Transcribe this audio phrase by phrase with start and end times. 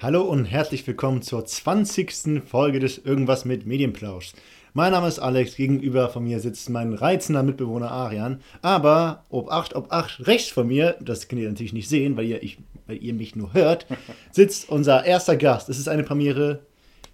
[0.00, 2.40] Hallo und herzlich willkommen zur 20.
[2.46, 4.30] Folge des Irgendwas mit Medienplausch.
[4.72, 9.74] Mein Name ist Alex, gegenüber von mir sitzt mein reizender Mitbewohner Arian, aber ob 8,
[9.74, 13.02] ob 8 rechts von mir, das könnt ihr natürlich nicht sehen, weil ihr, ich, weil
[13.02, 13.86] ihr mich nur hört,
[14.30, 15.68] sitzt unser erster Gast.
[15.68, 16.60] Es ist eine Premiere.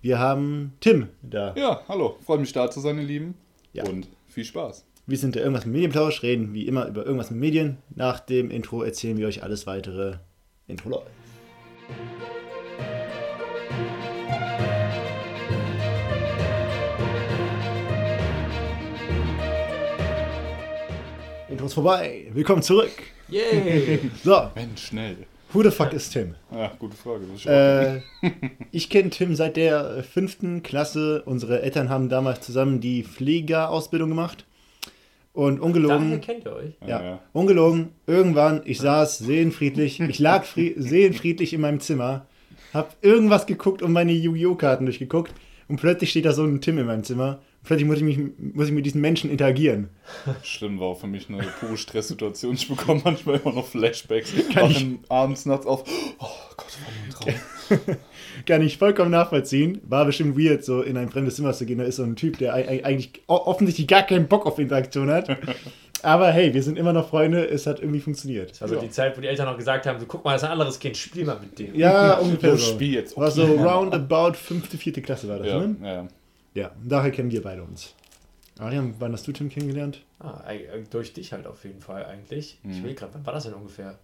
[0.03, 1.55] Wir haben Tim da.
[1.57, 3.35] Ja, hallo, freue mich da zu sein, ihr Lieben.
[3.73, 3.85] Ja.
[3.85, 4.85] Und viel Spaß.
[5.07, 7.79] Wir sind der Irgendwas mit Medienplausch, reden wie immer über Irgendwas mit Medien.
[7.95, 10.19] Nach dem Intro erzählen wir euch alles weitere.
[10.67, 11.11] Intro läuft.
[21.55, 22.27] Intro ist vorbei.
[22.35, 22.91] Willkommen zurück.
[23.29, 24.01] Yay!
[24.25, 25.19] So, Mensch, schnell.
[25.53, 26.35] who the fuck ist Tim?
[26.51, 27.27] Ja, gute Frage.
[27.27, 28.01] Das ist schon Äh,
[28.73, 31.23] ich kenne Tim seit der äh, fünften Klasse.
[31.27, 34.47] Unsere Eltern haben damals zusammen die Pflegerausbildung gemacht.
[35.33, 36.73] Und Daher ungelogen, kennt ihr euch.
[36.85, 37.21] ja, ja.
[37.33, 42.27] ungelogen, irgendwann, ich saß seelenfriedlich, ich lag fri seelenfriedlich in meinem Zimmer,
[42.73, 44.57] hab irgendwas geguckt und meine Yu-Gi-Oh!
[44.57, 45.33] Karten durchgeguckt
[45.69, 47.39] und plötzlich steht da so ein Tim in meinem Zimmer.
[47.65, 49.89] Plötzlich muss ich, mich, muss ich mit diesen Menschen interagieren.
[50.43, 52.55] Schlimm war auch für mich eine pure Stresssituation.
[52.55, 54.33] Ich bekomme manchmal immer noch Flashbacks.
[54.53, 55.83] Kann Wachen abends, nachts auf.
[56.19, 56.27] Oh
[56.57, 56.93] Gott, war
[57.31, 57.97] nur ein Traum.
[58.47, 59.81] Kann ich vollkommen nachvollziehen.
[59.89, 61.79] War bestimmt weird, so in ein fremdes Zimmer zu gehen.
[61.79, 65.11] Da ist so ein Typ, der ei- ei- eigentlich offensichtlich gar keinen Bock auf Interaktion
[65.11, 65.35] hat.
[66.03, 67.49] Aber hey, wir sind immer noch Freunde.
[67.49, 68.51] Es hat irgendwie funktioniert.
[68.51, 68.81] Das war so Ja.
[68.83, 70.79] die Zeit, wo die Eltern noch gesagt haben: so, guck mal, das ist ein anderes
[70.79, 71.75] Kind, spiel mal mit dem.
[71.75, 72.73] Ja, ungefähr so.
[72.75, 73.17] spiel jetzt.
[73.17, 73.63] War so Okay.
[73.63, 75.77] roundabout fünfte, vierte Klasse war das, Ja, ne?
[75.83, 76.09] ja.
[76.55, 77.95] Ja, daher kennen wir beide uns.
[78.59, 80.05] Arian, wann hast du Tim kennengelernt?
[80.21, 82.61] Ah, äh, durch dich halt auf jeden Fall eigentlich.
[82.63, 82.85] Ich Mhm.
[82.85, 83.99] will gerade, wann war das denn ungefähr?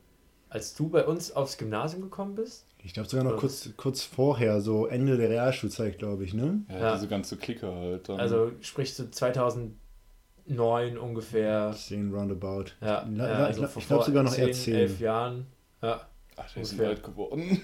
[0.48, 2.66] Als du bei uns aufs Gymnasium gekommen bist?
[2.82, 6.62] Ich glaube sogar noch kurz, kurz vorher, so Ende der Realschulzeit, glaube ich, ne?
[6.68, 6.94] Ja, Ja.
[6.94, 8.08] diese ganze Clique halt.
[8.08, 8.18] Dann.
[8.18, 11.72] Also sprich so 2009 ungefähr.
[11.76, 12.64] 10 roundabout.
[12.80, 14.74] Ja, La- ja also ich vor glaub sogar noch eher 10, 10.
[14.74, 15.46] 11 Jahren.
[15.82, 16.00] Ja,
[16.36, 16.88] Ach, der ist ungefähr.
[16.90, 17.60] alt geworden.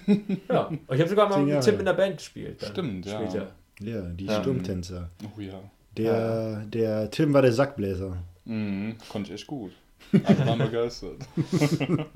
[0.49, 0.67] ja.
[0.67, 1.61] Und ich habe sogar mal Zehn mit.
[1.63, 2.63] Tim in der Band gespielt.
[2.63, 3.19] Stimmt, ja.
[3.19, 3.51] Später.
[3.79, 4.41] Ja, die Ja.
[4.41, 5.09] Sturmtänzer.
[5.23, 5.61] Oh ja.
[5.97, 8.17] Der, der Tim war der Sackbläser.
[8.45, 9.71] Mhm, konnte ich echt gut.
[10.23, 11.17] Alle waren begeistert.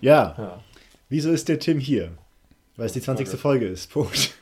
[0.00, 0.62] Ja, Ja.
[1.08, 2.10] wieso ist der Tim hier?
[2.76, 3.26] Weil es die 20.
[3.28, 3.38] Frage.
[3.38, 3.90] Folge ist.
[3.90, 4.34] Punkt.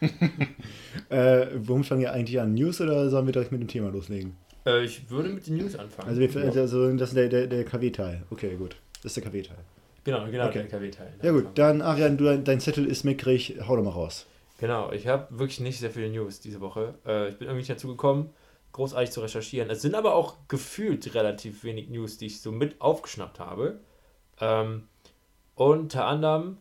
[1.08, 2.54] äh, womit fangen wir eigentlich an?
[2.54, 4.34] News oder sollen wir direkt mit dem Thema loslegen?
[4.66, 6.08] Äh, ich würde mit den News anfangen.
[6.08, 8.22] Also, wir, also das ist der, der, der KW-Teil.
[8.30, 8.76] Okay, gut.
[9.02, 9.56] Das ist der KW-Teil.
[10.02, 10.66] genau, genau, Okay.
[10.68, 11.12] der KW-Teil.
[11.22, 13.56] Ja gut, dann Arian, du, dein Zettel ist mickrig.
[13.68, 14.26] Hau doch mal raus.
[14.64, 16.94] Genau, ich habe wirklich nicht sehr viele News diese Woche.
[17.04, 18.32] Äh, ich bin irgendwie nicht dazu gekommen,
[18.72, 19.68] großartig zu recherchieren.
[19.68, 23.80] Es sind aber auch gefühlt relativ wenig News, die ich so mit aufgeschnappt habe.
[24.40, 24.88] Ähm,
[25.54, 26.56] unter anderem,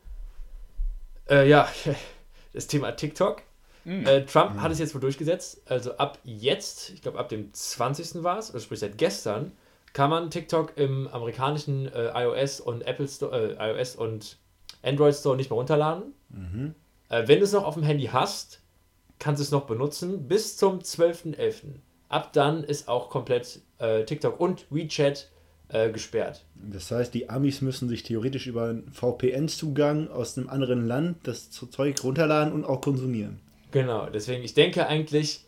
[1.30, 1.69] äh, ja,
[2.53, 3.42] das Thema TikTok.
[3.86, 4.06] Mhm.
[4.06, 5.62] Äh, Trump hat es jetzt wohl durchgesetzt.
[5.72, 8.22] Also ab jetzt, ich glaube ab dem 20.
[8.22, 9.53] war es, also sprich seit gestern,
[9.94, 14.40] kann man TikTok im amerikanischen äh, iOS und Apple Store, äh, iOS und
[14.81, 16.13] Android Store nicht mehr runterladen.
[16.28, 16.75] Mhm.
[17.13, 18.59] Äh, wenn du es noch auf dem Handy hast,
[19.19, 21.75] kannst du es noch benutzen bis zum 12.11.
[22.09, 25.29] Ab dann ist auch komplett äh, TikTok und WeChat
[25.69, 26.46] äh, gesperrt.
[26.56, 31.51] Das heißt, die Amis müssen sich theoretisch über einen VPN-Zugang aus einem anderen Land das
[31.51, 33.40] Zeug runterladen und auch konsumieren.
[33.72, 35.45] Genau, deswegen, ich denke eigentlich,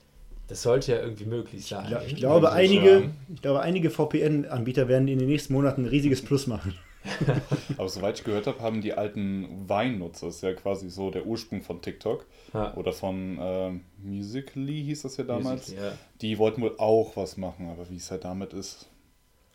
[0.48, 1.90] das sollte ja irgendwie möglich sein.
[1.90, 6.24] Ja, ich glaube, einige, ich glaube, einige VPN-Anbieter werden in den nächsten Monaten ein riesiges
[6.24, 6.76] Plus machen.
[7.78, 11.26] Aber soweit ich gehört habe, haben die alten Vine-Nutzer, das ist ja quasi so der
[11.26, 12.74] Ursprung von TikTok Ja.
[12.76, 15.68] oder von ähm, Musical.ly hieß das ja damals.
[15.70, 15.98] Musical.ly, ja.
[16.22, 18.88] Die wollten wohl auch was machen, aber wie es halt damit ist,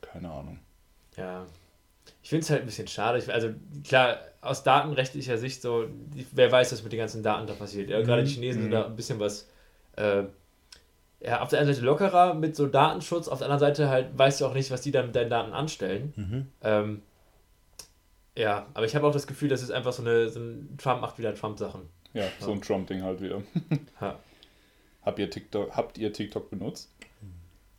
[0.01, 0.59] keine Ahnung.
[1.17, 1.45] Ja.
[2.23, 3.19] Ich finde es halt ein bisschen schade.
[3.19, 3.51] Ich, also
[3.87, 5.87] klar, aus datenrechtlicher Sicht so,
[6.33, 7.89] wer weiß, was mit den ganzen Daten da passiert.
[7.91, 9.49] Ja, gerade die Chinesen sind da ein bisschen was,
[9.97, 10.25] äh,
[11.23, 14.41] ja, auf der einen Seite lockerer mit so Datenschutz, auf der anderen Seite halt weißt
[14.41, 16.49] du auch nicht, was die dann mit deinen Daten anstellen.
[16.63, 17.03] Ähm,
[18.41, 21.03] ja, aber ich habe auch das Gefühl, das ist einfach so eine, so ein Trump
[21.03, 21.83] macht wieder Trump-Sachen.
[22.15, 23.43] Ja, so ein Trump-Ding halt wieder.
[24.01, 24.19] Ja.
[25.03, 26.91] Habt ihr TikTok, habt ihr TikTok benutzt?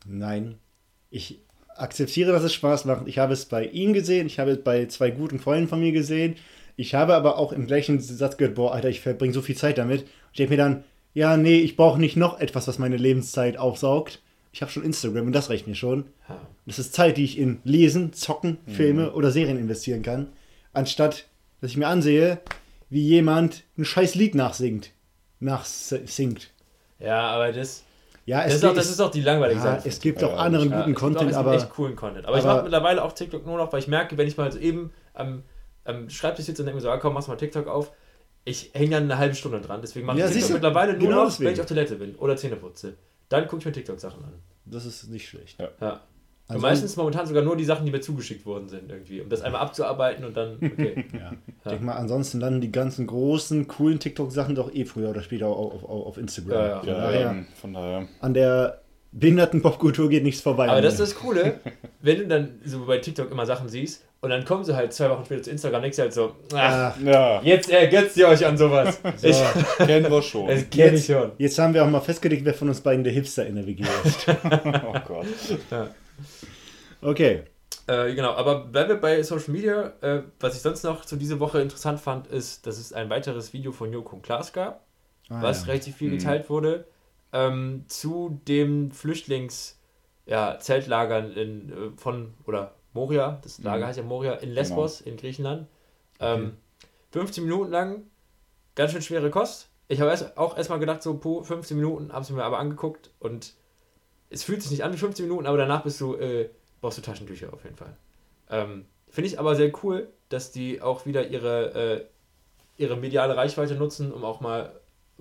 [0.08, 0.58] Nein.
[1.12, 1.40] Ich
[1.76, 3.08] akzeptiere, dass es Spaß macht.
[3.08, 5.92] Ich habe es bei ihm gesehen, ich habe es bei zwei guten Freunden von mir
[5.92, 6.36] gesehen.
[6.78, 9.78] Ich habe aber auch im gleichen Satz gehört, boah, Alter, ich verbringe so viel Zeit
[9.78, 10.08] damit.
[10.32, 14.20] Ich denke mir dann, ja, nee, ich brauche nicht noch etwas, was meine Lebenszeit aufsaugt.
[14.52, 16.06] Ich habe schon Instagram und das reicht mir schon.
[16.28, 16.42] Ja.
[16.66, 20.30] Das ist Zeit, die ich in Lesen, Zocken, Filme oder Serien investieren kann,
[20.74, 21.26] anstatt
[21.62, 22.40] dass ich mir ansehe,
[22.90, 24.92] wie jemand ein scheiß Lied nachsingt.
[25.40, 26.50] Nachsingt.
[27.00, 27.84] ja, aber das,
[28.26, 29.90] Ja, das, ist, auch, das ist auch die langweilige ja, Seite.
[29.90, 32.26] es gibt auch anderen Ja, guten auch- Content, es gibt aber echt coolen Content.
[32.26, 34.52] Aber, ich aber- mache mittlerweile auch TikTok nur noch, weil ich merke, wenn ich mal
[34.52, 35.44] so eben am,
[35.84, 37.92] am Schreibtisch sitze und denke mir so, ah, komm, machst mal TikTok auf,
[38.46, 39.82] ich hänge dann eine halbe Stunde dran.
[39.82, 41.48] Deswegen mache Ja, ich TikTok du, mittlerweile nur genau noch, deswegen.
[41.48, 42.96] wenn ich auf Toilette bin oder Zähne putze.
[43.30, 44.34] Dann gucke ich mir TikTok-Sachen an.
[44.66, 45.60] das ist nicht schlecht.
[45.60, 45.70] Ja.
[45.80, 46.00] Ja.
[46.56, 49.42] Und meistens momentan sogar nur die Sachen, die mir zugeschickt worden sind, irgendwie, um das
[49.42, 51.06] einmal abzuarbeiten und dann, okay.
[51.14, 51.32] Ja.
[51.64, 55.48] Ich denke mal, ansonsten landen die ganzen großen, coolen TikTok-Sachen doch eh früher oder später
[55.48, 56.54] auf, auf, auf Instagram.
[56.58, 56.80] Ja, ja.
[56.80, 58.08] Von, Ja, daher, ähm, von daher.
[58.20, 58.82] an der
[59.14, 60.70] behinderten Popkultur geht nichts vorbei.
[60.70, 61.60] Aber das ist das Coole,
[62.02, 65.10] wenn du dann so bei TikTok immer Sachen siehst und dann kommen sie halt zwei
[65.10, 68.58] Wochen später zu Instagram, denkst du halt so, ach, Ja, jetzt ergötzt ihr euch an
[68.58, 69.02] sowas.
[69.22, 69.38] Ich,
[69.78, 70.48] kennen wir schon.
[70.48, 71.32] das kenne ich schon.
[71.38, 73.84] jetzt haben wir auch mal festgelegt, wer von uns beiden der Hipster in der WG
[74.06, 74.28] ist.
[74.30, 75.26] Oh Gott.
[77.02, 77.44] Okay.
[77.88, 79.94] Äh, genau, aber bleiben wir bei Social Media.
[80.02, 83.54] Äh, was ich sonst noch zu dieser Woche interessant fand, ist, dass es ein weiteres
[83.54, 84.86] Video von Joko und Klaas gab,
[85.30, 85.68] Ah, was ja.
[85.74, 86.18] relativ viel Mhm.
[86.18, 86.86] geteilt wurde,
[87.34, 89.76] ähm, zu dem Flüchtlings-
[90.26, 93.88] ja, Zeltlagern in, äh, von, oder Moria, das Lager Mhm.
[93.88, 95.68] heißt ja Moria, in Lesbos in Griechenland.
[96.20, 96.58] Ähm,
[97.12, 98.04] 15 Minuten lang,
[98.76, 99.70] ganz schön schwere Kost.
[99.88, 103.10] Ich habe erst, auch erstmal gedacht, so, puh, 15 Minuten, habe es mir aber angeguckt
[103.20, 103.54] und
[104.32, 106.50] es fühlt sich nicht an wie 15 Minuten, aber danach bist du, äh,
[106.80, 107.96] brauchst du Taschentücher auf jeden Fall.
[108.50, 112.06] Ähm, Finde ich aber sehr cool, dass die auch wieder ihre, äh,
[112.82, 114.72] ihre mediale Reichweite nutzen, um auch mal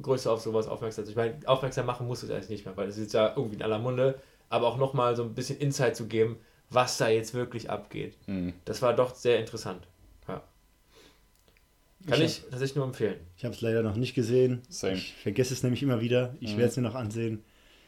[0.01, 2.89] größer auf sowas aufmerksam zu Ich meine, aufmerksam machen muss es eigentlich nicht mehr, weil
[2.89, 4.19] es ist ja irgendwie in aller Munde,
[4.49, 6.39] aber auch nochmal so ein bisschen Insight zu geben,
[6.71, 8.15] was da jetzt wirklich abgeht.
[8.27, 8.53] Hm.
[8.65, 9.83] Das war doch sehr interessant.
[10.29, 10.43] Ja.
[12.07, 13.19] Kann Ich ich tatsächlich nur empfehlen.
[13.37, 14.63] Ich habe es leider noch nicht gesehen.
[14.69, 14.95] Same.
[14.95, 16.35] Ich vergesse es nämlich immer wieder.
[16.41, 16.59] Ich Mhm.
[16.59, 17.43] werde es mir noch ansehen.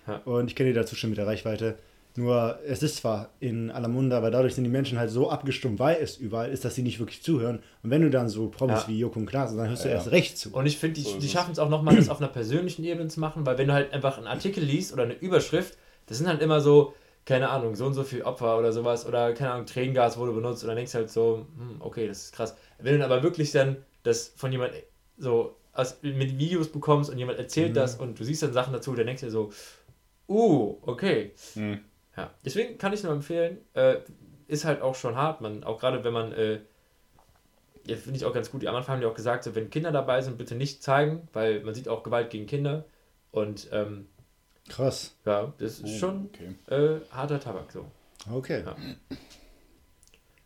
[0.06, 0.20] Ja.
[0.25, 1.76] Und ich kenne dir dazu schon mit der Reichweite.
[2.14, 5.78] Nur, es ist zwar in aller Munde, aber dadurch sind die Menschen halt so abgestumpft,
[5.81, 7.60] weil es überall ist, dass sie nicht wirklich zuhören.
[7.82, 8.88] Und wenn du dann so Promis Ja.
[8.88, 9.94] wie Joko und Klaas, dann hörst du Ja.
[9.94, 10.50] erst recht zu.
[10.52, 13.08] Und ich finde, die, So die schaffen es auch nochmal, das auf einer persönlichen Ebene
[13.08, 16.26] zu machen, weil wenn du halt einfach einen Artikel liest oder eine Überschrift, das sind
[16.28, 16.93] halt immer so,
[17.25, 20.62] keine Ahnung, so und so viel Opfer oder sowas oder keine Ahnung, Tränengas wurde benutzt
[20.64, 22.54] und dann denkst du halt so, hm, okay, das ist krass.
[22.78, 24.72] Wenn du dann aber wirklich dann das von jemand
[25.16, 27.75] so aus, mit Videos bekommst und jemand erzählt Mhm.
[27.76, 29.50] das und du siehst dann Sachen dazu, dann denkst du dir so,
[30.32, 31.32] uh, okay.
[31.55, 31.81] Hm.
[32.17, 33.96] Ja, deswegen kann ich nur empfehlen, äh,
[34.49, 36.61] ist halt auch schon hart, man, auch gerade wenn man, äh,
[37.87, 39.93] ja, finde ich auch ganz gut, am Anfang haben die auch gesagt, so, wenn Kinder
[39.93, 42.84] dabei sind, bitte nicht zeigen, weil man sieht auch Gewalt gegen Kinder
[43.31, 44.08] und ähm,
[44.69, 45.17] Krass.
[45.25, 46.55] ja, das ist Oh, schon Okay.
[46.69, 47.87] äh, harter Tabak so.
[48.31, 48.62] Okay.
[48.64, 48.76] Ja.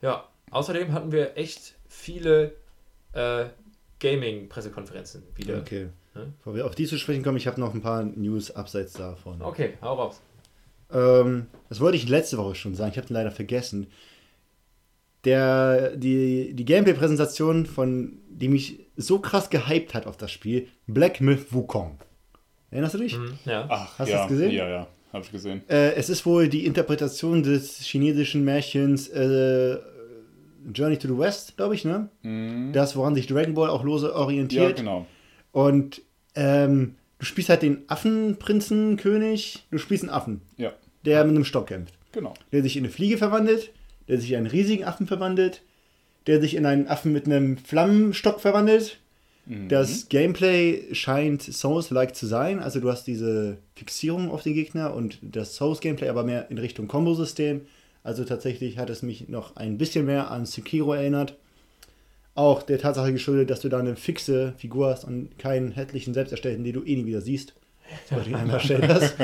[0.03, 2.55] Ja, außerdem hatten wir echt viele
[3.13, 3.47] äh,
[4.01, 5.59] Gaming-Pressekonferenzen wieder.
[5.59, 5.89] Okay.
[6.17, 6.23] Ja.
[6.39, 9.43] Bevor wir auf die zu sprechen kommen, ich habe noch ein paar News abseits davon.
[9.43, 10.21] Okay, hau raus.
[10.93, 13.89] Ähm, das wollte ich letzte Woche schon sagen, ich habe den leider vergessen.
[15.25, 21.21] Der, die, die Gameplay-Präsentation, von die mich so krass gehypt hat auf das Spiel, Black
[21.21, 21.99] Myth Wukong.
[22.71, 23.19] Erinnerst du dich?
[23.19, 23.67] Mhm, ja.
[23.69, 24.19] Ach, Hast du ja.
[24.21, 24.53] das gesehen?
[24.53, 24.87] Ja, ja.
[25.13, 25.63] Hab ich gesehen.
[25.69, 29.79] Äh, es ist wohl die Interpretation des chinesischen Märchens äh,
[30.73, 32.09] Journey to the West, glaube ich, ne?
[32.23, 32.71] Hm.
[32.73, 34.77] Das, woran sich Dragon Ball auch lose Ja, orientiert.
[34.77, 35.07] genau.
[35.53, 36.03] Und
[36.37, 40.73] ähm, du spielst halt den Affenprinzenkönig, du spielst einen Affen, Ja,
[41.05, 41.95] der mit einem Stock kämpft.
[42.13, 42.35] genau.
[42.53, 43.71] der sich in eine Fliege verwandelt,
[44.09, 45.63] der sich in einen riesigen Affen verwandelt,
[46.27, 48.99] der sich in einen Affen mit einem Flammenstock verwandelt.
[49.47, 49.69] Mhm.
[49.69, 55.19] Das Gameplay scheint Souls-like zu sein, also du hast diese Fixierung auf den Gegner und
[55.23, 57.63] das Souls-Gameplay aber mehr in Richtung Kombosystem.
[58.03, 61.37] Also tatsächlich hat es mich noch ein bisschen mehr an Sekiro erinnert.
[62.37, 66.63] Auch der Tatsache geschuldet, dass du da eine fixe Figur hast und keinen hässlichen selbsterstellten,
[66.65, 67.55] den du eh nie wieder siehst.
[68.11, 69.15] Einmal stellen lassen.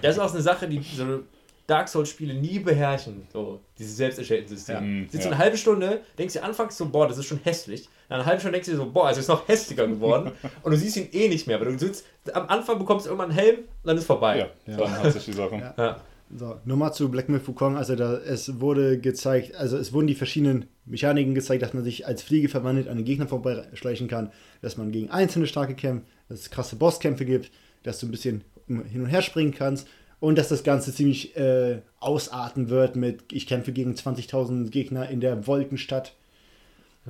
[0.00, 1.20] Das ist auch eine Sache, die so
[1.66, 5.02] Dark Souls-Spiele nie beherrschen, so dieses selbsterstellten System.
[5.04, 5.08] Ja.
[5.10, 5.30] Sitzt Ja.
[5.30, 7.88] eine halbe Stunde, denkst dir anfangs so, boah, das ist schon hässlich.
[8.08, 10.32] Nach einer halben Stunde denkst du dir so, boah, es ist noch hässlicher geworden.
[10.62, 13.30] und du siehst ihn eh nicht mehr, weil du sitzt, am Anfang bekommst du irgendwann
[13.30, 14.38] einen Helm und dann ist vorbei.
[14.38, 14.76] Ja, Ja.
[14.78, 15.72] dann hat sich die Sache.
[15.76, 16.00] Ja.
[16.34, 17.76] So, nochmal zu Black Myth Wukong.
[17.76, 22.06] Also da, es wurde gezeigt, also es wurden die verschiedenen Mechaniken gezeigt, dass man sich
[22.06, 26.40] als Fliege verwandelt an den Gegner vorbeischleichen kann, dass man gegen einzelne starke kämpft, dass
[26.40, 27.50] es krasse Bosskämpfe gibt,
[27.82, 29.86] dass du ein bisschen hin und her springen kannst
[30.20, 35.20] und dass das Ganze ziemlich äh, ausarten wird mit ich kämpfe gegen 20.000 Gegner in
[35.20, 36.14] der Wolkenstadt.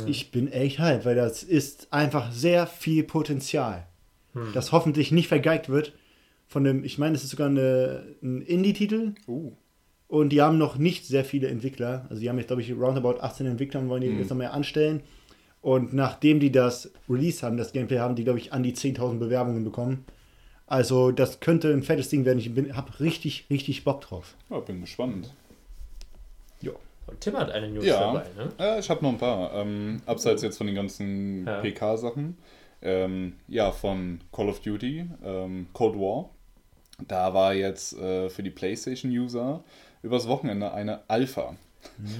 [0.06, 3.86] Ich bin echt hype, weil das ist einfach sehr viel Potenzial,
[4.54, 5.92] das hoffentlich nicht vergeigt wird
[6.52, 9.52] von dem, ich meine, es ist sogar eine, ein Indie-Titel, Uh,
[10.08, 12.04] und die haben noch nicht sehr viele Entwickler.
[12.10, 14.52] Also die haben jetzt, glaube ich, roundabout 18 Entwickler und wollen die jetzt noch mehr
[14.52, 15.02] anstellen.
[15.62, 19.18] Und nachdem die das Release haben, das Gameplay, haben die, glaube ich, an die 10.000
[19.18, 20.04] Bewerbungen bekommen.
[20.66, 22.38] Also das könnte ein fettes Ding werden.
[22.38, 24.34] Ich habe richtig, richtig Bock drauf.
[24.50, 25.32] ja, bin gespannt.
[27.06, 28.52] Und Tim hat eine News Ja, dabei, ne?
[28.60, 29.52] äh, ich habe noch ein paar.
[29.54, 31.60] Ähm, abseits jetzt von den ganzen Ja.
[31.60, 32.38] PK-Sachen.
[32.80, 36.30] Ähm, ja, von Call of Duty, ähm, Cold War.
[37.08, 39.62] Da war jetzt äh, für die PlayStation-User
[40.02, 41.56] übers Wochenende eine Alpha.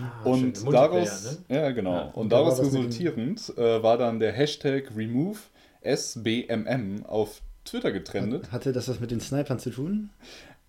[0.01, 0.73] Ah, Und schön.
[0.73, 2.03] daraus, Multiplayer, ja genau, Ja.
[2.07, 5.39] und Und da war daraus mit dem- resultierend äh, war dann der Hashtag Remove
[5.83, 8.51] SBMM auf Twitter getrennt.
[8.51, 10.11] Hatte das was mit den Snipern zu tun?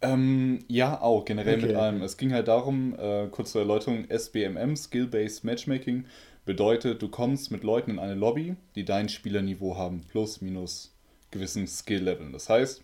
[0.01, 1.75] Ähm, ja, auch, generell mit Okay.
[1.75, 2.01] allem.
[2.03, 6.05] Es ging halt darum, äh, kurze Erläuterung, SBMM, Skill-Based Matchmaking,
[6.46, 10.93] bedeutet, du kommst mit Leuten in eine Lobby, die dein Spielerniveau haben, plus, minus
[11.32, 12.34] gewissen Skill-Leveln.
[12.34, 12.84] Das heißt,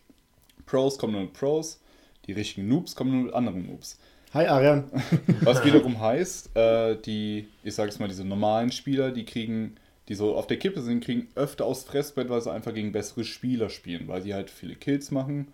[0.66, 1.82] Pros kommen nur mit Pros,
[2.25, 4.00] die richtigen Noobs kommen nur mit anderen Noobs.
[4.34, 4.84] Hi Arian.
[5.42, 9.75] Was wiederum heißt, äh, die, ich sage es mal, diese normalen Spieler, die kriegen,
[10.08, 13.24] die so auf der Kippe sind, kriegen öfter aufs Fressbrett, weil sie einfach gegen bessere
[13.24, 15.48] Spieler spielen, weil sie halt viele Kills machen.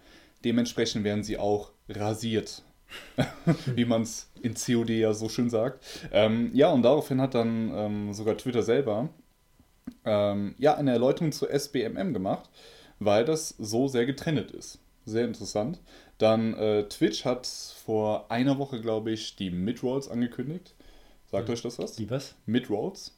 [0.43, 2.63] Dementsprechend werden sie auch rasiert.
[3.75, 5.83] Wie man es in COD ja so schön sagt.
[6.11, 9.09] Ähm, ja, und daraufhin hat dann ähm, sogar Twitter selber
[10.03, 12.49] ähm, ja, eine Erläuterung zu SBMM gemacht,
[12.99, 14.79] weil das so sehr getrennt ist.
[15.05, 15.79] Sehr interessant.
[16.17, 20.73] Dann äh, Twitch hat vor einer Woche, glaube ich, die Midrolls angekündigt.
[21.31, 21.93] Sagt euch das was?
[21.93, 22.35] Die was?
[22.45, 23.13] Midrolls?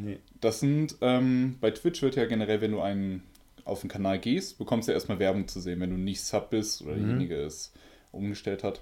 [0.00, 0.18] Nee.
[0.40, 3.22] Das sind, ähm, bei Twitch wird ja generell, wenn du einen,
[3.64, 6.50] auf den Kanal gehst, bekommst du ja erstmal Werbung zu sehen, wenn du nicht Sub
[6.50, 7.72] bist oder derjenige es
[8.12, 8.80] umgestellt hat.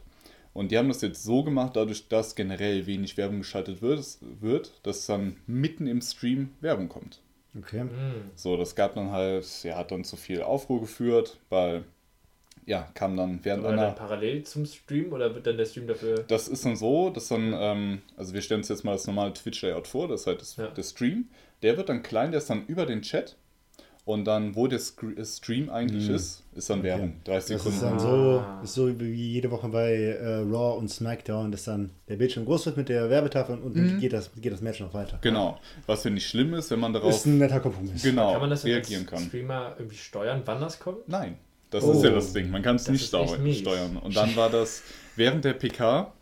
[0.52, 4.72] Und die haben das jetzt so gemacht, dadurch, dass generell wenig Werbung geschaltet wird, wird
[4.82, 7.20] dass dann mitten im Stream Werbung kommt.
[7.58, 7.80] Okay.
[7.80, 8.30] Hm.
[8.34, 11.84] So, das gab dann halt, ja, hat dann zu viel Aufruhr geführt, weil,
[12.66, 13.82] ja, kam dann während Aber einer.
[13.86, 16.24] dann parallel zum Stream oder wird dann der Stream dafür.
[16.28, 19.32] Das ist dann so, dass dann, ähm, also wir stellen uns jetzt mal das normale
[19.32, 20.68] Twitch-Layout vor, das ist halt das, Ja.
[20.68, 21.28] der Stream.
[21.62, 23.36] Der wird dann klein, der ist dann über den Chat.
[24.04, 26.14] Und dann, wo der äh, Stream eigentlich Mhm.
[26.16, 27.14] ist, ist dann Werbung.
[27.22, 27.98] 30 Das ist Sekunden.
[27.98, 28.60] dann so, Ah.
[28.64, 32.66] ist so wie jede Woche bei äh, Raw und SmackDown, dass dann der Bildschirm groß
[32.66, 35.18] wird mit der Werbetafel und unten geht, das, geht das Match noch weiter.
[35.22, 35.60] Genau.
[35.86, 38.02] Was ja nicht schlimm ist, wenn man darauf Ist ein netter Kompromiss.
[38.02, 39.22] genau Kann man das reagieren als kann.
[39.28, 41.08] Streamer irgendwie steuern, wann das kommt?
[41.08, 41.36] Nein,
[41.72, 41.92] das Oh.
[41.92, 42.50] ist ja das Ding.
[42.50, 43.96] Man kann es nicht steuern.
[43.96, 44.82] Und dann war das
[45.16, 46.12] während der PK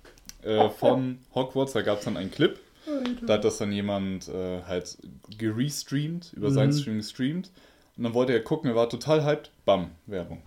[0.43, 2.59] äh, von Hogwarts, da gab es dann einen Clip.
[3.27, 4.97] Da hat das dann jemand äh, halt
[5.39, 6.79] gerestreamt, über seinen Mhm.
[6.79, 7.51] Stream gestreamt.
[8.01, 9.51] Und dann wollte er gucken, er war total hyped.
[9.67, 10.39] Bam, Werbung.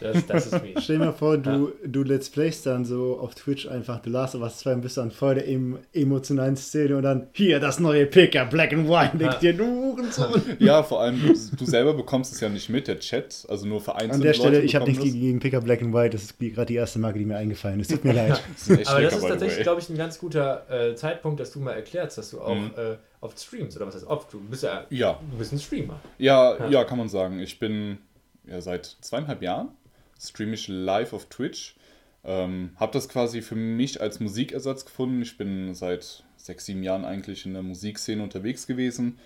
[0.00, 0.84] Das, das ist mies.
[0.84, 4.36] Stell dir mal vor, du, du Let's Plays dann so auf Twitch einfach The Last
[4.36, 7.80] of Us 2 und bist dann voll der em emotionalen Szene und dann hier das
[7.80, 9.18] neue Picker, Black and White, Ja.
[9.18, 10.40] denkt dir, du Hurensohn.
[10.60, 13.80] Ja, vor allem, du, du selber bekommst es ja nicht mit, der Chat, also nur
[13.80, 14.14] vereinzelt.
[14.14, 16.76] An der Stelle, ich habe nichts gegen Picker Black and White, das ist gerade die
[16.76, 17.90] erste Marke, die mir eingefallen ist.
[17.90, 18.40] Tut mir leid.
[18.68, 21.72] Das Aber das ist tatsächlich, glaube ich, ein ganz guter äh, Zeitpunkt, dass du mal
[21.72, 22.70] erklärst, dass du auch Mhm.
[22.76, 23.76] äh, oft streamst.
[23.76, 24.32] Oder was heißt oft?
[24.32, 26.00] Du bist ja, Ja, du bist ein Streamer.
[26.18, 26.68] Ja, Ja.
[26.68, 27.38] ja, kann man sagen.
[27.40, 27.98] Ich bin
[28.46, 29.68] ja seit zweieinhalb Jahren
[30.22, 31.76] streame ich live auf Twitch.
[32.24, 35.22] Ähm, habe das quasi für mich als Musikersatz gefunden.
[35.22, 39.18] Ich bin seit sechs, sieben Jahren eigentlich in der Musikszene unterwegs gewesen.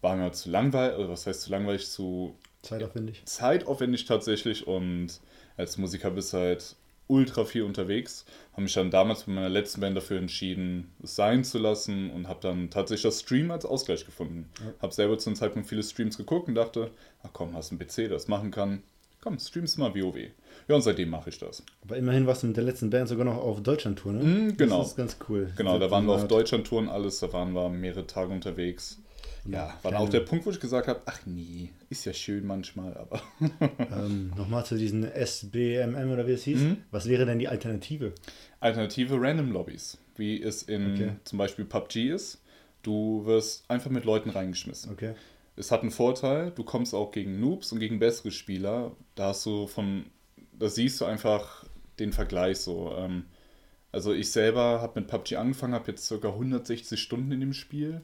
[0.00, 3.22] War mir zu langweilig, oder was heißt zu langweilig, zu Zeitaufwendig.
[3.24, 5.08] zeitaufwendig tatsächlich und
[5.56, 6.76] als Musiker bist du halt
[7.08, 8.24] ultra viel unterwegs.
[8.52, 12.28] Habe mich dann damals bei meiner letzten Band dafür entschieden, es sein zu lassen und
[12.28, 14.50] habe dann tatsächlich das Stream als Ausgleich gefunden.
[14.80, 16.90] Habe selber zu einem Zeitpunkt viele Streams geguckt und dachte,
[17.22, 18.82] ach komm, hast einen PC, das machen kann.
[19.26, 20.30] Komm, streamst mal WoW.
[20.68, 21.64] Ja, und seitdem mache ich das.
[21.82, 24.22] Aber immerhin warst du mit der letzten Band sogar noch auf Deutschland-Tour, ne?
[24.22, 24.78] Mhm, genau.
[24.78, 25.52] Das ist ganz cool.
[25.56, 26.28] Genau, da waren wir auf.
[26.28, 29.00] Deutschland-Touren, alles, da waren wir mehrere Tage unterwegs.
[29.52, 32.46] Ja, war dann auch der Punkt, wo ich gesagt habe, ach nee, ist ja schön
[32.46, 33.20] manchmal, aber
[33.92, 36.60] Ähm, Nochmal zu diesen SBMM oder wie es hieß.
[36.60, 36.76] Mhm.
[36.90, 38.12] Was wäre denn die Alternative?
[38.60, 41.12] alternative Random Lobbys, wie es in Okay.
[41.24, 42.42] zum Beispiel PUBG ist.
[42.82, 44.92] Du wirst einfach mit Leuten reingeschmissen.
[44.92, 45.14] Okay.
[45.56, 48.92] Es hat einen Vorteil, du kommst auch gegen Noobs und gegen bessere Spieler.
[49.14, 50.04] Da hast du von,
[50.58, 51.64] da siehst du einfach
[51.98, 52.92] den Vergleich so.
[52.96, 53.24] Ähm,
[53.92, 56.28] also ich selber habe mit PUBG angefangen, habe jetzt ca.
[56.28, 58.02] 160 Stunden in dem Spiel,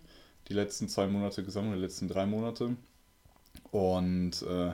[0.49, 2.77] die letzten zwei Monate gesammelt, die letzten drei Monate.
[3.71, 4.73] Und äh,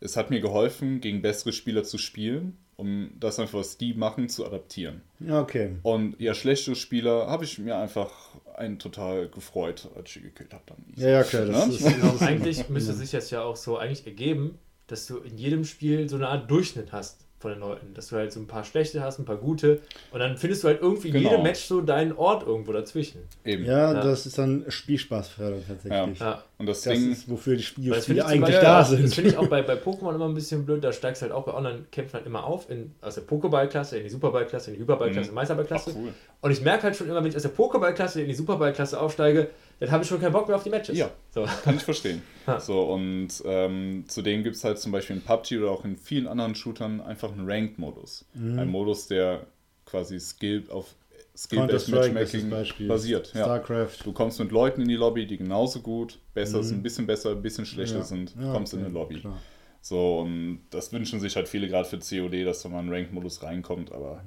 [0.00, 4.28] es hat mir geholfen, gegen bessere Spieler zu spielen, um das einfach, was die machen,
[4.28, 5.02] zu adaptieren.
[5.28, 5.76] Okay.
[5.82, 8.12] Und ja, schlechte Spieler habe ich mir einfach
[8.56, 10.64] einen total gefreut, als ich gekillt habe.
[10.66, 10.84] Dann.
[10.96, 11.46] Ja, ja, klar.
[11.46, 11.74] Das Ne?
[11.74, 16.08] ist, Eigentlich müsste sich das ja auch so eigentlich ergeben, dass du in jedem Spiel
[16.08, 17.92] so eine Art Durchschnitt hast von den Leuten.
[17.94, 19.80] Dass du halt so ein paar schlechte hast, ein paar gute.
[20.12, 21.30] Und dann findest du halt irgendwie in Genau.
[21.30, 23.20] jedem Match so deinen Ort irgendwo dazwischen.
[23.44, 23.66] Eben.
[23.66, 24.00] ja, Ja.
[24.02, 26.18] das ist dann Spielspaßförderung tatsächlich.
[26.18, 26.42] Ja.
[26.56, 29.14] Und das, Das Ding, ist, wofür die Spiele eigentlich Beispiel da auch- Das sind.
[29.14, 30.82] finde ich auch bei, bei Pokémon immer ein bisschen blöd.
[30.82, 34.04] Da steigst du halt auch bei Online-Kämpfen halt immer auf, in, aus der Pokéball-Klasse in
[34.04, 35.34] die Superball-Klasse, in die Hyperball-Klasse, Mhm.
[35.34, 35.90] Meisterball-Klasse.
[35.92, 36.14] Ach, cool.
[36.40, 39.48] Und ich merke halt schon immer, wenn ich aus der Pokéball-Klasse in die Superball-Klasse aufsteige,
[39.84, 40.96] dann habe ich schon keinen Bock mehr auf die Matches.
[40.98, 41.10] Ja.
[41.30, 41.46] So.
[41.64, 42.22] Kann ich verstehen.
[42.46, 42.60] Ha.
[42.60, 46.26] So, und ähm, zudem gibt es halt zum Beispiel in PUBG oder auch in vielen
[46.26, 48.26] anderen Shootern einfach einen Ranked-Modus.
[48.34, 48.58] Mhm.
[48.58, 49.46] Ein Modus, der
[49.86, 50.94] quasi Skill auf
[51.34, 52.50] Skill-Based Matchmaking
[52.86, 53.32] basiert.
[53.34, 53.44] Ja.
[53.44, 53.96] StarCraft.
[54.04, 56.62] Du kommst mit Leuten in die Lobby, die genauso gut, besser Mhm.
[56.64, 58.04] sind, ein bisschen besser, ein bisschen schlechter Ja.
[58.04, 59.20] sind, Ja, kommst in okay, eine Lobby.
[59.20, 59.40] klar.
[59.80, 63.42] So, und das wünschen sich halt viele gerade für COD, dass da mal ein Ranked-Modus
[63.42, 64.22] reinkommt, aber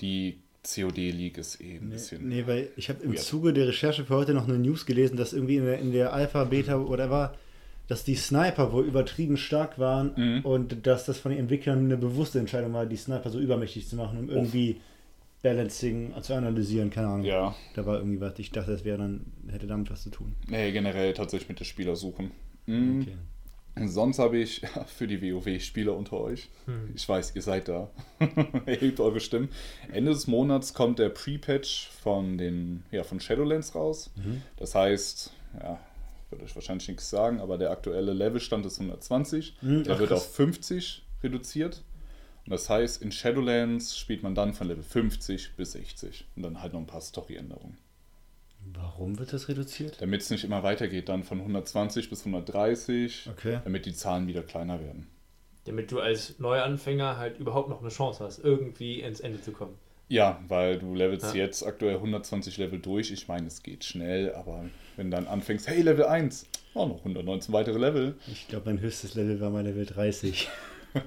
[0.00, 2.28] die COD-League ist eh ein Nee, bisschen.
[2.28, 3.16] nee, weil ich habe im.
[3.16, 6.12] Zuge der Recherche für heute noch eine News gelesen, dass irgendwie in der, in der
[6.12, 7.34] Alpha, Beta, whatever,
[7.88, 10.40] dass die Sniper wohl übertrieben stark waren Mhm.
[10.44, 13.96] und dass das von den Entwicklern eine bewusste Entscheidung war, die Sniper so übermächtig zu
[13.96, 14.80] machen, um irgendwie
[15.42, 17.24] Balancing zu analysieren, keine Ahnung.
[17.24, 20.34] Ja, Da war irgendwie was, ich dachte, das wäre dann, hätte damit was zu tun.
[20.48, 22.30] nee, generell tatsächlich mit den Spieler suchen.
[22.66, 23.00] Mhm.
[23.00, 23.16] Okay.
[23.86, 26.90] Sonst habe ich für die WoW-Spieler unter euch, Hm.
[26.94, 27.90] ich weiß, ihr seid da,
[28.66, 29.48] erhebt eure Stimmen.
[29.92, 34.10] Ende des Monats kommt der Pre-Patch von, den, ja, von Shadowlands raus.
[34.16, 34.42] Mhm.
[34.56, 35.78] Das heißt, ja,
[36.30, 39.56] würde euch wahrscheinlich nichts sagen, aber der aktuelle Levelstand ist 120.
[39.62, 40.20] Mhm, der ach, wird krass.
[40.26, 41.82] auf 50 reduziert.
[42.46, 46.26] Und das heißt, in Shadowlands spielt man dann von Level 50 bis 60.
[46.36, 47.76] Und dann halt noch ein paar Story-Änderungen.
[48.74, 50.00] Warum wird das reduziert?
[50.00, 53.60] Damit es nicht immer weitergeht, dann von 120 bis 130, Okay.
[53.64, 55.06] damit die Zahlen wieder kleiner werden.
[55.64, 59.74] Damit du als Neuanfänger halt überhaupt noch eine Chance hast, irgendwie ins Ende zu kommen.
[60.08, 61.42] Ja, weil du levelst Ja.
[61.44, 63.12] jetzt aktuell 120 Level durch.
[63.12, 64.64] Ich meine, es geht schnell, aber
[64.96, 68.16] wenn du dann anfängst, hey, Level 1, oh, noch 119 weitere Level.
[68.26, 70.48] Ich glaube, mein höchstes Level war mal Level 30.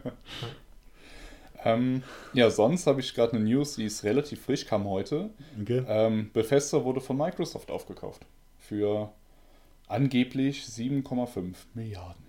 [1.65, 2.03] Ähm,
[2.33, 5.29] ja, sonst habe ich gerade eine News, die ist relativ frisch, kam heute.
[5.61, 5.83] Okay.
[5.87, 8.25] Ähm, Bethesda wurde von Microsoft aufgekauft.
[8.59, 9.11] Für
[9.87, 12.23] angeblich 7,5 Milliarden.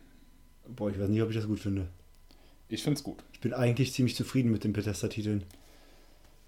[0.68, 1.88] Boah, ich weiß nicht, ob ich das gut finde.
[2.68, 3.22] Ich finde es gut.
[3.32, 5.44] Ich bin eigentlich ziemlich zufrieden mit den Bethesda-Titeln.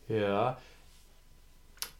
[0.08, 0.58] Ja.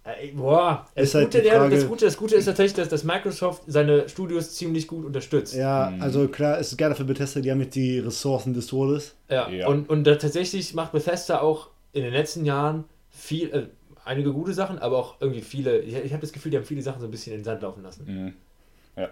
[0.07, 3.03] Äh, boah, das, halt Gute, der, Frage- das, Gute, das Gute ist tatsächlich, dass, dass
[3.05, 5.55] Microsoft seine Studios ziemlich gut unterstützt.
[5.55, 6.01] Ja, Mhm.
[6.03, 9.15] also klar, es ist geil für Bethesda, die haben jetzt die Ressourcen des Todes.
[9.29, 9.67] Ja, Ja.
[9.67, 13.63] Und, und da tatsächlich macht Bethesda auch in den letzten Jahren viel, äh,
[14.05, 16.83] einige gute Sachen, aber auch irgendwie viele, ich, ich habe das Gefühl, die haben viele
[16.83, 18.05] Sachen so ein bisschen in den Sand laufen lassen.
[18.07, 18.33] Mhm.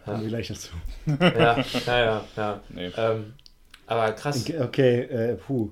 [0.05, 0.71] Kommen wir gleich dazu.
[1.21, 2.25] ja, ja, ja.
[2.37, 2.61] ja.
[2.71, 2.91] Nee.
[2.97, 3.35] Ähm,
[3.87, 4.41] aber krass.
[4.49, 5.71] Okay, okay äh, puh.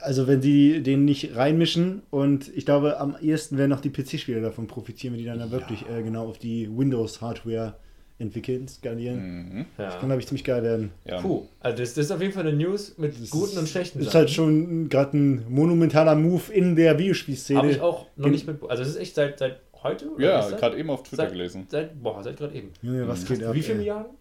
[0.00, 4.40] Also wenn die den nicht reinmischen und ich glaube, am ehesten werden noch die PC-Spieler
[4.40, 7.74] davon profitieren, wenn die dann da wirklich äh, genau auf die Windows-Hardware
[8.18, 9.48] entwickeln, skalieren.
[9.58, 9.64] Mhm.
[9.76, 10.00] Das Ja.
[10.00, 10.90] kann, glaube ich, ziemlich geil werden.
[11.04, 11.20] Ja.
[11.20, 13.68] Puh, also das, das ist auf jeden Fall eine News mit Das guten ist- und
[13.68, 14.18] schlechten Ist Sachen.
[14.18, 17.82] halt schon gerade ein monumentaler Move in der Habe ich Videospielszene.
[17.82, 18.58] auch noch nicht mit.
[18.68, 20.10] Also es ist echt seit, seit heute?
[20.12, 21.66] oder Ja, gerade eben auf Twitter Seit- gelesen.
[21.68, 22.70] Seit, boah, seit gerade eben.
[22.82, 23.54] Junge, was geht ab?
[23.54, 23.78] Wie viele?
[23.78, 24.12] Milliarden?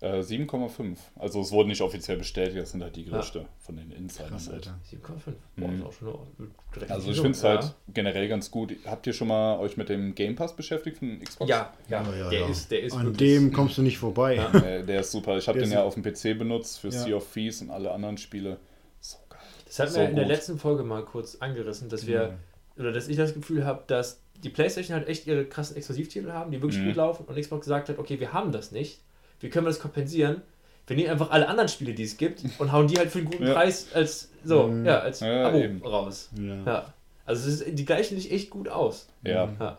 [0.00, 0.96] Äh, 7,5.
[1.16, 4.30] Also es wurde nicht offiziell bestätigt, das sind halt die Gerüchte von den Insidern.
[4.30, 4.68] Krass, halt.
[4.68, 4.78] Alter.
[4.88, 5.32] 7,5.
[5.56, 5.74] Boah, Mhm.
[5.80, 7.48] ist auch schon eine- direkt Also ich finde es ja.
[7.48, 8.76] halt generell ganz gut.
[8.86, 11.50] Habt ihr schon mal euch mit dem Game Pass beschäftigt von Xbox?
[11.50, 12.48] Ja, ja, Ja, ja, der ja.
[12.48, 14.36] ist, der ist An dem kommst du nicht vorbei.
[14.36, 14.52] Ja.
[14.64, 15.36] Äh, der ist super.
[15.36, 17.00] Ich habe den ja auf dem PC benutzt für Ja.
[17.04, 18.58] Sea of Thieves und alle anderen Spiele.
[19.00, 19.40] So geil.
[19.66, 20.32] Das hatten So wir in der gut.
[20.32, 22.38] letzten Folge mal kurz angerissen, dass wir,
[22.78, 26.52] oder dass ich das Gefühl habe, dass die PlayStation halt echt ihre krassen Exklusivtitel haben,
[26.52, 26.86] die wirklich Mhm.
[26.86, 29.00] gut laufen und Xbox gesagt hat, okay, wir haben das nicht,
[29.40, 30.42] wie können wir das kompensieren?
[30.86, 33.30] Wir nehmen einfach alle anderen Spiele, die es gibt und hauen die halt für einen
[33.30, 33.52] guten Ja.
[33.54, 34.86] Preis als so, Mhm.
[34.86, 35.82] ja, als Ja, Abo eben.
[35.84, 36.30] raus.
[36.38, 36.64] Ja.
[36.64, 36.94] Ja.
[37.26, 39.06] Also es ist, die gleichen sich echt gut aus.
[39.22, 39.52] Ja.
[39.60, 39.78] Ja.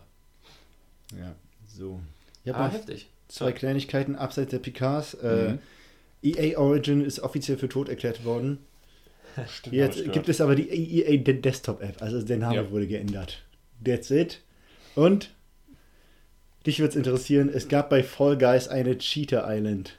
[1.18, 1.34] ja.
[1.66, 2.00] So.
[2.44, 3.08] Ich Ah, habe noch heftig.
[3.28, 5.14] zwei Kleinigkeiten abseits der PKs.
[5.14, 5.58] Äh, Mhm.
[6.22, 8.58] EA Origin ist offiziell für tot erklärt worden.
[9.48, 12.70] Stimmt, Jetzt gibt es aber die EA De- Desktop App, also der Name Ja.
[12.70, 13.42] wurde geändert.
[13.84, 14.40] That's it.
[14.94, 15.30] Und
[16.66, 19.96] dich wird es interessieren, es gab bei Fall Guys eine Cheater Island.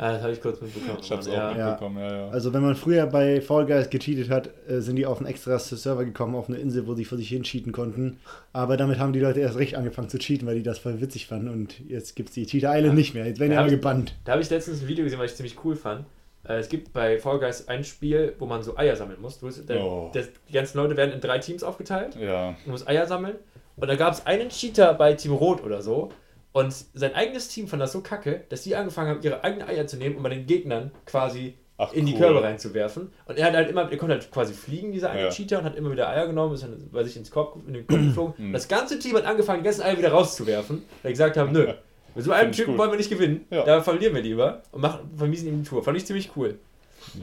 [0.00, 0.98] Ah, das habe ich kurz mitbekommen.
[1.02, 1.52] Ich hab's auch ja.
[1.52, 2.28] mitbekommen, ja, ja.
[2.28, 5.58] Also wenn man früher bei Fall Guys gecheatet hat, äh, sind die auf einen extra
[5.58, 8.18] Server gekommen, auf eine Insel, wo sie vor sich hin cheaten konnten.
[8.52, 11.26] Aber damit haben die Leute erst recht angefangen zu cheaten, weil die das voll witzig
[11.26, 11.48] fanden.
[11.48, 13.26] Und jetzt gibt es die Cheater Island nicht mehr.
[13.26, 14.14] Jetzt werden die Ja, alle gebannt.
[14.24, 16.04] Da habe ich letztens ein Video gesehen, was ich ziemlich cool fand.
[16.48, 19.40] Äh, Es gibt bei Fall Guys ein Spiel, wo man so Eier sammeln muss.
[19.40, 20.12] Du, der, Oh.
[20.14, 22.14] das, die ganzen Leute werden in drei Teams aufgeteilt.
[22.14, 22.54] ja.
[22.64, 23.34] Du musst Eier sammeln.
[23.80, 26.10] Und da gab es einen Cheater bei Team Rot oder so.
[26.52, 29.86] Und sein eigenes Team fand das so kacke, dass die angefangen haben, ihre eigenen Eier
[29.86, 32.18] zu nehmen und bei den Gegnern quasi Ach, in die cool.
[32.20, 33.12] Körbe reinzuwerfen.
[33.26, 35.30] Und er hat halt immer, er konnte halt quasi fliegen, dieser eine Ja.
[35.30, 37.86] Cheater, und hat immer wieder Eier genommen, ist dann bei sich ins Korb, in den
[37.86, 38.34] Kopf geflogen.
[38.36, 38.52] Hm.
[38.52, 41.72] Das ganze Team hat angefangen, die ganzen Eier wieder rauszuwerfen, weil die gesagt haben, nö,
[42.16, 43.64] mit so einem Typen wollen wir nicht gewinnen, Ja.
[43.64, 45.84] da verlieren wir lieber und machen, vermiesen ihm die Tour.
[45.84, 46.58] Fand ich ziemlich cool.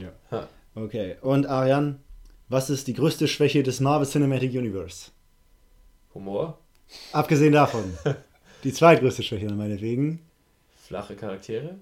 [0.00, 0.08] Ja.
[0.30, 0.48] Ja.
[0.74, 1.16] Okay.
[1.20, 2.00] Und Arian,
[2.48, 5.10] was ist die größte Schwäche des Marvel Cinematic Universe?
[6.16, 6.58] Humor,
[7.12, 7.84] Abgesehen davon.
[8.64, 10.20] die zweitgrößte Schwäche meinetwegen.
[10.86, 11.76] flache Charaktere.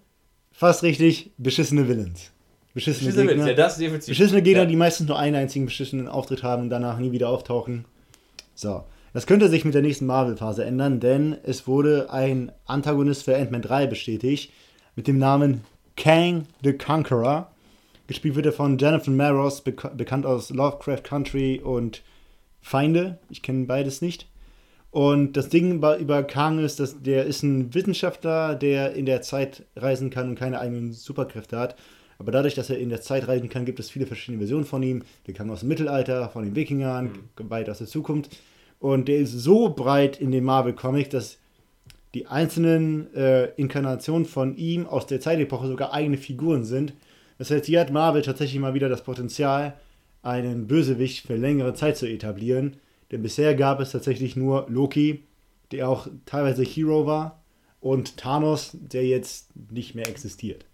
[0.53, 2.31] Fast richtig, beschissene Villains.
[2.75, 3.47] Beschissene, Schieße Gegner.
[3.49, 4.09] ja, das definitiv.
[4.09, 4.69] Beschissene Gegner, ja.
[4.69, 7.85] die meistens nur einen einzigen beschissenen Auftritt haben und danach nie wieder auftauchen.
[8.55, 8.85] So.
[9.13, 13.63] Das könnte sich mit der nächsten Marvel-Phase ändern, denn es wurde ein Antagonist für Ant-Man
[13.63, 14.53] 3 bestätigt
[14.97, 15.63] mit dem Namen
[15.97, 17.49] Kang the Conqueror.
[18.09, 22.03] Gespielt wird er von Jonathan Maros, bek bekannt aus Lovecraft Country und
[22.65, 23.19] Feinde.
[23.29, 24.27] Ich kenne beides nicht.
[24.91, 29.65] Und das Ding über Kang ist, dass der ist ein Wissenschaftler, der in der Zeit
[29.77, 31.77] reisen kann und keine eigenen Superkräfte hat.
[32.19, 34.83] Aber dadurch, dass er in der Zeit reisen kann, gibt es viele verschiedene Versionen von
[34.83, 35.03] ihm.
[35.27, 38.35] Der kam aus dem Mittelalter, von den Wikingern, weit aus der Zukunft.
[38.79, 41.39] Und der ist so breit in den Marvel-Comics, dass
[42.15, 46.95] die einzelnen äh, Inkarnationen von ihm aus der Zeitepoche sogar eigene Figuren sind.
[47.37, 49.75] Das heißt, hier hat Marvel tatsächlich mal wieder das Potenzial,
[50.25, 52.77] einen Bösewicht für längere Zeit zu etablieren.
[53.11, 55.25] Denn bisher gab es tatsächlich nur Loki,
[55.71, 57.41] der auch teilweise Hero war,
[57.81, 60.65] und Thanos, der jetzt nicht mehr existiert.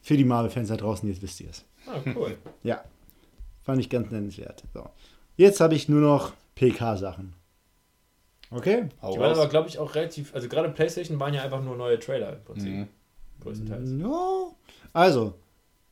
[0.00, 1.64] Für die Marvel-Fans da draußen, jetzt wisst ihr es.
[1.86, 2.36] Ah, cool.
[2.62, 2.82] Ja,
[3.62, 4.64] fand ich ganz nennenswert.
[4.72, 4.88] So.
[5.36, 7.34] Jetzt habe ich nur noch PK-Sachen.
[8.50, 8.88] Okay?
[9.02, 10.34] Hau Die waren aber, glaube ich, auch relativ.
[10.34, 12.72] Also gerade PlayStation waren ja einfach nur neue Trailer im Prinzip.
[12.72, 12.88] Mhm.
[13.40, 13.90] Größtenteils.
[13.90, 14.56] No.
[14.92, 15.34] Also,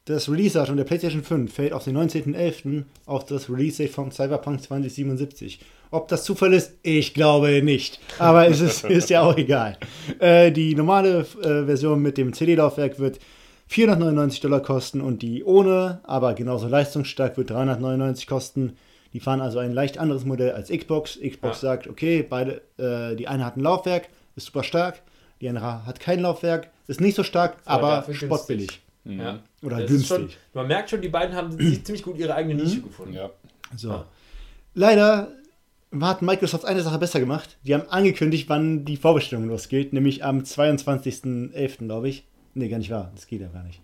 [0.07, 2.85] das Release-Datum der PlayStation 5 fällt auf den 19.11.
[3.07, 5.61] auf das Release-Date von Cyberpunk 2077.
[5.90, 8.01] Ob das Zufall ist, ich glaube nicht.
[8.19, 9.79] Aber es ist, ist ja auch egal.
[10.19, 13.19] Äh, die normale äh, Version mit dem CD-Laufwerk wird
[13.69, 18.77] 499 Dollar kosten und die ohne, aber genauso leistungsstark, wird 399 kosten.
[19.14, 21.19] Die fahren also ein leicht anderes Modell als Xbox.
[21.19, 21.69] Xbox Ja.
[21.69, 25.01] sagt, okay, beide, äh, die eine hat ein Laufwerk, ist super stark,
[25.40, 28.81] die andere hat kein Laufwerk, ist nicht so stark, aber spottbillig.
[29.05, 29.21] Mhm.
[29.21, 29.38] Ja.
[29.62, 30.09] Oder Das günstig.
[30.09, 33.14] Schon, man merkt schon, die beiden haben sich ziemlich gut ihre eigene Nische gefunden.
[33.14, 33.31] Ja.
[33.77, 33.90] So.
[33.90, 34.07] Ah.
[34.75, 35.33] Leider
[36.01, 37.57] hat Microsoft eine Sache besser gemacht.
[37.64, 42.25] Die haben angekündigt, wann die Vorbestellung losgeht, nämlich am 22.11., glaube ich.
[42.55, 43.11] Nee, gar nicht wahr.
[43.14, 43.81] Das geht ja gar nicht.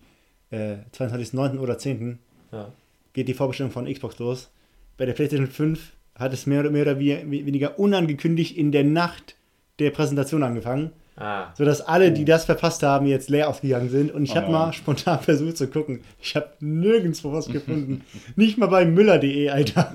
[0.49, 1.59] Äh, 22.09.
[1.59, 2.19] oder 10.
[2.51, 2.71] Ja.
[3.13, 4.49] geht die Vorbestellung von Xbox los.
[4.97, 8.83] Bei der PlayStation 5 hat es mehr oder, mehr oder we- weniger unangekündigt in der
[8.83, 9.35] Nacht
[9.79, 11.53] der Präsentation angefangen, Ah.
[11.57, 14.11] sodass alle, die das verpasst haben, jetzt leer ausgegangen sind.
[14.11, 16.01] Und ich Oh habe mal spontan versucht zu gucken.
[16.21, 18.03] Ich habe nirgendwo was gefunden.
[18.35, 19.93] Nicht mal bei müller.de, Alter.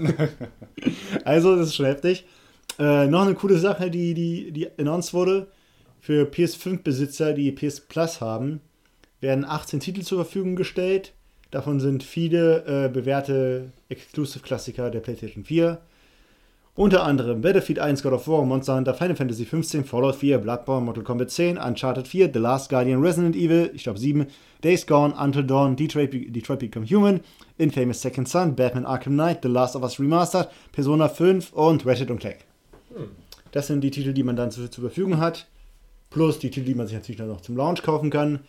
[1.25, 2.27] also, das ist schon heftig.
[2.79, 5.49] Äh, noch eine coole Sache, die, die, die announced wurde.
[6.01, 8.61] Für PS5-Besitzer, die PS Plus haben,
[9.21, 11.13] werden 18 Titel zur Verfügung gestellt.
[11.51, 15.79] Davon sind viele äh, bewährte Exclusive-Klassiker der PlayStation 4.
[16.77, 20.85] Unter anderem Battlefield 1, God of War, Monster Hunter, Final Fantasy 15, Fallout 4, Bloodborne,
[20.85, 24.27] Mortal Kombat 10, Uncharted 4, The Last Guardian, Resident Evil, ich glaube 7,
[24.63, 27.21] Days Gone, Until Dawn, Detroit, Detroit Become Human,
[27.57, 32.09] Infamous Second Son, Batman Arkham Knight, The Last of Us Remastered, Persona 5 und Ratchet
[32.21, 32.45] Clank.
[33.53, 35.47] Das sind die Titel, die man dann zur, zur Verfügung hat.
[36.11, 38.41] Plus die Titel, die man sich natürlich dann noch zum Launch kaufen kann.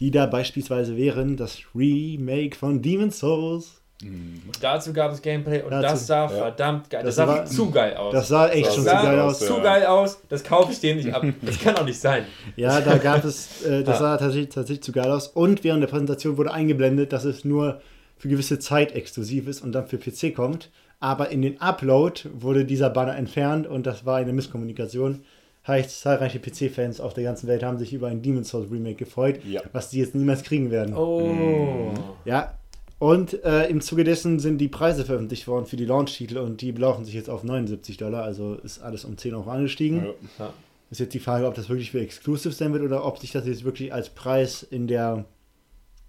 [0.00, 3.79] Die da beispielsweise wären das Remake von Demon's Souls.
[4.02, 6.28] Und dazu gab es Gameplay und Dazu- das sah ja.
[6.28, 7.02] verdammt geil.
[7.04, 8.12] Das, Das sah war- zu geil aus.
[8.14, 9.40] Das sah echt Das schon sah so sah geil aus, aus.
[9.40, 9.46] ja.
[9.54, 11.24] zu geil aus, das kaufe ich dir nicht ab.
[11.42, 12.24] Das kann doch nicht sein.
[12.56, 14.06] Ja, da gab es, äh, das Ja.
[14.06, 15.28] sah tatsächlich, tatsächlich zu geil aus.
[15.28, 17.80] Und während der Präsentation wurde eingeblendet, dass es nur
[18.16, 20.70] für gewisse Zeit exklusiv ist und dann für PC kommt.
[20.98, 25.22] Aber in den Upload wurde dieser Banner entfernt und das war eine Misskommunikation.
[25.66, 29.40] Heißt, zahlreiche PC-Fans auf der ganzen Welt haben sich über ein Demon's Souls Remake gefreut,
[29.44, 29.60] Ja.
[29.72, 30.94] was die jetzt niemals kriegen werden.
[30.96, 31.92] Oh.
[32.24, 32.54] Ja,
[33.00, 36.70] und äh, im Zuge dessen sind die Preise veröffentlicht worden für die Launch-Titel und die
[36.70, 40.04] belaufen sich jetzt auf 79 Dollar, also ist alles um 10 Euro angestiegen.
[40.38, 40.44] Ja.
[40.44, 40.52] Ja.
[40.90, 43.46] Ist jetzt die Frage, ob das wirklich für Exclusive sein wird oder ob sich das
[43.46, 45.24] jetzt wirklich als Preis in der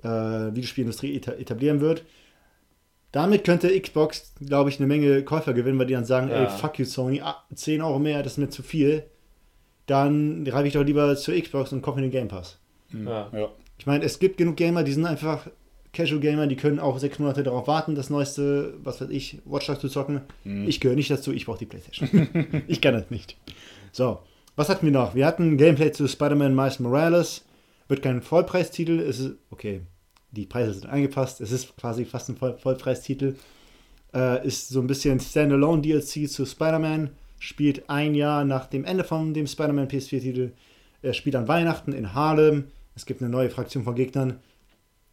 [0.03, 2.03] äh, Videospielindustrie eta etablieren wird.
[3.13, 6.43] Damit könnte Xbox, glaube ich, eine Menge Käufer gewinnen, weil die dann sagen, Ja.
[6.43, 9.03] ey, fuck you Sony, ah, 10 Euro mehr, das ist mir zu viel.
[9.85, 12.57] Dann reibe ich doch lieber zur Xbox und kaufe mir den Game Pass.
[12.93, 13.29] Ja.
[13.33, 13.47] Ja.
[13.77, 15.47] Ich meine, es gibt genug Gamer, die sind einfach
[15.93, 19.67] Casual Gamer, die können auch sechs Monate darauf warten, das neueste, was weiß ich, Watch
[19.67, 20.21] Dogs zu zocken.
[20.43, 20.67] Mhm.
[20.67, 22.63] Ich gehöre nicht dazu, ich brauche die Playstation.
[22.67, 23.35] ich kann das nicht.
[23.91, 24.19] So,
[24.55, 25.15] was hatten wir noch?
[25.15, 27.45] Wir hatten Gameplay zu Spider-Man Miles Morales.
[27.89, 29.81] Wird kein Vollpreistitel, es ist, okay,
[30.31, 33.35] die Preise sind angepasst, es ist quasi fast ein Voll Vollpreistitel.
[34.13, 39.03] Äh, ist so ein bisschen Standalone DLC zu Spider-Man, spielt ein Jahr nach dem Ende
[39.03, 40.51] von dem Spider-Man PS4-Titel.
[41.01, 42.65] Er spielt an Weihnachten in Harlem.
[42.95, 44.39] Es gibt eine neue Fraktion von Gegnern.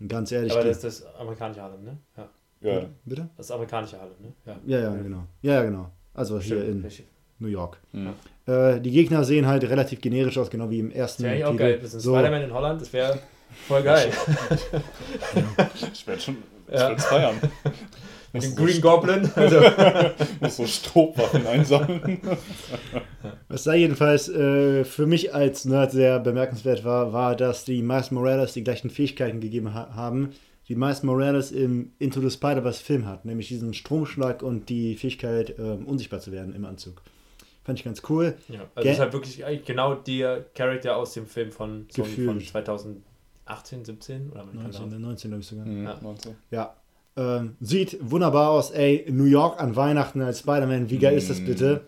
[0.06, 1.98] Ganz ehrlich, Aber das ist das amerikanische Harlem, ne?
[2.16, 2.28] Ja.
[2.60, 2.86] Ja.
[3.04, 3.28] bitte?
[3.36, 4.32] Das amerikanische Harlem, ne?
[4.46, 4.56] Ja.
[4.66, 5.24] Ja, ja, genau.
[5.42, 5.90] Ja, ja, genau.
[6.14, 7.04] Also hier Stimmt, in.
[7.40, 7.78] New York.
[7.92, 8.14] Mhm.
[8.46, 11.56] Äh, die Gegner sehen halt relativ generisch aus, genau wie im ersten Das wäre auch
[11.56, 11.76] geil.
[11.78, 13.18] Das ist ein So, Spider-Man in Holland, das wäre
[13.66, 14.10] voll geil.
[15.92, 16.36] Ich werde schon
[16.68, 16.96] ich Ja.
[16.96, 17.36] feiern.
[18.40, 19.30] Den so, Green Goblin.
[19.36, 19.60] Also,
[20.40, 22.20] muss so Strohwaffen einsammeln.
[23.48, 28.10] was da jedenfalls äh, für mich als Nerd sehr bemerkenswert war, war, dass die Miles
[28.10, 30.30] Morales die gleichen Fähigkeiten gegeben ha haben,
[30.68, 35.58] die Miles Morales im Into the Spider-Verse Film hat, nämlich diesen Stromschlag und die Fähigkeit,
[35.58, 37.02] ähm, unsichtbar zu werden im Anzug.
[37.64, 38.34] Fand ich ganz cool.
[38.48, 42.08] ja, also das ist halt wirklich eigentlich genau der Charakter aus dem Film von, Sony
[42.08, 42.48] von Gefühlt.
[42.48, 45.24] 2018, 17 oder wann kam der 19, raus?
[45.24, 45.66] 19 glaube ich sogar.
[45.66, 45.84] Mhm.
[45.84, 45.98] Ja.
[46.00, 46.36] 19.
[46.50, 46.76] Ja.
[47.18, 49.04] Ähm, sieht wunderbar aus, ey.
[49.10, 51.44] New York an Weihnachten als Spider-Man, wie geil ist das Mm.
[51.46, 51.80] bitte?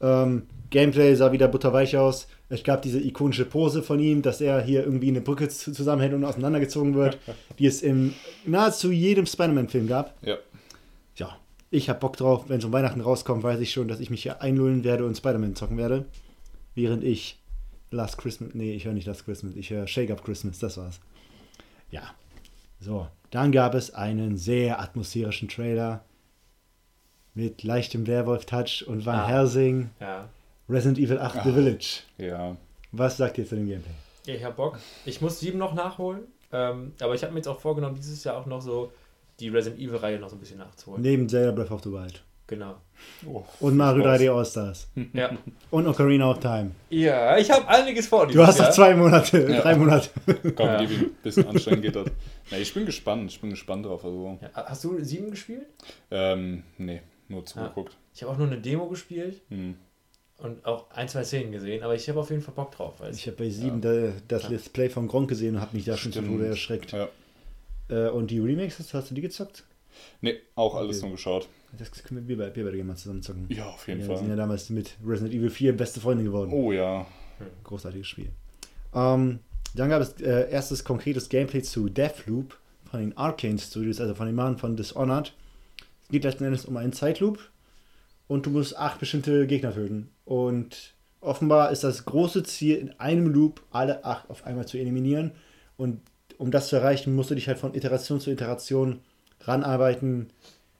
[0.00, 2.26] Ähm, Gameplay sah wieder butterweich aus.
[2.48, 6.14] Es gab diese ikonische Pose von ihm, dass er hier irgendwie eine Brücke zu- zusammenhält
[6.14, 7.18] und auseinandergezogen wird,
[7.58, 8.14] die es in
[8.46, 10.14] nahezu jedem Spider-Man-Film gab.
[10.26, 10.38] Ja.
[11.16, 11.36] Ja,
[11.70, 12.44] ich hab Bock drauf.
[12.48, 15.54] Wenn schon Weihnachten rauskommt, weiß ich schon, dass ich mich hier einlullen werde und Spider-Man
[15.54, 16.06] zocken werde.
[16.74, 17.38] während ich
[17.90, 20.98] Last Christmas, nee, ich höre nicht Last Christmas, ich höre Shake Up Christmas, das war's.
[21.90, 22.00] Ja,
[22.80, 26.04] so, dann gab es einen sehr atmosphärischen Trailer
[27.34, 29.26] mit leichtem Werwolf-Touch und Van Ah.
[29.26, 30.28] Helsing, Ja.
[30.68, 32.00] Resident Evil 8 The Village.
[32.18, 32.56] Ja.
[32.92, 33.92] Was sagt ihr zu dem Gameplay?
[34.26, 34.78] Ich hab Bock.
[35.04, 36.20] Ich muss sieben noch nachholen.
[36.52, 38.92] Ähm, aber ich habe mir jetzt auch vorgenommen, dieses Jahr auch noch so
[39.40, 41.02] die Resident Evil-Reihe noch so ein bisschen nachzuholen.
[41.02, 42.22] Neben Zelda Breath of the Wild.
[42.46, 42.74] Genau.
[43.26, 44.20] Oh, Und Mario Spaß.
[44.20, 44.88] 3D All-Stars.
[45.12, 45.30] Ja.
[45.70, 46.72] Und Ocarina of Time.
[46.90, 48.26] ja, ich habe einiges vor.
[48.26, 49.60] Du hast noch zwei Monate, Ja.
[49.60, 50.10] drei Monate.
[50.56, 50.78] Komm, Ja.
[50.80, 52.06] gib ihm ein bisschen anstrengend geht das.
[52.50, 54.04] Na, ich bin gespannt, ich bin gespannt drauf.
[54.04, 55.66] Also, Ja, hast du sieben gespielt?
[56.10, 57.96] ähm, nee, nur zugeguckt.
[58.14, 59.76] Ich habe auch nur eine Demo gespielt Hm.
[60.38, 62.94] und auch ein, zwei Szenen gesehen, aber ich habe auf jeden Fall Bock drauf.
[62.98, 65.84] Weil Ich habe bei sieben da- das Let's Play von Gronk gesehen und habe mich
[65.84, 66.22] da schon zu.
[66.22, 66.90] Tode erschreckt.
[66.92, 67.08] Ja.
[67.88, 69.64] Äh, und die Remakes, hast, hast du die gezockt?
[70.20, 71.06] Nee, auch alles Okay.
[71.06, 71.48] nur geschaut.
[71.78, 73.46] Das können wir, wir, wir beide mal zusammen zocken.
[73.48, 74.18] Ja, auf jeden wir Fall.
[74.18, 76.52] sind ja damals mit Resident Evil 4 beste Freunde geworden.
[76.52, 77.06] Oh ja.
[77.64, 78.30] Großartiges Spiel.
[78.94, 79.40] Ähm,
[79.74, 82.58] dann gab es äh, erstes konkretes Gameplay zu Deathloop
[82.90, 85.32] von den Arcane Studios, also von den Mann von Dishonored.
[86.02, 87.38] Es geht letzten Endes um einen Zeitloop
[88.28, 90.10] und du musst acht bestimmte Gegner töten.
[90.26, 95.32] Und offenbar ist das große Ziel, in einem Loop alle acht auf einmal zu eliminieren.
[95.78, 96.02] Und
[96.36, 99.00] um das zu erreichen, musst du dich halt von Iteration zu Iteration
[99.42, 100.30] ranarbeiten,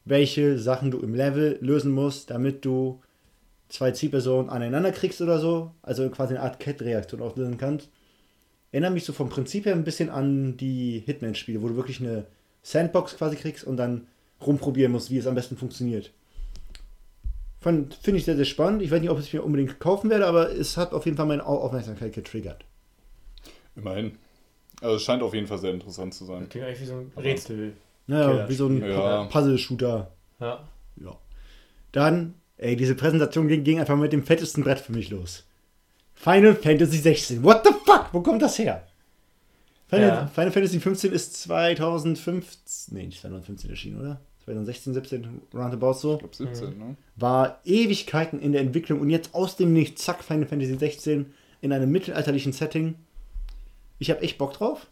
[0.05, 3.01] welche Sachen du im Level lösen musst, damit du
[3.69, 5.73] zwei Zielpersonen aneinander kriegst oder so.
[5.83, 7.89] Also quasi eine Art Kettenreaktion auslösen kannst.
[8.71, 12.27] Erinnert mich so vom Prinzip her ein bisschen an die Hitman-Spiele, wo du wirklich eine
[12.63, 14.07] Sandbox quasi kriegst und dann
[14.45, 16.11] rumprobieren musst, wie es am besten funktioniert.
[17.61, 18.83] Finde ich sehr, sehr spannend.
[18.83, 21.17] Ich weiß nicht, ob ich es mir unbedingt kaufen werde, aber es hat auf jeden
[21.17, 22.65] Fall meine Au- Aufmerksamkeit getriggert.
[23.77, 24.19] Immerhin.
[24.81, 26.49] Also es scheint auf jeden Fall sehr interessant zu sein.
[26.49, 27.75] Klingt eigentlich wie so ein Rätsel.
[28.07, 29.25] Naja, Okay, wie so ein ja.
[29.25, 30.11] Puzzle-Shooter.
[30.41, 30.65] Ja.
[30.97, 31.17] Ja.
[31.93, 35.45] Dann, ey, diese Präsentation ging, ging einfach mit dem fettesten Brett für mich los.
[36.15, 37.43] Final Fantasy 16.
[37.43, 38.09] What the fuck?
[38.13, 38.87] Wo kommt das her?
[39.89, 40.27] Final, Ja.
[40.29, 44.21] Final Fantasy 15 ist 2015, nee, nicht 2015 erschienen, oder?
[44.45, 46.15] 2016, 17, roundabout so.
[46.15, 46.97] Ich glaube 17, ne?
[47.17, 51.27] War Ewigkeiten in der Entwicklung und jetzt aus dem Nichts, zack, Final Fantasy 16
[51.61, 52.95] in einem mittelalterlichen Setting.
[53.99, 54.89] Ich habe echt Bock drauf.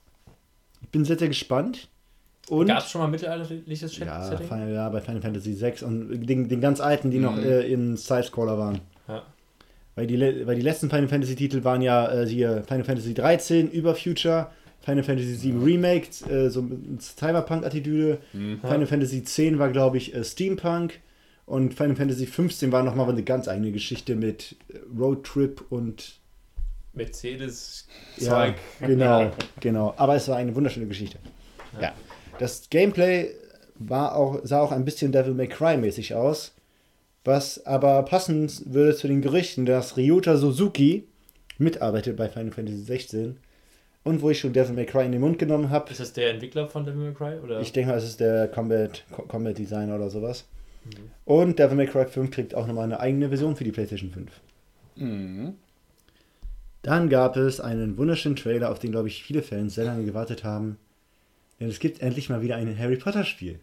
[0.83, 1.89] Ich bin sehr, sehr gespannt.
[2.51, 4.49] Und Gab es schon mal mittelalterliches Chat ja, Setting?
[4.49, 7.45] Final, ja, bei Final Fantasy 6 und den, den ganz alten, die noch Mhm.
[7.45, 8.81] äh, in Sidescroller waren.
[9.07, 9.23] Ja.
[9.95, 13.71] Weil die, weil die letzten Final Fantasy Titel waren ja äh, hier Final Fantasy 13
[13.71, 14.49] über Future,
[14.81, 18.19] Final Fantasy 7 Remake, äh, so mit Cyberpunk-Attitüde.
[18.33, 18.61] Hm.
[18.61, 20.99] Final Fantasy 10 war, glaube ich, äh, Steampunk.
[21.47, 26.19] Und Final Fantasy 15 war nochmal eine ganz eigene Geschichte mit äh, Roadtrip und.
[26.95, 27.87] Mercedes
[28.17, 29.95] Ja, genau, genau.
[29.97, 31.19] Aber es war eine wunderschöne Geschichte.
[31.75, 31.83] Ja.
[31.83, 31.93] Ja.
[32.41, 33.31] Das Gameplay
[33.79, 36.55] war auch, sah auch ein bisschen Devil May Cry mäßig aus.
[37.23, 41.07] Was aber passen würde zu den Gerüchten, dass Ryota Suzuki
[41.59, 43.37] mitarbeitet bei Final Fantasy 16.
[44.03, 45.91] Und wo ich schon Devil May Cry in den Mund genommen habe.
[45.91, 47.39] Ist das der Entwickler von Devil May Cry?
[47.45, 47.61] Oder?
[47.61, 50.47] Ich denke mal, es ist der Combat, Co- Combat Designer oder sowas.
[50.87, 51.11] Mhm.
[51.27, 54.31] Und Devil May Cry 5 kriegt auch nochmal eine eigene Version für die PlayStation 5.
[54.97, 55.55] Mhm.
[56.81, 60.45] Dann gab es einen wunderschönen Trailer, auf den, glaube ich, viele Fans sehr lange gewartet
[60.45, 60.79] haben.
[61.61, 63.61] Denn es gibt endlich mal wieder ein Harry Potter Spiel.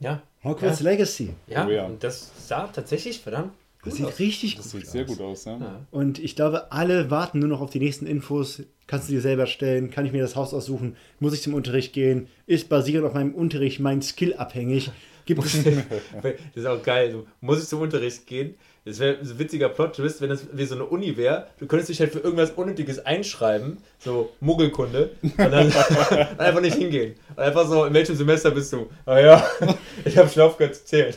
[0.00, 0.22] ja.
[0.44, 0.90] Hogwarts Ja.
[0.90, 1.30] Legacy.
[1.48, 1.86] Ja, Oh ja.
[1.86, 4.18] und das sah tatsächlich verdammt Das gut sieht aus.
[4.20, 4.92] richtig Das gut sieht aus.
[4.92, 5.56] sehr gut aus, ja.
[5.58, 5.80] Ja.
[5.90, 8.62] Und ich glaube, alle warten nur noch auf die nächsten Infos.
[8.86, 9.90] Kannst du dir selber stellen?
[9.90, 10.94] Kann ich mir das Haus aussuchen?
[11.18, 12.28] Muss ich zum Unterricht gehen?
[12.46, 14.92] Ist basierend auf meinem Unterricht mein Skill abhängig?
[15.26, 15.62] Gibt es.
[16.22, 17.24] das ist auch geil.
[17.40, 18.54] Muss ich zum Unterricht gehen?
[18.88, 21.46] Das wäre so ein witziger Plot-Twist, wenn das wie so eine Uni wäre.
[21.58, 25.72] Du könntest dich halt für irgendwas Unnötiges einschreiben, so Muggelkunde, und dann
[26.38, 27.14] einfach nicht hingehen.
[27.30, 28.88] Und einfach so, in welchem Semester bist du?
[29.04, 29.46] Ah ja,
[30.04, 31.14] ich habe schon aufgehört zu zählen.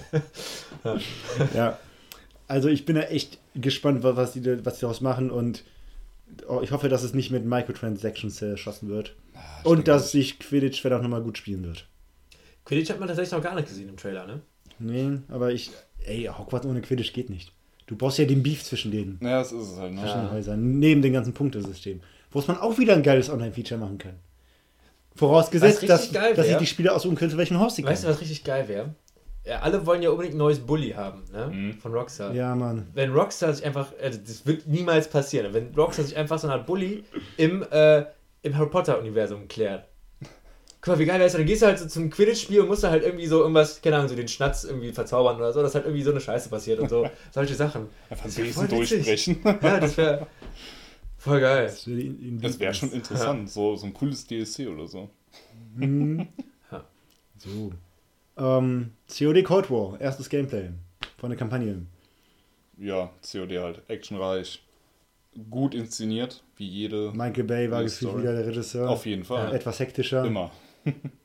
[1.54, 1.78] ja.
[2.48, 5.64] Also ich bin da echt gespannt, wa- was die, was die daraus machen und
[6.48, 9.16] oh, ich hoffe, dass es nicht mit Microtransactions erschossen wird.
[9.64, 11.88] Und dass sich Quidditch vielleicht auch nochmal gut spielen wird.
[12.66, 14.42] Quidditch hat man tatsächlich noch gar nicht gesehen im Trailer, ne?
[14.80, 15.72] Nee, aber ich.
[16.04, 17.54] Ey, Hogwarts ohne Quidditch geht nicht.
[17.92, 20.02] Du brauchst ja den Beef zwischen den Ja, das ist es halt, ne?
[20.02, 20.32] Ja.
[20.32, 22.00] Häusern, neben dem ganzen Punktesystem.
[22.32, 24.14] Wo es man auch wieder ein geiles Online-Feature machen kann.
[25.14, 28.08] Vorausgesetzt, dass, richtig geil dass ich die Spieler aussuchen könnte, welchen Haus sie Weißt du,
[28.08, 28.96] was richtig geil wäre?
[29.46, 31.48] Ja, alle wollen ja unbedingt ein neues Bully haben, ne?
[31.48, 31.74] Mhm.
[31.74, 32.34] Von Rockstar.
[32.34, 32.88] Ja, Mann.
[32.94, 36.56] wenn Rockstar sich einfach, also das wird niemals passieren, wenn Rockstar sich einfach so eine
[36.56, 37.04] Art Bully
[37.36, 38.06] im, äh,
[38.42, 39.86] im Harry Potter-Universum klärt.
[40.84, 41.34] Guck mal, wie geil wäre das?
[41.34, 43.98] Dann gehst du halt so zum Quidditch-Spiel und musst da halt irgendwie so irgendwas, keine
[43.98, 46.80] Ahnung, so den Schnatz irgendwie verzaubern oder so, dass halt irgendwie so eine Scheiße passiert
[46.80, 47.08] und so.
[47.32, 47.88] Solche Sachen.
[48.10, 48.90] Einfach Das ein wär witzig.
[48.90, 49.38] durchbrechen.
[49.44, 50.28] Ja, das wäre
[51.18, 51.66] voll geil.
[51.68, 55.10] Das wäre wäre schon interessant, so, so ein cooles DLC oder so.
[55.76, 56.28] Mhm.
[56.72, 56.84] Ja.
[57.38, 57.72] So.
[58.38, 60.70] Ähm, COD Cold War, erstes Gameplay
[61.20, 61.86] von der Kampagne.
[62.80, 64.64] Ja, COD halt, actionreich.
[65.52, 67.12] gut inszeniert, wie jede.
[67.12, 68.90] Michael Bay war gefühlt wieder der Regisseur.
[68.90, 69.54] Auf jeden Fall.
[69.54, 70.26] Etwas hektischer.
[70.26, 70.50] Immer.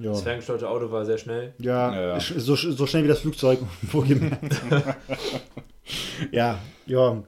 [0.00, 0.10] Ja.
[0.10, 1.54] Das ferngesteuerte Auto war sehr schnell.
[1.58, 2.20] Ja, Ja, ja.
[2.20, 4.60] So, so schnell wie das Flugzeug, wohlgemerkt.
[6.30, 7.22] ja, ja.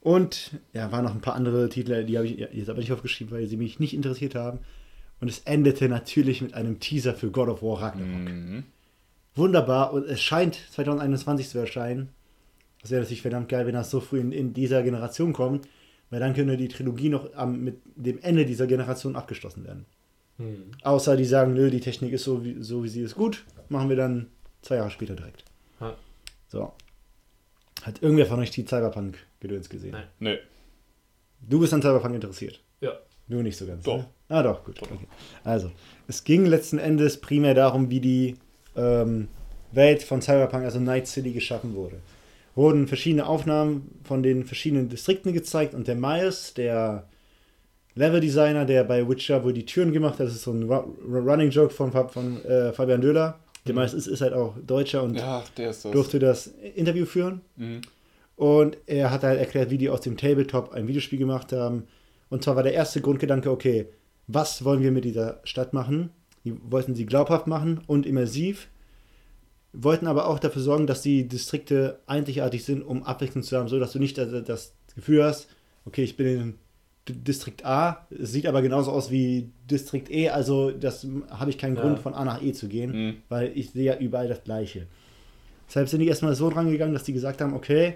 [0.00, 3.32] Und ja, waren noch ein paar andere Titel, die habe ich jetzt aber nicht aufgeschrieben,
[3.32, 4.58] weil sie mich nicht interessiert haben.
[5.20, 8.28] Und es endete natürlich mit einem Teaser für God of War Ragnarok.
[8.28, 8.64] Mhm.
[9.34, 12.10] Wunderbar und es scheint 2021 zu erscheinen.
[12.82, 15.68] Das wäre natürlich verdammt geil, wenn das so früh in, in dieser Generation kommt,
[16.10, 19.86] weil dann könnte die Trilogie noch am, mit dem Ende dieser Generation abgeschlossen werden.
[20.38, 20.72] Hm.
[20.82, 23.88] Außer die sagen, nö, die Technik ist so wie, so wie sie ist gut, machen
[23.88, 24.28] wir dann
[24.62, 25.44] zwei Jahre später direkt.
[25.80, 25.96] Ja.
[26.48, 26.72] So.
[27.82, 29.92] Hat irgendwer von euch die Cyberpunk-Gedöns gesehen?
[29.92, 30.04] Nein.
[30.20, 30.38] Nee.
[31.40, 32.60] Du bist an Cyberpunk interessiert.
[32.80, 32.92] Ja.
[33.28, 33.84] Du nicht so ganz.
[33.84, 33.98] Doch.
[33.98, 34.06] Ne?
[34.28, 34.80] Ah, doch, gut.
[34.80, 34.90] Doch.
[34.90, 35.06] Okay.
[35.44, 35.70] Also,
[36.08, 38.36] es ging letzten Endes primär darum, wie die
[38.76, 39.28] ähm,
[39.72, 42.00] Welt von Cyberpunk, also Night City, geschaffen wurde.
[42.54, 47.08] Wurden verschiedene Aufnahmen von den verschiedenen Distrikten gezeigt und der Miles, der
[47.94, 51.50] Level-Designer, der bei Witcher wohl die Türen gemacht hat, das ist so ein Ru- Running
[51.50, 53.38] Joke von, von äh, Fabian Döhler.
[53.66, 55.82] Der Miles ist, ist halt auch Deutscher und Ja, das.
[55.82, 57.42] durfte das Interview führen.
[57.56, 57.80] Mhm.
[58.36, 61.84] Und er hat halt erklärt, wie die aus dem Tabletop ein Videospiel gemacht haben.
[62.28, 63.86] Und zwar war der erste Grundgedanke, okay,
[64.26, 66.10] was wollen wir mit dieser Stadt machen?
[66.44, 68.68] Die wollten sie glaubhaft machen und immersiv,
[69.72, 73.78] wollten aber auch dafür sorgen, dass die Distrikte einzigartig sind, um Abwechslung zu haben, so
[73.78, 75.48] dass du nicht das, Gefühl hast,
[75.84, 76.54] okay, ich bin in
[77.08, 81.82] Distrikt A, sieht aber genauso aus wie Distrikt E, also das habe ich keinen Ja.
[81.82, 83.14] Grund von A nach E zu gehen, Mhm.
[83.28, 84.86] weil ich sehe ja überall das Gleiche.
[85.68, 87.94] Deshalb sind die erstmal so dran gegangen, dass die gesagt haben, okay,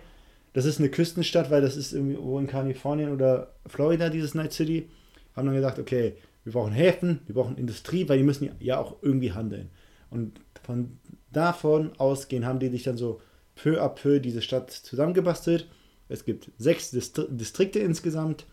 [0.55, 4.88] das ist eine Küstenstadt, weil das ist irgendwo in Kalifornien oder Florida, dieses Night City.
[5.37, 6.14] Haben dann gesagt, okay,
[6.45, 9.69] wir brauchen Häfen, wir brauchen Industrie, weil die müssen ja auch irgendwie handeln.
[10.11, 10.99] Und von
[11.33, 13.21] davon ausgehen haben die sich dann so
[13.55, 15.69] peu à peu diese Stadt zusammengebastelt.
[16.09, 18.47] Es gibt sechs Distri Distrikte insgesamt.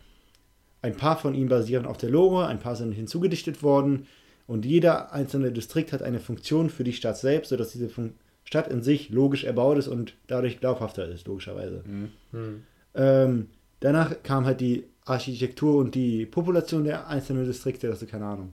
[0.84, 4.06] Ein paar von ihnen basieren auf der Lore, ein paar sind hinzugedichtet worden.
[4.46, 8.12] Und jeder einzelne Distrikt hat eine Funktion für die Stadt selbst, sodass diese Fun
[8.44, 11.82] Stadt in sich logisch erbaut ist und dadurch glaubhafter ist, logischerweise.
[11.86, 12.10] Mhm.
[12.32, 12.62] Hm.
[12.94, 13.46] Ähm,
[13.80, 18.52] danach kam halt die Architektur und die Population der einzelnen Distrikte, also keine Ahnung,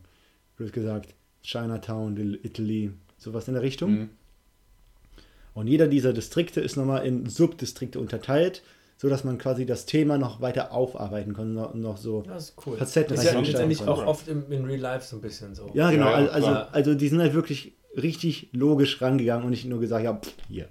[0.56, 1.14] blöd gesagt,
[1.44, 3.92] Chinatown, Little Italy, sowas in der Richtung.
[3.92, 4.10] Mhm.
[5.54, 8.64] Und jeder dieser Distrikte ist nochmal in Subdistrikte unterteilt,
[9.02, 12.22] sodass man quasi das Thema noch weiter aufarbeiten kann, noch, noch so.
[12.22, 12.78] Das ist cool.
[12.78, 13.94] Facetten ist ja letztendlich konnte.
[13.94, 15.72] auch oft im, in Real Life so ein bisschen so.
[15.74, 16.70] Ja, genau, Ja, ja, also, klar.
[16.72, 20.68] also die sind halt wirklich richtig logisch rangegangen und nicht nur gesagt, ja, pff, hier,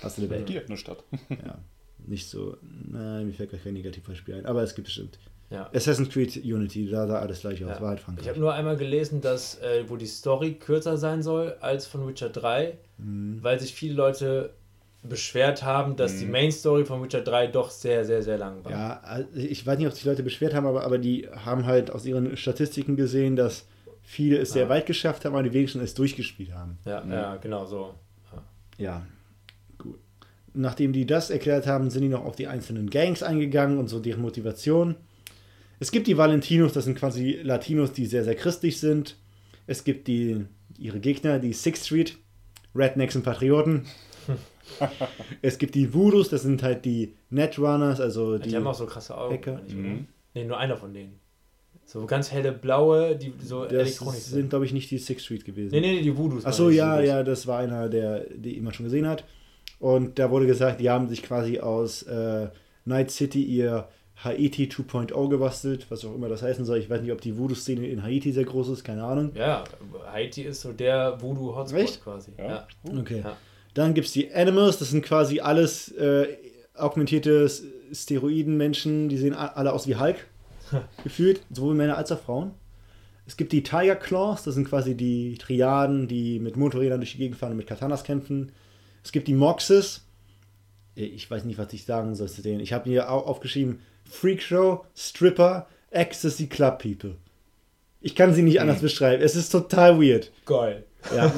[0.00, 0.48] hast du eine Welt.
[0.48, 1.04] Die hat eine Stadt.
[1.28, 1.58] Ja,
[2.06, 2.56] nicht so,
[2.90, 5.18] nein, mir fällt gar kein Negativbeispiel ein, aber es gibt bestimmt.
[5.50, 5.70] Ja.
[5.74, 7.80] Assassin's Creed Unity, da sah alles gleich aus, Ja.
[7.82, 8.28] war halt Ich Frankreich.
[8.28, 12.30] habe nur einmal gelesen, dass äh, wo die Story kürzer sein soll als von Witcher
[12.30, 13.38] 3, Mhm.
[13.42, 14.50] weil sich viele Leute
[15.08, 16.30] beschwert haben, dass die Mhm.
[16.32, 18.72] Main Story von Witcher 3 doch sehr, sehr, sehr lang war.
[18.72, 21.66] Ja, also ich weiß nicht, ob sich die Leute beschwert haben, aber, aber die haben
[21.66, 23.66] halt aus ihren Statistiken gesehen, dass
[24.02, 24.70] viele es sehr Ah.
[24.70, 26.78] weit geschafft haben, aber die wenigsten es durchgespielt haben.
[26.86, 27.12] ja, Mhm.
[27.12, 27.94] ja, genau so.
[28.78, 29.06] Ja,
[29.78, 29.98] gut.
[30.54, 34.00] Nachdem die das erklärt haben, sind die noch auf die einzelnen Gangs eingegangen und so
[34.00, 34.94] deren Motivation.
[35.80, 39.16] Es gibt die Valentinos, das sind quasi Latinos, die sehr, sehr christlich sind.
[39.66, 40.44] Es gibt die,
[40.78, 42.16] ihre Gegner, die Sixth Street,
[42.74, 43.84] Rednecks und Patrioten.
[45.42, 48.56] Es gibt die Voodoos, das sind halt die Netrunners, also Die, die.
[48.56, 49.34] haben auch so krasse Augen.
[49.34, 49.60] Hacker.
[49.64, 49.74] oder?
[49.74, 50.06] Mhm.
[50.34, 51.20] Nee, nur einer von denen.
[51.86, 55.44] So ganz helle blaue, die so das Elektronik sind, glaube ich, nicht die Sixth Street
[55.44, 55.70] gewesen.
[55.72, 56.44] Nee, nee, nee, die Voodoos.
[56.46, 57.08] Achso, ja, Voodoos.
[57.08, 59.24] ja, das war einer, der, die man schon gesehen hat.
[59.78, 62.48] Und da wurde gesagt, die haben sich quasi aus äh,
[62.86, 66.78] Night City ihr Haiti 2.0 gebastelt, was auch immer das heißen soll.
[66.78, 69.32] Ich weiß nicht, ob die Voodoo-Szene in Haiti sehr groß ist, keine Ahnung.
[69.34, 69.64] Ja,
[70.10, 72.30] Haiti ist so der Voodoo-Hotspot quasi.
[72.38, 72.46] Ja.
[72.46, 72.66] Ja.
[72.98, 73.20] Okay.
[73.24, 73.36] Ja.
[73.74, 76.28] Dann gibt es die Animals, das sind quasi alles äh,
[76.74, 77.50] augmentierte
[77.92, 80.16] Steroiden-Menschen, die sehen alle aus wie Hulk,
[81.02, 82.52] gefühlt, sowohl Männer als auch Frauen.
[83.26, 87.18] Es gibt die Tiger Claws, das sind quasi die Triaden, die mit Motorrädern durch die
[87.18, 88.52] Gegend fahren und mit Katanas kämpfen.
[89.02, 90.02] Es gibt die Moxes.
[90.94, 92.60] Ich weiß nicht, was ich sagen soll zu denen.
[92.60, 97.16] Ich habe mir au- aufgeschrieben: Freakshow, Stripper, Ecstasy Club People.
[98.00, 99.22] Ich kann sie nicht anders beschreiben.
[99.22, 100.30] Es ist total weird.
[100.44, 100.84] Geil.
[101.14, 101.32] Ja.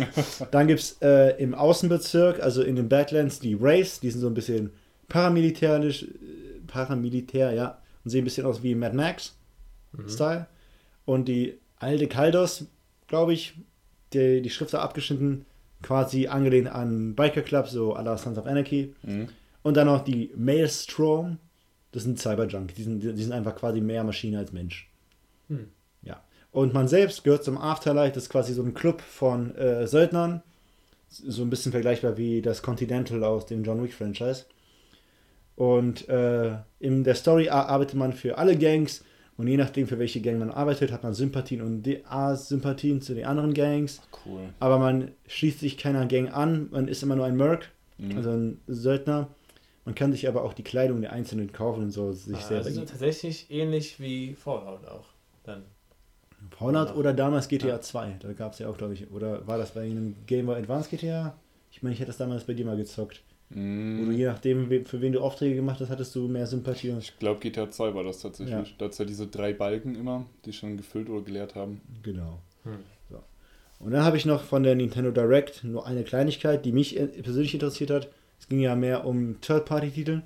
[0.51, 4.27] Dann gibt es äh, im Außenbezirk, also in den Badlands, die Race, die sind so
[4.27, 4.71] ein bisschen
[5.09, 6.07] paramilitärisch, äh,
[6.67, 9.35] paramilitär, ja, und sehen ein bisschen aus wie Mad Max
[10.09, 10.47] Style.
[11.05, 12.67] Und die Alde Kaldos,
[13.07, 13.55] glaube ich,
[14.13, 15.47] die, die Schrift ist abgeschnitten,
[15.83, 18.95] quasi angelehnt an Biker Club, so à la Sons of Anarchy.
[19.03, 19.29] Mhm.
[19.63, 21.39] Und dann noch die Maelstrom,
[21.93, 24.89] das sind Cyberjunk, die sind, die sind einfach quasi mehr Maschine als Mensch.
[25.49, 25.69] Hm.
[26.57, 30.43] Und man selbst gehört zum Afterlife, das ist quasi so ein Club von äh, Söldnern,
[31.11, 34.47] so ein bisschen vergleichbar wie das Continental aus dem John Wick Franchise.
[35.55, 39.05] Und äh, in der Story arbeitet man für alle Gangs
[39.37, 43.27] und je nachdem, für welche Gang man arbeitet, hat man Sympathien und A-Sympathien zu den
[43.27, 44.01] anderen Gangs.
[44.25, 44.49] Cool.
[44.59, 48.17] Aber man schließt sich keiner Gang an, man ist immer nur ein Merc, mhm.
[48.17, 49.29] also ein Söldner.
[49.85, 52.65] Man kann sich aber auch die Kleidung der Einzelnen kaufen und so sich ah, selber.
[52.65, 55.05] Also tatsächlich ähnlich wie Fallout auch.
[55.45, 55.63] Dann.
[56.51, 57.81] Fallout oder damals GTA ja.
[57.81, 60.57] 2, da gab es ja auch, glaube ich, oder war das bei einem Game Boy
[60.57, 61.37] Advance GTA?
[61.71, 63.23] Ich meine, ich hätte das damals bei dir mal gezockt.
[63.51, 64.01] Mm.
[64.01, 66.95] Wo du je nachdem, für wen du Aufträge gemacht hast, hattest du mehr Sympathie.
[66.99, 68.71] Ich glaube, GTA 2 war das tatsächlich.
[68.71, 68.75] Ja.
[68.79, 71.81] Da hat ja diese drei Balken immer, die schon gefüllt oder geleert haben.
[72.03, 72.41] Genau.
[72.65, 72.79] Hm.
[73.11, 73.23] So.
[73.79, 77.55] Und dann habe ich noch von der Nintendo Direct nur eine Kleinigkeit, die mich persönlich
[77.55, 78.09] interessiert hat.
[78.41, 80.23] Es ging ja mehr um Third-Party-Titel.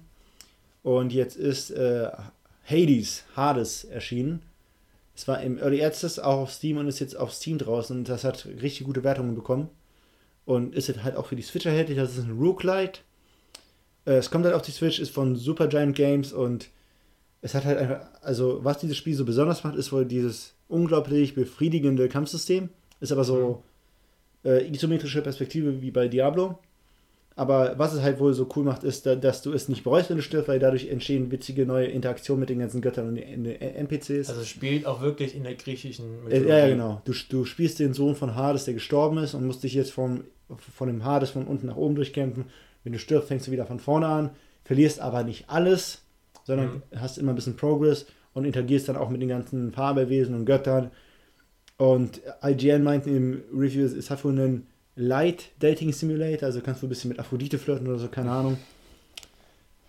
[0.83, 2.09] Und jetzt ist äh,
[2.65, 4.43] Hades, Hades erschienen.
[5.15, 8.09] Es war im Early Access auch auf Steam und ist jetzt auf Steam draußen und
[8.09, 9.69] das hat richtig gute Wertungen bekommen.
[10.47, 11.99] Und ist halt auch für die Switch erhältlich.
[11.99, 13.01] Das ist ein Roguelite
[14.07, 16.71] äh, es kommt halt auf die Switch, ist von Supergiant Games und
[17.43, 21.35] es hat halt einfach, also was dieses Spiel so besonders macht, ist wohl dieses unglaublich
[21.35, 22.69] befriedigende Kampfsystem.
[23.01, 23.63] Ist aber so
[24.43, 24.51] mhm.
[24.51, 26.59] äh, isometrische Perspektive wie bei Diablo.
[27.41, 30.19] Aber was es halt wohl so cool macht, ist, dass du es nicht bereust, wenn
[30.19, 34.29] du stirbst, weil dadurch entstehen witzige neue Interaktionen mit den ganzen Göttern und den NPCs.
[34.29, 36.49] Also es spielt auch wirklich in der griechischen Mythologie.
[36.49, 37.03] Ja, ja, genau.
[37.05, 40.25] Du, du spielst den Sohn von Hades, der gestorben ist und musst dich jetzt vom,
[40.77, 42.45] von dem Hades von unten nach oben durchkämpfen
[42.85, 44.31] wenn du stirbst, fängst du wieder von vorne an,
[44.65, 46.03] verlierst aber nicht alles,
[46.45, 46.83] sondern mhm.
[46.97, 50.91] hast immer ein bisschen Progress und interagierst dann auch mit den ganzen Fabelwesen und Göttern.
[51.77, 54.67] Und IGN meint im Review, es hat wohl einen
[54.97, 58.59] Light Dating Simulator, also kannst du ein bisschen mit Aphrodite flirten oder so, keine Ahnung.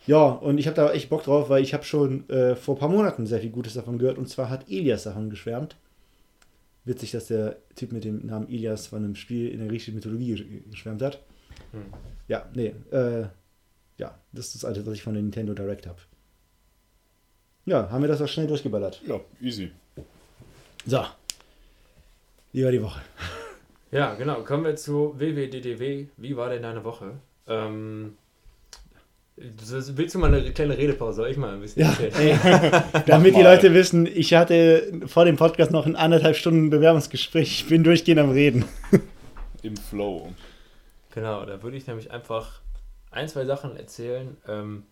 [0.08, 2.80] Ja, und ich habe da echt Bock drauf, weil ich habe schon äh, vor ein
[2.80, 4.18] paar Monaten sehr viel Gutes davon gehört.
[4.18, 5.76] Und zwar hat Elias davon geschwärmt.
[6.86, 10.64] Witzig, dass der Typ mit dem Namen Elias von einem Spiel in der griechischen Mythologie
[10.72, 11.22] geschwärmt hat.
[11.72, 11.82] Hm.
[12.28, 13.28] Ja, nee, äh,
[13.97, 15.99] ja, das ist das alte, was ich von der Nintendo Direct habe.
[17.66, 19.02] Ja, haben wir das auch schnell durchgeballert.
[19.06, 19.72] Ja, easy.
[20.86, 21.06] So.
[22.54, 23.02] Wie war die Woche?
[23.92, 24.42] Ja, genau.
[24.44, 26.08] Kommen wir zu WWDDW.
[26.18, 27.14] Wie war denn deine Woche?
[27.48, 28.18] Ähm,
[29.36, 31.18] willst du mal eine kleine Redepause?
[31.18, 32.38] Soll ich mal ein bisschen ja, ey,
[33.06, 37.62] Damit die Leute wissen, ich hatte vor dem Podcast noch ein anderthalb Stunden Bewerbungsgespräch.
[37.62, 38.66] Ich bin durchgehend am Reden.
[39.62, 40.34] Im Flow.
[41.14, 42.62] Genau, da würde ich nämlich einfach
[43.12, 44.84] ein, zwei Sachen erzählen, ähm,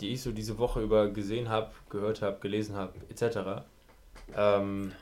[0.00, 3.64] die ich so diese Woche über gesehen habe, gehört habe, gelesen habe, etc.
[4.36, 4.92] Ähm,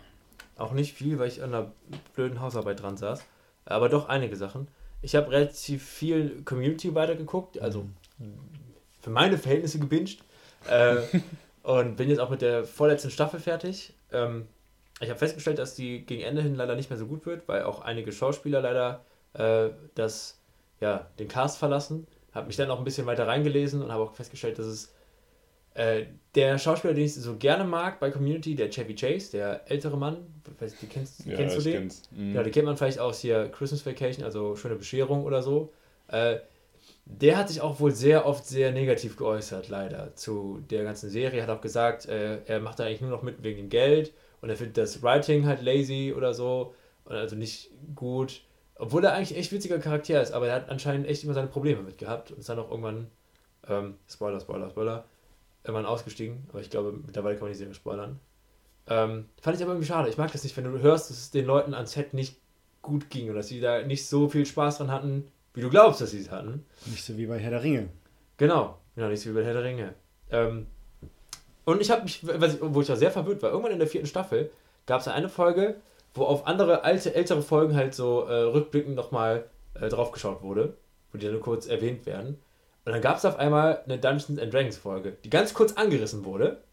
[0.57, 1.72] auch nicht viel, weil ich an einer
[2.14, 3.24] blöden Hausarbeit dran saß,
[3.64, 4.68] aber doch einige Sachen.
[5.00, 7.86] Ich habe relativ viel Community weitergeguckt, also
[9.00, 10.18] für meine Verhältnisse gebinged.
[10.68, 10.96] Äh,
[11.62, 13.94] und bin jetzt auch mit der vorletzten Staffel fertig.
[14.12, 14.46] Ähm,
[15.00, 17.64] ich habe festgestellt, dass die gegen Ende hin leider nicht mehr so gut wird, weil
[17.64, 20.38] auch einige Schauspieler leider äh, das
[20.80, 24.14] ja, den Cast verlassen, habe mich dann auch ein bisschen weiter reingelesen und habe auch
[24.14, 24.92] festgestellt, dass es
[25.75, 26.05] äh,
[26.35, 30.18] der Schauspieler, den ich so gerne mag bei Community, der Chevy Chase, der ältere Mann,
[30.81, 31.91] die kennst, ja, kennst du den?
[32.11, 32.35] Mhm.
[32.35, 35.73] Ja, den kennt man vielleicht aus hier Christmas Vacation, also schöne Bescherung oder so.
[36.09, 36.37] Äh,
[37.05, 41.43] der hat sich auch wohl sehr oft sehr negativ geäußert, leider, zu der ganzen Serie.
[41.43, 44.51] Hat auch gesagt, äh, er macht da eigentlich nur noch mit wegen dem Geld und
[44.51, 48.43] er findet das Writing halt lazy oder so, und also nicht gut.
[48.77, 51.83] Obwohl er eigentlich echt witziger Charakter ist, aber er hat anscheinend echt immer seine Probleme
[51.83, 53.09] mit gehabt und ist dann auch irgendwann,
[53.68, 55.05] ähm, Spoiler, Spoiler, Spoiler,
[55.64, 56.44] irgendwann ausgestiegen.
[56.48, 58.18] Aber ich glaube, mittlerweile kann man die Serie spoilern.
[58.88, 60.08] Ähm, fand ich aber irgendwie schade.
[60.08, 62.40] Ich mag das nicht, wenn du hörst, dass es den Leuten ans Set nicht
[62.82, 66.00] gut ging und dass sie da nicht so viel Spaß dran hatten, wie du glaubst,
[66.00, 66.64] dass sie es hatten.
[66.86, 67.88] Nicht so wie bei Herr der Ringe.
[68.38, 69.94] Genau, genau, nicht so wie bei Herr der Ringe.
[70.30, 70.66] Ähm,
[71.64, 74.08] und ich habe mich, ich, wo ich auch sehr verwirrt war, irgendwann in der vierten
[74.08, 74.50] Staffel
[74.86, 75.76] gab es eine Folge,
[76.14, 79.44] wo auf andere alte, ältere Folgen halt so äh, rückblickend nochmal
[79.74, 80.76] äh, draufgeschaut wurde,
[81.12, 82.38] wo die dann nur kurz erwähnt werden.
[82.85, 86.24] Und dann gab es auf einmal eine Dungeons and Dragons Folge, die ganz kurz angerissen
[86.24, 86.64] wurde.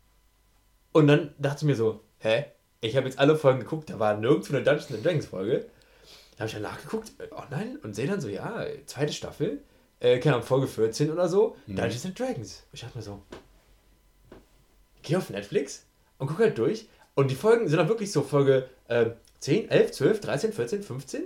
[0.92, 2.46] Und dann dachte ich mir so, hä?
[2.82, 5.66] Ich habe jetzt alle Folgen geguckt, da war nirgendwo eine Dungeons and Dragons Folge.
[6.32, 9.62] Da habe ich dann nachgeguckt, äh, oh nein, und sehe dann so, ja, zweite Staffel,
[10.00, 11.76] äh, keine Ahnung, Folge 14 oder so, mhm.
[11.76, 12.64] Dungeons and Dragons.
[12.72, 13.22] Und ich dachte mir so,
[15.04, 15.86] geh auf Netflix
[16.18, 16.88] und guck halt durch.
[17.16, 21.24] Und die Folgen sind dann wirklich so Folge äh, 10, 11, 12, 13, 14, 15.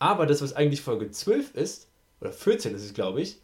[0.00, 1.88] Aber das, was eigentlich Folge 12 ist,
[2.20, 3.40] oder 14 ist es, glaube ich,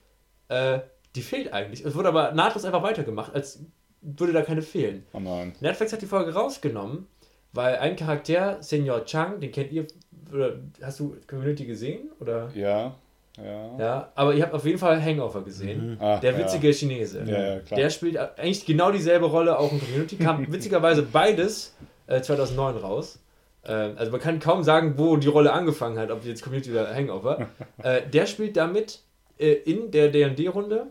[0.49, 0.80] äh,
[1.14, 1.84] die fehlt eigentlich.
[1.84, 3.64] Es wurde aber nahtlos einfach weitergemacht, als
[4.01, 5.05] würde da keine fehlen.
[5.12, 5.55] Oh nein.
[5.61, 7.07] Netflix hat die Folge rausgenommen,
[7.53, 9.86] weil ein Charakter, Senior Chang, den kennt ihr,
[10.32, 12.11] oder hast du Community gesehen?
[12.20, 12.51] Oder?
[12.55, 12.95] Ja.
[13.42, 13.78] Ja.
[13.78, 15.92] ja, aber ihr habt auf jeden Fall Hangover gesehen.
[15.92, 15.97] Mhm.
[16.01, 16.72] Ach, der witzige ja.
[16.72, 17.24] Chinese.
[17.26, 20.16] Ja, der spielt eigentlich genau dieselbe Rolle auch in Community.
[20.16, 21.74] Kam witzigerweise beides
[22.07, 23.18] äh, 2009 raus.
[23.64, 26.95] Äh, also man kann kaum sagen, wo die Rolle angefangen hat, ob jetzt Community oder
[26.95, 27.49] Hangover.
[27.82, 29.01] äh, der spielt damit
[29.39, 30.87] äh, in der D&D-Runde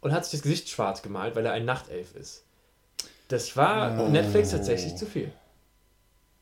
[0.00, 2.44] und hat sich das Gesicht schwarz gemalt, weil er ein Nachtelf ist.
[3.28, 4.08] Das war oh.
[4.08, 5.32] Netflix tatsächlich zu viel.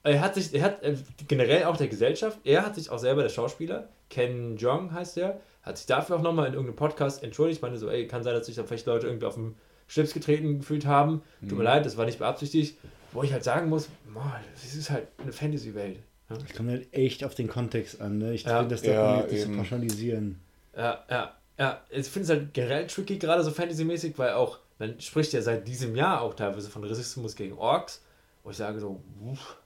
[0.03, 0.97] Er hat sich, er hat äh,
[1.29, 5.41] generell auch der Gesellschaft, er hat sich auch selber, der Schauspieler, Ken Jong heißt der,
[5.63, 7.59] hat sich dafür auch nochmal in irgendeinem Podcast entschuldigt.
[7.59, 9.55] Ich meine so, ey, kann sein, dass sich da vielleicht Leute irgendwie auf den
[9.87, 11.23] Schlips getreten gefühlt haben.
[11.41, 11.49] Mhm.
[11.49, 11.71] Tut mir mhm.
[11.71, 12.79] leid, das war nicht beabsichtigt.
[13.13, 15.99] Wo ich halt sagen muss, boah, das ist halt eine Fantasy-Welt.
[16.31, 16.39] Ja?
[16.47, 18.19] Ich komme halt echt auf den Kontext an.
[18.19, 18.35] Ne?
[18.35, 18.59] Ich ja.
[18.59, 20.41] finde das ja, nicht zu pauschalisieren.
[20.77, 21.83] Ja, ja, ja.
[21.91, 25.67] Ich finde es halt generell tricky, gerade so Fantasy-mäßig, weil auch, man spricht ja seit
[25.67, 28.03] diesem Jahr auch teilweise von Rassismus gegen Orks,
[28.43, 29.57] wo ich sage so, uff,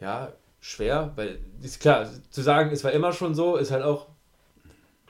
[0.00, 4.08] ja, schwer, weil ist klar, zu sagen, es war immer schon so, ist halt auch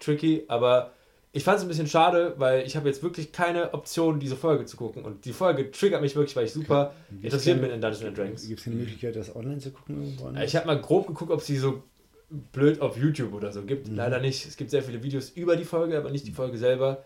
[0.00, 0.92] tricky, aber
[1.32, 4.64] ich fand es ein bisschen schade, weil ich habe jetzt wirklich keine Option, diese Folge
[4.64, 5.04] zu gucken.
[5.04, 8.48] Und die Folge triggert mich wirklich, weil ich super interessiert bin in Dungeons Dragons.
[8.48, 10.42] Gibt es eine Möglichkeit, das online zu gucken irgendwann?
[10.42, 11.82] Ich habe mal grob geguckt, ob es die so
[12.30, 13.88] blöd auf YouTube oder so gibt.
[13.88, 13.96] Mhm.
[13.96, 14.46] Leider nicht.
[14.46, 17.04] Es gibt sehr viele Videos über die Folge, aber nicht die Folge selber.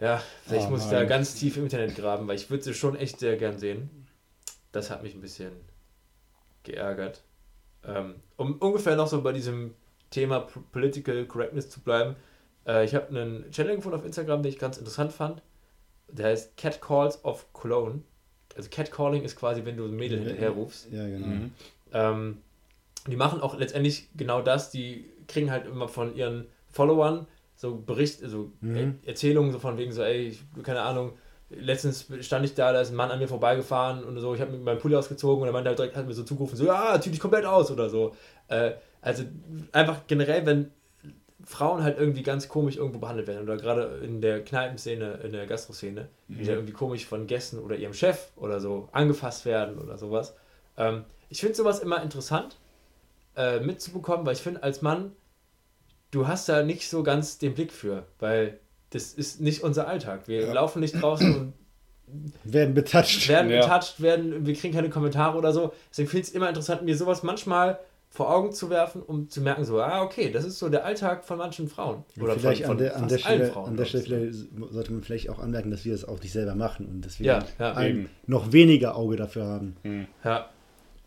[0.00, 2.74] Ja, vielleicht oh, muss ich da ganz tief im Internet graben, weil ich würde sie
[2.74, 3.88] schon echt sehr gern sehen.
[4.72, 5.52] Das hat mich ein bisschen
[6.64, 7.22] geärgert.
[7.84, 9.74] Ähm, um ungefähr noch so bei diesem
[10.10, 12.16] Thema Political Correctness zu bleiben.
[12.66, 15.40] Äh, ich habe einen Channel gefunden auf Instagram, den ich ganz interessant fand.
[16.08, 18.02] Der heißt Cat Calls of Cologne.
[18.56, 20.90] Also Catcalling ist quasi, wenn du ein Mädel hinterher rufst.
[20.90, 21.26] Ja, genau.
[21.26, 21.50] Mhm.
[21.92, 22.38] Ähm,
[23.06, 24.70] die machen auch letztendlich genau das.
[24.70, 27.26] Die kriegen halt immer von ihren Followern
[27.56, 28.98] so Bericht, also mhm.
[29.04, 31.12] Erzählungen so von wegen so, ey, ich, keine Ahnung,
[31.48, 34.52] letztens stand ich da, da ist ein Mann an mir vorbeigefahren und so, ich habe
[34.52, 37.00] mir meinen Pulli ausgezogen und der Mann halt direkt hat mir so zugerufen, so, ja,
[37.00, 38.14] zieh dich komplett aus oder so.
[38.48, 39.24] Äh, also
[39.72, 40.70] einfach generell, wenn
[41.44, 45.46] Frauen halt irgendwie ganz komisch irgendwo behandelt werden oder gerade in der Kneipenszene, in der
[45.46, 46.38] Gastroszene, mhm.
[46.38, 50.34] die irgendwie komisch von Gästen oder ihrem Chef oder so angefasst werden oder sowas.
[50.76, 52.58] Ähm, ich finde sowas immer interessant
[53.36, 55.12] äh, mitzubekommen, weil ich finde, als Mann,
[56.10, 58.58] du hast da nicht so ganz den Blick für, weil
[58.90, 60.28] das ist nicht unser Alltag.
[60.28, 60.52] Wir ja.
[60.52, 61.52] laufen nicht draußen und
[62.44, 63.28] werden betatscht.
[63.28, 63.62] Werden ja.
[63.62, 65.72] betatscht, werden, wir kriegen keine Kommentare oder so.
[65.90, 67.78] Deswegen finde ich es immer interessant, mir sowas manchmal
[68.08, 71.24] vor Augen zu werfen, um zu merken, so, ah, okay, das ist so der Alltag
[71.24, 72.04] von manchen Frauen.
[72.18, 75.02] Oder vielleicht von, von an, der, an der Stelle, Frauen, an der Stelle sollte man
[75.02, 77.74] vielleicht auch anmerken, dass wir das auch nicht selber machen und deswegen ja, ja.
[77.74, 79.76] ein noch weniger Auge dafür haben.
[80.24, 80.48] Ja.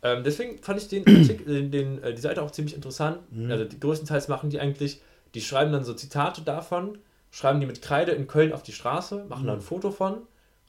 [0.02, 3.20] Ähm, deswegen fand ich den, Artikel, den, den äh, die Seite auch ziemlich interessant.
[3.32, 3.52] Mhm.
[3.52, 5.02] Also die, größtenteils machen die eigentlich,
[5.34, 6.98] die schreiben dann so Zitate davon,
[7.32, 9.48] schreiben die mit Kreide in Köln auf die Straße, machen mhm.
[9.48, 10.22] da ein Foto von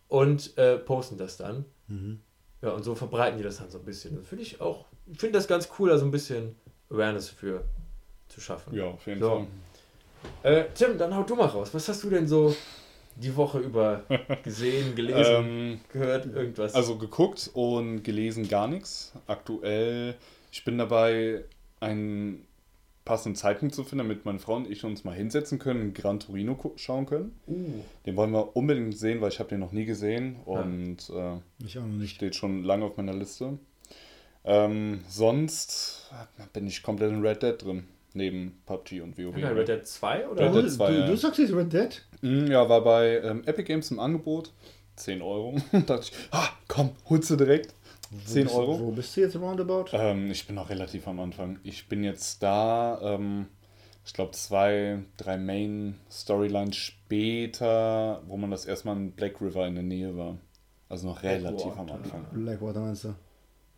[0.09, 1.64] und äh, posten das dann.
[1.89, 2.20] Mhm.
[2.62, 4.16] Ja, und so verbreiten die das dann so ein bisschen.
[4.16, 6.57] Das finde ich auch, finde das ganz cool, da so ein bisschen
[6.91, 7.64] Awareness für
[8.28, 8.74] zu schaffen.
[8.74, 9.31] Ja, auf jeden so.
[9.31, 9.47] Fall.
[10.43, 11.70] Äh, Tim, dann hau du mal raus.
[11.72, 12.55] Was hast du denn so
[13.16, 14.04] die Woche über
[14.42, 16.74] gesehen, gelesen, ähm, gehört, irgendwas?
[16.74, 19.12] Also geguckt und gelesen gar nichts.
[19.26, 20.14] Aktuell,
[20.52, 21.44] ich bin dabei,
[21.80, 22.46] ein
[23.04, 26.72] passenden Zeitpunkt zu finden, damit meine Frau und ich uns mal hinsetzen können, Gran Torino
[26.76, 27.38] schauen können.
[27.46, 27.82] Uh.
[28.06, 31.34] Den wollen wir unbedingt sehen, weil ich habe den noch nie gesehen und ja.
[31.34, 32.14] äh, ich auch noch nicht.
[32.14, 33.58] steht schon lange auf meiner Liste.
[34.44, 36.11] Ähm, sonst
[36.52, 39.36] bin ich komplett in Red Dead drin, neben PUBG und WoW.
[39.36, 40.46] Ja, Red Dead 2 oder?
[40.46, 42.02] Red Dead 2, du, du, sagst jetzt Red Dead?
[42.22, 44.52] Mm, ja, war bei ähm, Epic Games im Angebot.
[44.96, 45.56] 10 Euro.
[45.72, 47.74] da dachte ich, ah, komm, holst du direkt.
[48.24, 48.78] 10 wo Euro.
[48.78, 49.86] Du, wo bist du jetzt roundabout?
[49.92, 51.58] Ähm, ich bin noch relativ am Anfang.
[51.62, 53.46] Ich bin jetzt da, ähm,
[54.04, 59.84] ich glaube, zwei, drei Main-Storylines später, wo man das erstmal in Black River in der
[59.84, 60.38] Nähe war.
[60.88, 61.80] Also noch relativ Blackwater.
[61.80, 62.26] am Anfang.
[62.32, 63.14] Blackwater meinst du?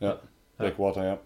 [0.00, 0.18] Ja,
[0.56, 1.18] Blackwater, ja.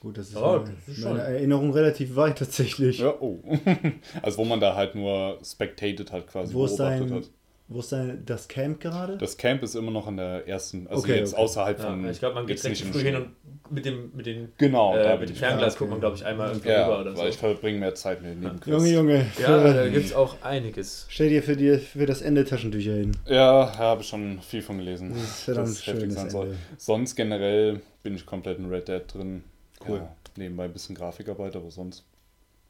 [0.00, 3.00] Gut, das ist, oh, meine, das ist meine Erinnerung relativ weit tatsächlich.
[3.00, 3.42] Ja, oh.
[4.22, 7.30] also wo man da halt nur spectated hat, quasi wo beobachtet dein, hat.
[7.68, 9.16] Wo ist denn das Camp gerade?
[9.16, 11.42] Das Camp ist immer noch an der ersten, also okay, jetzt okay.
[11.42, 12.04] außerhalb von.
[12.04, 13.28] Ja, ich glaube, man geht recht früh hin und
[13.70, 16.70] mit dem, mit den, genau, äh, mit dem Fernglas guckt man, glaube ich, einmal irgendwie
[16.70, 17.22] ja, rüber oder so.
[17.22, 19.26] Weil ich verbringe mehr Zeit mit dem Junge, Junge.
[19.40, 21.06] Ja, da gibt es auch einiges.
[21.10, 23.12] Stell dir für, dir für das Ende Taschentücher hin.
[23.28, 25.10] Ja, habe ich schon viel von gelesen.
[25.14, 26.10] Das ist verdammt das schön.
[26.10, 26.56] Sein soll.
[26.76, 29.44] Sonst generell bin ich komplett in Red Dead drin.
[29.86, 29.98] Cool.
[29.98, 32.04] Ja, nebenbei ein bisschen Grafikarbeit, aber sonst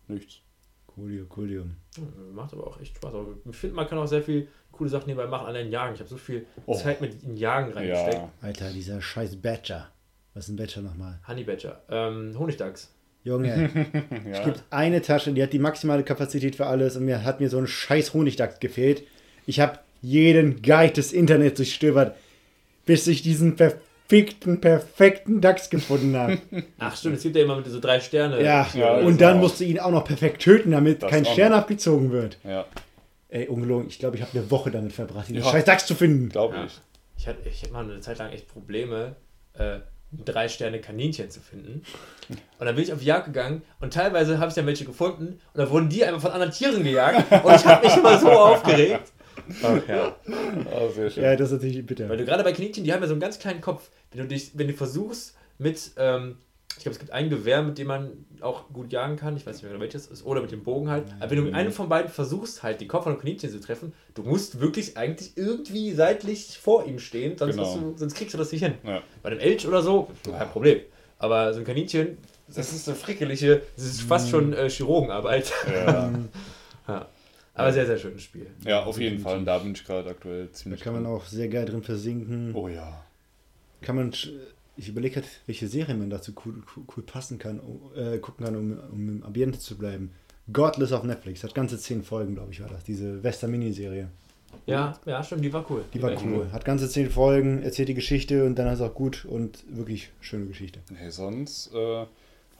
[0.09, 0.41] nichts.
[0.87, 1.65] Coolio, coolio.
[2.33, 3.15] Macht aber auch echt Spaß.
[3.15, 5.95] Aber ich finde, man kann auch sehr viel coole Sachen nebenbei machen, allein Jagen.
[5.95, 6.75] Ich habe so viel oh.
[6.75, 8.15] Zeit mit in Jagen reingesteckt.
[8.15, 8.33] Ja.
[8.41, 9.89] Alter, dieser scheiß Badger.
[10.35, 11.21] Was ist ein Badger nochmal?
[11.27, 11.83] Honey Badger.
[11.89, 12.93] Ähm, Honigdachs.
[13.23, 13.71] Junge,
[14.11, 14.31] ja.
[14.31, 17.51] es gibt eine Tasche, die hat die maximale Kapazität für alles und mir hat mir
[17.51, 19.03] so ein scheiß Honigdachs gefehlt.
[19.45, 22.17] Ich habe jeden Guide des Internets durchstöbert,
[22.87, 23.57] bis ich diesen
[24.11, 26.39] verfickten, perfekten Dachs gefunden habe.
[26.79, 28.43] Ach stimmt, es gibt ja immer mit so drei Sterne.
[28.43, 31.53] Ja, ja und dann musst du ihn auch noch perfekt töten, damit das kein Stern
[31.53, 31.59] noch.
[31.59, 32.39] abgezogen wird.
[32.43, 32.67] Ja.
[33.29, 35.45] Ey, ungelogen, ich glaube, ich habe eine Woche damit verbracht, den ja.
[35.45, 36.29] scheiß Dachs zu finden.
[36.29, 36.75] Glaube ich.
[36.75, 36.81] Ja.
[37.17, 39.15] Ich hatte, ich hatte mal eine Zeit lang echt Probleme,
[39.55, 39.79] äh,
[40.11, 41.85] drei Sterne Kaninchen zu finden.
[42.29, 45.59] Und dann bin ich auf Jagd gegangen und teilweise habe ich dann welche gefunden und
[45.59, 49.13] dann wurden die einfach von anderen Tieren gejagt und ich habe mich immer so aufgeregt.
[49.63, 50.17] Ach ja.
[50.73, 51.25] Ah, sehr schön.
[51.25, 52.09] Ja, das ist natürlich bitter.
[52.09, 53.91] Weil du gerade bei Kaninchen, die haben ja so einen ganz kleinen Kopf.
[54.13, 56.37] Wenn du dich, wenn du versuchst mit, ähm,
[56.77, 59.57] ich glaube, es gibt ein Gewehr, mit dem man auch gut jagen kann, ich weiß
[59.57, 61.05] nicht mehr genau welches ist, oder mit dem Bogen halt.
[61.19, 63.61] Aber wenn du mit einem von beiden versuchst, halt die Kopf von einem Kaninchen zu
[63.61, 67.77] treffen, du musst wirklich eigentlich irgendwie seitlich vor ihm stehen, sonst, Genau.
[67.77, 68.75] du, sonst kriegst du das nicht hin.
[68.85, 69.03] Ja.
[69.23, 70.81] Bei einem Elch oder so, kein Problem.
[71.19, 72.17] Aber so ein Kaninchen,
[72.49, 75.53] das ist so frickelige, das ist fast schon äh, Chirurgenarbeit.
[75.73, 76.11] Ja.
[77.55, 77.61] ja.
[77.61, 78.47] Aber sehr, sehr schönes Spiel.
[78.65, 79.39] ja, auf jeden Fall.
[79.39, 80.81] Und da bin ich gerade aktuell Da ziemlich.
[80.81, 82.55] kann man auch sehr geil drin versinken.
[82.55, 83.05] Oh ja.
[83.83, 84.13] Kann man,
[84.77, 88.45] ich überlege halt, welche Serie man dazu cool, cool, cool passen kann, um, äh, gucken
[88.45, 90.13] kann, um, um im Ambiente zu bleiben.
[90.53, 92.83] Godless auf Netflix, hat ganze zehn Folgen, glaube ich, war das.
[92.85, 94.09] Diese Western-Miniserie.
[94.67, 95.85] Ja, ja, stimmt, die war cool.
[95.95, 96.49] Die war echt cool.
[96.53, 100.47] Hat ganze zehn Folgen, erzählt die Geschichte und dann ist auch gut und wirklich schöne
[100.47, 100.81] Geschichte.
[100.91, 102.05] Nee, sonst äh,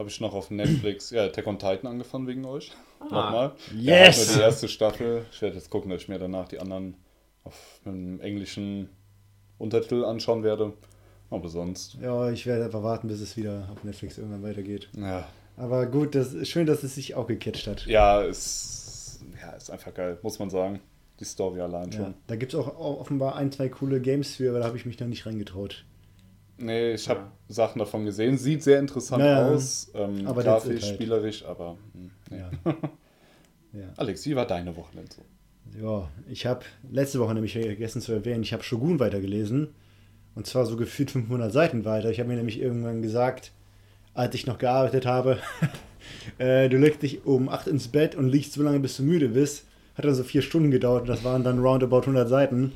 [0.01, 2.73] habe ich noch auf Netflix ja, Attack on Titan angefangen wegen euch.
[3.01, 3.53] Nochmal.
[3.79, 4.29] Ja, halt Yes!
[4.29, 5.27] nur die erste Staffel.
[5.31, 6.97] Ich werde jetzt gucken, dass ich mir danach die anderen
[7.45, 8.89] auf einem englischen
[9.59, 10.73] Untertitel anschauen werde.
[11.31, 14.89] Aber sonst, Ja, ich werde einfach warten, bis es wieder auf Netflix irgendwann weitergeht.
[14.97, 17.87] ja, Aber gut, das ist schön, dass es sich auch gecatcht hat.
[17.87, 20.81] ja, ist, ja, ist einfach geil, muss man sagen.
[21.21, 22.03] Die Story allein schon.
[22.03, 24.87] Ja, da gibt es auch offenbar ein, zwei coole Games für, aber da habe ich
[24.87, 25.85] mich noch nicht reingetraut.
[26.61, 27.33] Nee, ich habe Ja.
[27.49, 28.37] Sachen davon gesehen.
[28.39, 29.49] Sieht sehr interessant Ja, ja.
[29.49, 29.91] aus.
[29.95, 30.95] Ähm, Aber grafisch, halt.
[30.95, 31.77] spielerisch, aber.
[31.95, 32.39] hm, nee.
[32.39, 32.51] Ja.
[33.73, 33.87] ja.
[33.97, 35.23] Alex, wie war deine Woche denn so?
[35.81, 39.69] Ja, ich habe letzte Woche nämlich vergessen zu erwähnen, ich habe Shogun weitergelesen.
[40.35, 42.11] Und zwar so gefühlt 500 Seiten weiter.
[42.11, 43.53] Ich habe mir nämlich irgendwann gesagt,
[44.15, 45.39] als ich noch gearbeitet habe,
[46.39, 49.29] äh, du legst dich um 8 ins Bett und liegst so lange, bis du müde
[49.29, 49.65] bist.
[49.97, 52.73] Hat dann so vier Stunden gedauert und das waren dann roundabout 100 Seiten.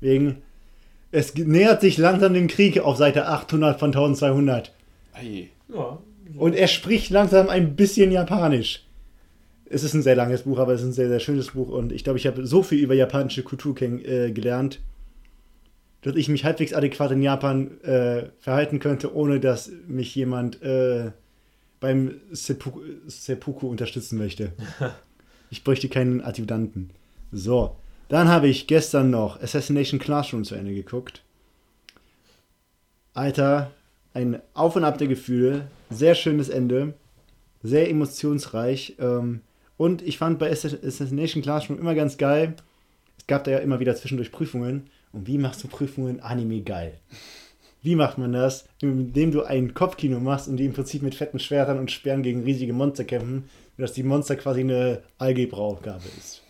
[0.00, 0.42] Wegen,
[1.12, 4.72] es nähert sich langsam dem Krieg auf Seite 800 von 1200.
[5.12, 5.48] Ei.
[5.68, 5.98] Ja.
[6.36, 8.86] Und er spricht langsam ein bisschen Japanisch.
[9.66, 11.68] Es ist ein sehr langes Buch, aber es ist ein sehr, sehr schönes Buch.
[11.68, 14.80] Und ich glaube, ich habe so viel über japanische Kultur äh, gelernt,
[16.02, 21.10] dass ich mich halbwegs adäquat in Japan äh, verhalten könnte, ohne dass mich jemand äh,
[21.78, 24.52] beim Seppuku, Seppuku unterstützen möchte.
[25.52, 26.90] Ich bräuchte keinen Adjutanten.
[27.32, 27.74] So,
[28.10, 31.22] dann habe ich gestern noch Assassination Classroom zu Ende geguckt.
[33.14, 33.70] Alter,
[34.12, 36.94] ein Auf und Ab der Gefühle, sehr schönes Ende,
[37.62, 38.96] sehr emotionsreich.
[38.98, 39.40] Ähm,
[39.76, 42.54] und ich fand bei Ass- Assassination Classroom immer ganz geil.
[43.16, 44.90] Es gab da ja immer wieder zwischendurch Prüfungen.
[45.12, 46.98] Und wie machst du Prüfungen Anime geil?
[47.82, 48.66] Wie macht man das?
[48.80, 52.42] Indem du ein Kopfkino machst und die im Prinzip mit fetten Schwertern und Sperren gegen
[52.42, 53.48] riesige Monster kämpfen,
[53.78, 56.42] dass die Monster quasi eine Algebra-Aufgabe ist.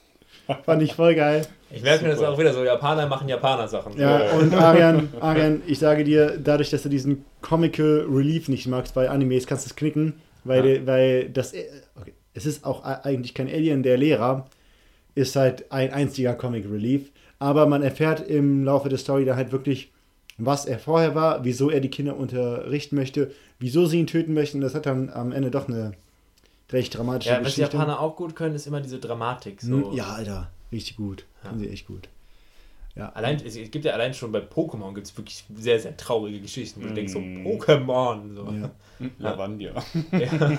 [0.65, 1.47] Fand ich voll geil.
[1.73, 3.97] Ich merke mir das auch wieder so, Japaner machen Japaner-Sachen.
[3.97, 8.95] Ja, und Arian, Arian, ich sage dir, dadurch, dass du diesen Comical Relief nicht magst
[8.95, 10.87] bei Animes, kannst du es knicken, weil, Ja.
[10.87, 11.53] weil das,
[12.01, 14.47] okay, es ist auch eigentlich kein Alien, der Lehrer
[15.15, 19.53] ist halt ein einziger Comic Relief, aber man erfährt im Laufe der Story da halt
[19.53, 19.91] wirklich,
[20.39, 24.59] was er vorher war, wieso er die Kinder unterrichten möchte, wieso sie ihn töten möchten,
[24.59, 25.93] und das hat dann am Ende doch eine
[26.73, 27.77] recht dramatische Ja, was die Geschichte.
[27.77, 29.61] Japaner auch gut können, ist immer diese Dramatik.
[29.61, 29.91] So.
[29.91, 31.25] Hm, Ja, Alter, richtig gut.
[31.43, 31.51] Ja.
[31.51, 32.09] Können sie echt gut.
[32.97, 33.11] Ja.
[33.11, 36.83] Allein, es gibt ja allein schon bei Pokémon gibt es wirklich sehr, sehr traurige Geschichten.
[36.83, 37.47] wo Du denkst so, Mm.
[37.47, 38.35] Pokémon.
[38.35, 38.53] So.
[38.53, 38.71] Ja.
[39.19, 39.73] Lavandia.
[40.11, 40.59] Ja.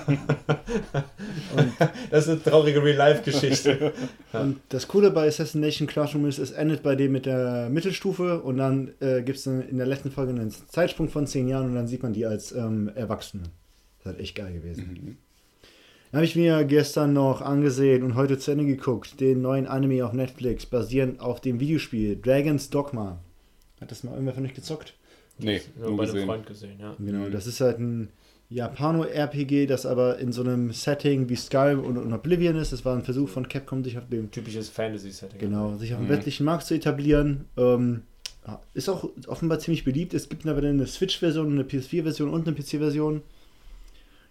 [2.10, 3.92] das ist eine traurige Real-Life-Geschichte.
[4.32, 8.56] Und das Coole bei Assassination Classroom ist, es endet bei dem mit der Mittelstufe und
[8.56, 11.86] dann äh, gibt es in der letzten Folge einen Zeitsprung von zehn Jahren und dann
[11.86, 13.42] sieht man die als ähm, Erwachsene.
[13.44, 13.50] Das
[14.00, 14.86] ist halt echt geil gewesen.
[14.96, 15.16] Dann
[16.12, 20.12] habe ich mir gestern noch angesehen und heute zu Ende geguckt, den neuen Anime auf
[20.12, 23.18] Netflix, basierend auf dem Videospiel Dragon's Dogma.
[23.80, 24.94] Hat das mal irgendwer von euch gezockt?
[25.38, 26.26] Nee, Nur nur bei einem gesehen.
[26.26, 26.94] Freund gesehen, ja.
[26.98, 27.32] Genau, Mhm.
[27.32, 28.10] das ist halt ein
[28.50, 32.72] Japano-RPG, das aber in so einem Setting wie Skyrim und, und Oblivion ist.
[32.72, 35.38] Das war ein Versuch von Capcom, sich auf dem Typisches Fantasy-Setting.
[35.38, 36.10] Genau, sich auf dem Mhm.
[36.10, 37.46] westlichen Markt zu etablieren.
[37.56, 38.02] Ähm,
[38.46, 40.14] ja, ist auch offenbar ziemlich beliebt.
[40.14, 43.22] Es gibt aber eine Switch-Version, eine PS4-Version und eine PC-Version.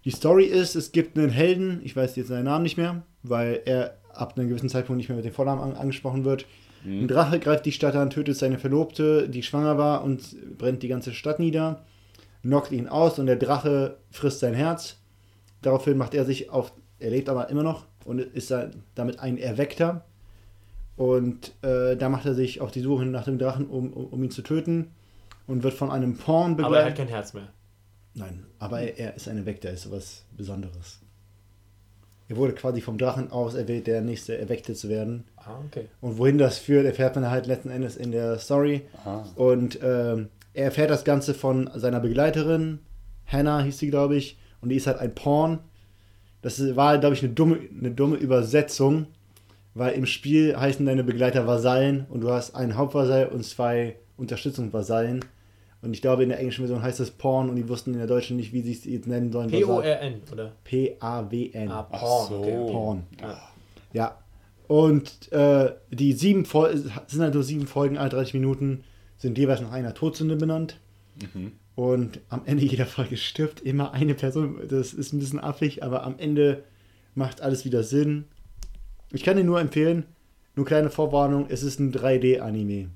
[0.06, 3.62] Die Story ist, es gibt einen Helden, ich weiß jetzt seinen Namen nicht mehr, weil
[3.66, 6.46] er ab einem gewissen Zeitpunkt nicht mehr mit dem Vornamen an, angesprochen wird.
[6.84, 7.08] Ein Mhm.
[7.08, 11.14] Drache greift die Stadt an, tötet seine Verlobte, die schwanger war und brennt die ganze
[11.14, 11.86] Stadt nieder,
[12.42, 14.98] knockt ihn aus und der Drache frisst sein Herz.
[15.62, 19.38] Daraufhin macht er sich auf, er lebt aber immer noch und ist da- damit ein
[19.38, 20.06] Erweckter.
[20.96, 24.24] Und äh, da macht er sich auf die Suche nach dem Drachen, um, um, um
[24.24, 24.88] ihn zu töten
[25.48, 26.98] und wird von einem Porn Aber er hat begleitet.
[26.98, 27.50] kein Herz mehr.
[28.14, 31.00] Nein, aber er, er ist ein Erweckter, ist sowas Besonderes.
[32.28, 35.26] Er wurde quasi vom Drachen auserwählt, der nächste Erweckte zu werden.
[35.36, 35.88] Ah, okay.
[36.00, 38.84] Und wohin das führt, erfährt man halt letzten Endes in der Story.
[39.04, 39.26] Aha.
[39.36, 42.80] Und ähm, er erfährt das Ganze von seiner Begleiterin,
[43.32, 45.60] Hannah hieß sie, glaube ich, und die ist halt ein Porn.
[46.42, 49.08] Das war, glaube ich, eine dumme, eine dumme Übersetzung,
[49.74, 55.24] weil im Spiel heißen deine Begleiter Vasallen und du hast einen Hauptvasall und zwei Unterstützungsvasallen.
[55.82, 58.08] Und ich glaube, in der englischen Version heißt es Porn und die wussten in der
[58.08, 59.50] deutschen nicht, wie sie es jetzt nennen sollen.
[59.50, 60.52] P-O-R-N, oder?
[60.64, 61.72] P-A-W-N.
[61.72, 62.28] Ah, Porn.
[62.30, 62.40] so.
[62.40, 62.72] Okay, okay.
[62.72, 63.04] Porn.
[63.20, 63.42] Ja.
[63.94, 64.18] Ja.
[64.68, 66.78] Und äh, die sieben Fol
[67.08, 68.84] sind halt nur sieben Folgen, alle 30 Minuten,
[69.18, 70.80] sind jeweils nach einer Todsünde benannt.
[71.76, 74.60] Und am Ende jeder Folge stirbt immer eine Person.
[74.70, 76.64] Das ist ein bisschen affig, aber am Ende
[77.16, 78.26] macht alles wieder Sinn.
[79.12, 80.06] Ich kann dir nur empfehlen,
[80.56, 82.90] nur kleine Vorwarnung, es ist ein 3D-Anime.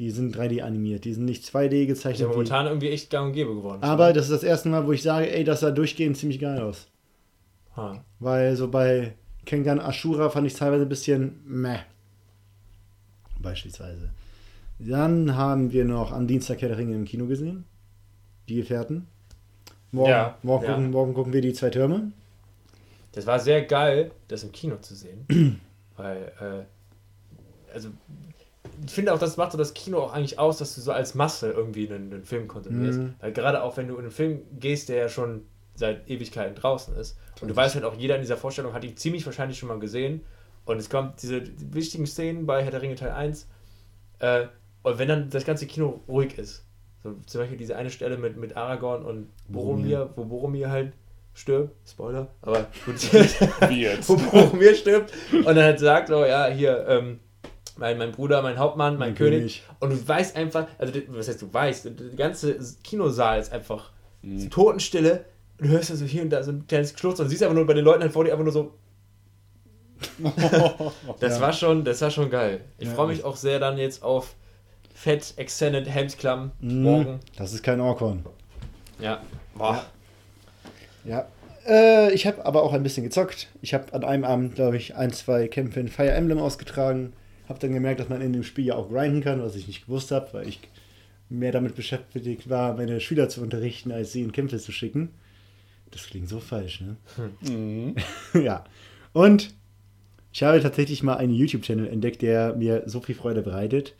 [0.00, 2.28] Die sind 3D animiert, die sind nicht 2D Ist ja gezeichnet.
[2.30, 3.82] momentan irgendwie echt gang und gäbe geworden.
[3.82, 6.58] aber das ist das erste Mal, wo ich sage, ey, das sah durchgehend ziemlich geil
[6.62, 6.86] aus.
[7.76, 8.02] Ha.
[8.18, 9.12] Weil so bei
[9.44, 11.80] Kengan Ashura fand ich teilweise ein bisschen meh.
[13.40, 14.08] Beispielsweise.
[14.78, 17.64] Dann haben wir noch am Dienstag Herr der Ringe im Kino gesehen.
[18.48, 19.06] Die Gefährten.
[19.92, 20.70] Morgen, Ja, morgen, ja.
[20.74, 22.12] Gucken, morgen gucken wir die zwei Türme.
[23.12, 25.26] Das war sehr geil, das im Kino zu sehen.
[25.96, 27.90] weil, äh, also,
[28.86, 31.50] finde auch, das macht so das Kino auch eigentlich aus, dass du so als Masse
[31.50, 32.98] irgendwie einen, einen Film konsumierst.
[32.98, 33.14] Mhm.
[33.20, 35.42] Weil gerade auch wenn du in einen Film gehst, der ja schon
[35.74, 38.96] seit Ewigkeiten draußen ist, und du weißt halt auch, jeder in dieser Vorstellung hat ihn
[38.96, 40.22] ziemlich wahrscheinlich schon mal gesehen.
[40.66, 43.48] Und es kommt diese wichtigen Szenen bei Herr der Ringe Teil 1.
[44.18, 44.46] Äh,
[44.82, 46.64] und wenn dann das ganze Kino ruhig ist,
[47.02, 50.92] so zum Beispiel diese eine Stelle mit, mit Aragorn und Boromir, wo Boromir halt
[51.32, 52.96] stirbt, Spoiler, aber gut,
[54.08, 57.20] wo Boromir stirbt und dann halt sagt, oh ja, hier, ähm,
[57.80, 59.38] mein, mein Bruder, mein Hauptmann, mein, Mein König.
[59.40, 59.62] König.
[59.80, 63.90] Und du weißt einfach, also was heißt du weißt, der ganze Kinosaal ist einfach
[64.22, 64.50] Mhm.
[64.50, 65.24] Totenstille.
[65.58, 67.42] Und du hörst ja so hier und da so ein kleines Geschlurz und du siehst
[67.42, 68.74] einfach nur bei den Leuten halt vor dir einfach nur so.
[71.20, 71.40] Das Ja.
[71.40, 72.60] war schon, das war schon geil.
[72.78, 74.34] Ich Ja, freue mich auch sehr dann jetzt auf
[74.94, 76.82] Fett Extended Helmsklamm Mhm.
[76.82, 77.20] morgen.
[77.36, 78.24] Das ist kein Orkhorn.
[78.98, 79.22] Ja.
[79.54, 79.84] Boah.
[81.04, 81.26] Ja.
[81.66, 83.48] Äh, ich habe aber auch ein bisschen gezockt.
[83.62, 87.12] Ich habe an einem Abend, glaube ich, ein, zwei Kämpfe in Fire Emblem ausgetragen.
[87.50, 89.86] Habe dann gemerkt, dass man in dem Spiel ja auch grinden kann, was ich nicht
[89.86, 90.60] gewusst habe, weil ich
[91.28, 95.08] mehr damit beschäftigt war, meine Schüler zu unterrichten, als sie in Kämpfe zu schicken.
[95.90, 96.96] Das klingt so falsch, ne?
[97.40, 97.96] Mhm.
[98.40, 98.62] ja.
[99.12, 99.52] Und
[100.32, 103.96] ich habe tatsächlich mal einen YouTube-Channel entdeckt, der mir so viel Freude bereitet.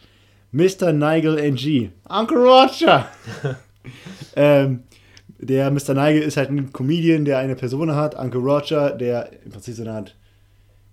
[0.52, 0.92] Mr.
[0.92, 1.90] Nigel NG.
[2.08, 3.08] Uncle Roger!
[4.36, 4.84] ähm,
[5.38, 5.94] der Mr.
[5.94, 8.14] Nigel ist halt ein Comedian, der eine Person hat.
[8.14, 10.14] Uncle Roger, der im Prinzip so eine Art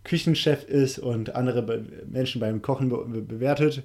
[0.08, 3.84] Küchenchef ist und andere Be Menschen beim Kochen be be bewertet.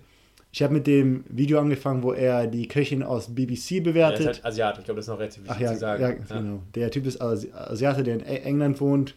[0.55, 4.27] Ich habe mit dem Video angefangen, wo er die Köchin aus BBC Der ist bewertet.
[4.27, 6.03] halt Asiat, ich glaube, das ist noch relativ Ach wichtig ja, zu sagen.
[6.03, 6.11] ja,
[6.41, 6.63] genau.
[6.75, 9.15] Der Typ ist Asi Asiate, der in E- England wohnt.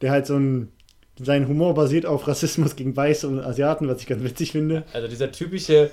[0.00, 0.68] Der halt so ein.
[1.20, 4.82] Sein Humor basiert auf Rassismus gegen Weiße und Asiaten, was ich ganz witzig finde.
[4.94, 5.90] Also dieser typische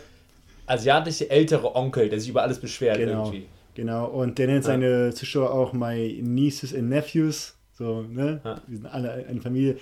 [0.65, 3.25] asiatische ältere Onkel, der sich über alles beschwert Genau.
[3.25, 3.45] irgendwie.
[3.75, 4.05] Genau.
[4.07, 4.71] Und der nennt Ja.
[4.71, 7.55] seine Zuschauer auch My Nieces and Nephews.
[7.73, 8.41] So, ne?
[8.43, 8.61] Ja.
[8.67, 9.77] Die sind alle eine Familie.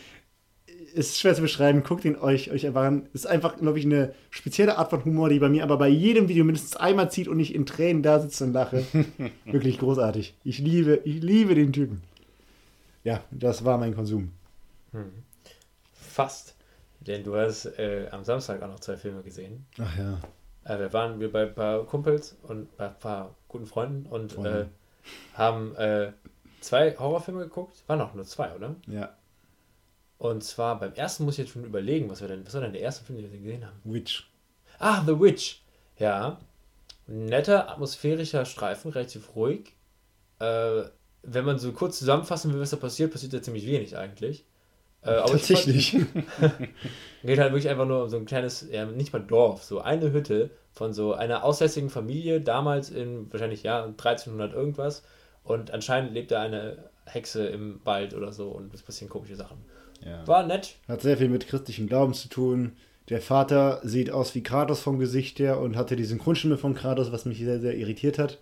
[0.94, 3.08] Ist schwer zu beschreiben, guckt ihn euch, euch einfach an.
[3.14, 6.28] Ist einfach, glaube ich, eine spezielle Art von Humor, die bei mir aber bei jedem
[6.28, 8.84] Video mindestens einmal zieht und ich in Tränen da sitze und lache.
[9.46, 10.36] Wirklich großartig.
[10.44, 12.02] Ich liebe, ich liebe den Typen.
[13.04, 14.32] Ja, das war mein Konsum.
[15.94, 16.56] Fast.
[17.00, 19.66] Denn du hast äh, am Samstag auch noch zwei Filme gesehen.
[19.80, 20.20] Ach ja.
[20.66, 24.38] Äh, wir waren wir bei ein paar Kumpels und bei ein paar guten Freunden und
[24.44, 24.66] äh,
[25.34, 26.12] haben äh,
[26.60, 27.84] zwei Horrorfilme geguckt.
[27.88, 28.76] Waren auch nur zwei, oder?
[28.88, 29.16] Ja.
[30.18, 32.74] Und zwar beim ersten muss ich jetzt schon überlegen, was, wir denn, was war denn
[32.74, 33.80] der erste Film, den wir gesehen haben?
[33.84, 34.30] Witch.
[34.80, 35.62] Ah, The Witch.
[35.98, 36.40] Ja.
[37.08, 39.74] Netter, atmosphärischer Streifen, relativ ruhig.
[40.40, 40.84] Äh,
[41.24, 44.46] wenn man so kurz zusammenfassen will, was da passiert, passiert da ziemlich wenig eigentlich.
[45.04, 45.92] Äh, aber Tatsächlich.
[47.24, 50.12] Geht halt wirklich einfach nur um so ein kleines, ja, nicht mal Dorf, so eine
[50.12, 55.04] Hütte von so einer aussässigen Familie, damals in wahrscheinlich ja 1300 irgendwas.
[55.44, 59.58] Und anscheinend lebt da eine Hexe im Wald oder so und es passieren komische Sachen.
[60.06, 60.26] Ja.
[60.28, 60.76] War nett.
[60.88, 62.74] Hat sehr viel mit christlichem Glauben zu tun.
[63.10, 67.12] Der Vater sieht aus wie Kratos vom Gesicht her und hatte die Synchronstimme von Kratos,
[67.12, 68.38] was mich sehr, sehr irritiert hat.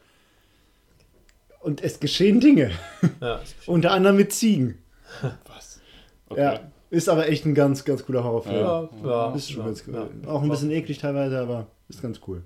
[1.62, 2.72] Und es geschehen Dinge.
[3.22, 4.80] Ja, Unter anderem mit Ziegen.
[5.48, 5.80] Was?
[6.36, 6.60] Ja.
[6.90, 8.56] Ist aber echt ein ganz, ganz cooler Horrorfilm.
[8.56, 10.10] ja, ja, Ist schon ganz cool.
[10.28, 12.44] Auch ein bisschen eklig teilweise, aber ist ganz cool.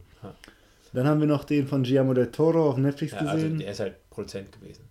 [0.94, 3.60] Dann haben wir noch den von Guillermo del Toro auf Netflix Ja, also gesehen.
[3.60, 4.84] der ist halt Produzent gewesen.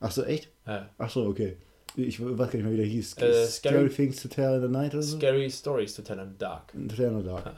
[0.00, 0.48] Ach so, echt?
[0.66, 0.88] Ja.
[0.98, 1.56] Ach so, okay.
[1.96, 3.16] Ich weiß gar nicht mehr, wie der hieß.
[3.18, 5.16] Äh, Scary Scary- Things to Tell in the Night oder so?
[5.18, 6.72] Scary Stories to Tell in the Dark.
[6.72, 7.52] To Tell in the Dark.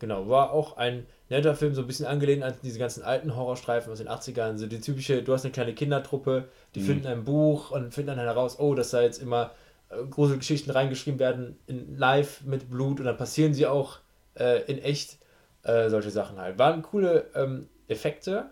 [0.00, 3.90] Genau, war auch ein netter Film, so ein bisschen angelehnt an diese ganzen alten Horrorstreifen
[3.92, 4.56] aus den 80ern.
[4.56, 6.84] So die typische, du hast eine kleine Kindertruppe, die Mhm.
[6.84, 9.50] finden ein Buch und finden dann heraus, oh, dass da jetzt immer
[9.90, 13.98] äh, Gruselgeschichten reingeschrieben werden in live mit Blut und dann passieren sie auch
[14.34, 15.18] äh, in echt.
[15.64, 16.56] Äh, solche Sachen halt.
[16.58, 18.46] Waren coole ähm, Effekte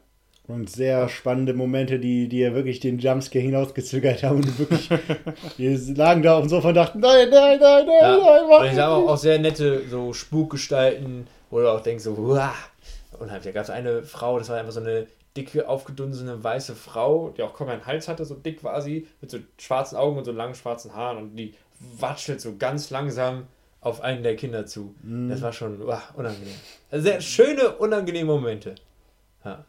[0.48, 4.36] Und sehr spannende Momente, die dir wirklich den Jumpscare hinausgezögert haben.
[4.36, 4.88] Und wirklich,
[5.56, 8.16] wir lagen da auf dem Sofa und dachten, nein, nein, nein, nein, Ja.
[8.16, 12.04] nein, mach Und ich habe auch, auch sehr nette so Spukgestalten, wo du auch denkst,
[12.04, 12.54] so, uah.
[13.18, 17.34] Und da gab es eine Frau, das war einfach so eine dicke, aufgedunsene weiße Frau,
[17.36, 20.24] die auch kaum einen Hals hatte, so dick war sie, mit so schwarzen Augen und
[20.24, 21.54] so langen schwarzen Haaren und die
[21.98, 23.46] watschelt so ganz langsam
[23.80, 24.94] auf einen der Kinder zu.
[25.28, 26.54] Das war schon uah, unangenehm.
[26.90, 28.74] Also sehr schöne, unangenehme Momente.
[29.44, 29.64] Ja.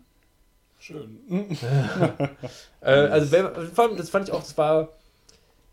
[0.87, 1.19] Schön.
[2.81, 3.35] Äh, also,
[3.73, 4.89] vor allem, das fand ich auch, das war,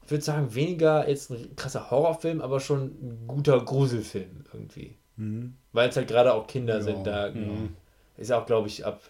[0.04, 4.96] ich würde sagen, weniger jetzt ein krasser Horrorfilm, aber schon ein guter Gruselfilm irgendwie.
[5.16, 5.54] Mhm.
[5.72, 7.76] Weil es halt gerade auch Kinder Ja, sind, da Mhm.
[8.16, 9.00] ist auch, glaube ich, ab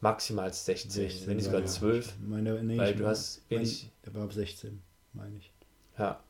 [0.00, 1.70] maximal 16, 16, wenn nicht ja, sogar ja.
[1.72, 2.14] 12.
[2.26, 4.80] Meine, nee, Weil ich- du hast wenig- der war ab 16,
[5.12, 5.52] meine ich.
[5.98, 6.20] Ja.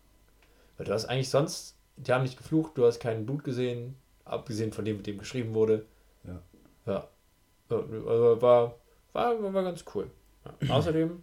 [0.76, 3.94] Weil du hast eigentlich sonst, die haben nicht geflucht, du hast kein Blut gesehen,
[4.24, 5.84] abgesehen von dem, mit dem geschrieben wurde.
[6.24, 6.40] Ja.
[6.86, 7.08] Ja.
[7.70, 8.74] Ja, Also war,
[9.14, 10.10] war, war ganz cool.
[10.44, 10.74] Ja.
[10.74, 11.22] Außerdem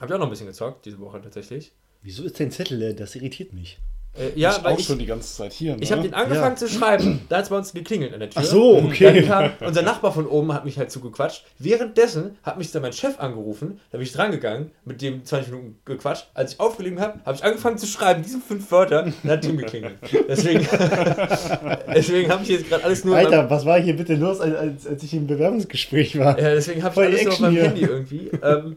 [0.00, 1.72] habe ich auch noch ein bisschen gezockt diese Woche tatsächlich.
[2.02, 2.94] Wieso ist dein Zettel leer?
[2.94, 3.78] Das irritiert mich.
[4.14, 5.76] Äh, ja, ich weil auch ich, schon die ganze Zeit hier.
[5.76, 5.82] Ne?
[5.82, 6.56] ich habe den angefangen Ja.
[6.56, 7.20] zu schreiben.
[7.28, 8.42] Da hat es bei uns geklingelt an der Tür.
[8.44, 9.20] Ach so, okay.
[9.20, 11.44] Dann kam unser Nachbar von oben, hat mich halt zugequatscht.
[11.58, 13.78] Währenddessen hat mich dann mein Chef angerufen.
[13.92, 16.26] Da bin ich drangegangen, mit dem 20 Minuten gequatscht.
[16.34, 19.42] Als ich aufgelegen habe, habe ich angefangen zu schreiben, diese fünf Wörter, und dann hat
[19.42, 19.94] Team geklingelt.
[20.28, 20.66] Deswegen,
[21.94, 23.16] deswegen habe ich jetzt gerade alles nur.
[23.16, 26.38] Alter, was war hier bitte los, als, als, als ich im Bewerbungsgespräch war?
[26.38, 27.64] Ja, deswegen habe ich Voll alles die nur auf Action meinem hier.
[27.64, 28.30] Handy irgendwie.
[28.42, 28.76] Ähm,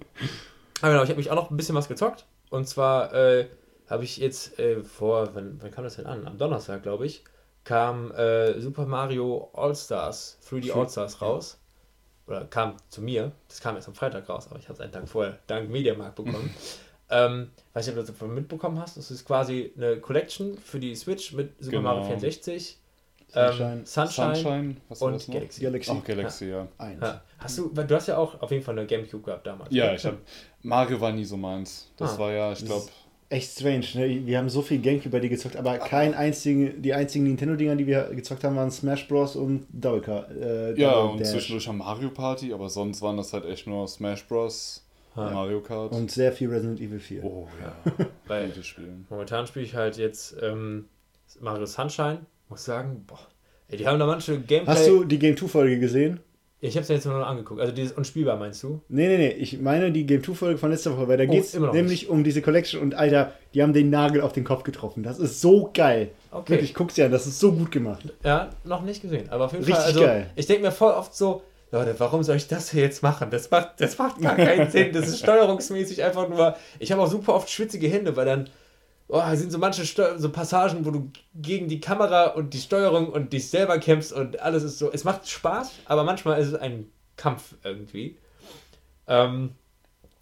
[0.82, 2.26] aber genau, ich habe mich auch noch ein bisschen was gezockt.
[2.50, 3.46] Und zwar äh,
[3.92, 6.26] habe ich jetzt äh, vor, wann, wann kam das denn an?
[6.26, 7.24] Am Donnerstag, glaube ich,
[7.64, 11.58] kam äh, Super Mario All-Stars, 3D All-Stars raus.
[12.28, 13.32] Oder kam zu mir.
[13.50, 16.16] Das kam erst am Freitag raus, aber ich habe es einen Tag vorher dank Mediamarkt
[16.16, 16.54] bekommen.
[17.10, 18.96] ähm, weiß nicht, ob du das davon mitbekommen hast.
[18.96, 21.90] Das ist quasi eine Collection für die Switch mit Super Genau.
[21.96, 22.78] Mario 64.
[23.34, 23.74] Sunshine.
[23.74, 25.36] Ähm, Sunshine, Sunshine, was war und das noch?
[25.36, 25.62] Galaxy.
[25.62, 26.68] Galaxy Ach, Galaxy, ja.
[26.78, 27.02] 1.
[27.02, 27.22] Ja.
[27.40, 29.74] Hast du, du hast ja auch auf jeden Fall eine Gamecube gehabt damals.
[29.74, 29.96] Ja, oder?
[29.96, 30.18] ich habe
[30.62, 31.92] Mario war nie so meins.
[31.98, 32.20] Das Ah.
[32.20, 32.86] war ja, ich glaube,
[33.32, 34.26] Echt strange, ne?
[34.26, 37.88] Wir haben so viel Gamecube bei dir gezockt, aber kein einzigen, die einzigen Nintendo-Dinger, die
[37.88, 39.38] wir gezockt haben, waren Smash Bros.
[39.38, 40.30] und Double Car.
[40.32, 41.30] Äh, ja, Double und Dash.
[41.32, 45.30] zwischendurch am Mario Party, aber sonst waren das halt echt nur Smash Bros, Ah.
[45.30, 45.92] Mario Kart.
[45.94, 47.24] Und sehr viel Resident Evil 4.
[47.26, 49.06] oh ja, Weil Spielen.
[49.10, 50.86] momentan spiele ich halt jetzt ähm,
[51.42, 52.20] Mario Sunshine.
[52.48, 53.20] Muss sagen, boah,
[53.70, 54.74] ey, die haben da manche Gameplay.
[54.74, 56.20] Hast du die Game 2-Folge gesehen?
[56.64, 57.60] Ich habe es jetzt nur noch angeguckt.
[57.60, 58.82] Also dieses Unspielbar meinst du?
[58.88, 59.30] Nee, nee, nee.
[59.32, 62.24] Ich meine die Game 2-Folge von letzter Woche, weil da Oh, geht es nämlich um
[62.24, 65.02] diese Collection und Alter, die haben den Nagel auf den Kopf getroffen.
[65.02, 66.12] Das ist so geil.
[66.30, 66.52] Okay.
[66.54, 68.04] Wirklich, guck's dir an, das ist so gut gemacht.
[68.24, 69.28] Ja, noch nicht gesehen.
[69.32, 70.30] Aber auf jeden Richtig Fall, also geil.
[70.36, 71.42] ich denke mir voll oft so,
[71.72, 73.30] Leute, warum soll ich das hier jetzt machen?
[73.32, 74.92] Das macht, das macht gar keinen Sinn.
[74.94, 76.56] Das ist steuerungsmäßig einfach nur.
[76.80, 78.50] Ich habe auch super oft schwitzige Hände, weil dann
[79.12, 83.10] oh, sind so manche Steu so Passagen, wo du gegen die Kamera und die Steuerung
[83.10, 84.92] und dich selber kämpfst und alles ist so.
[84.92, 88.18] Es macht Spaß, aber manchmal ist es ein Kampf irgendwie.
[89.08, 89.52] Ähm,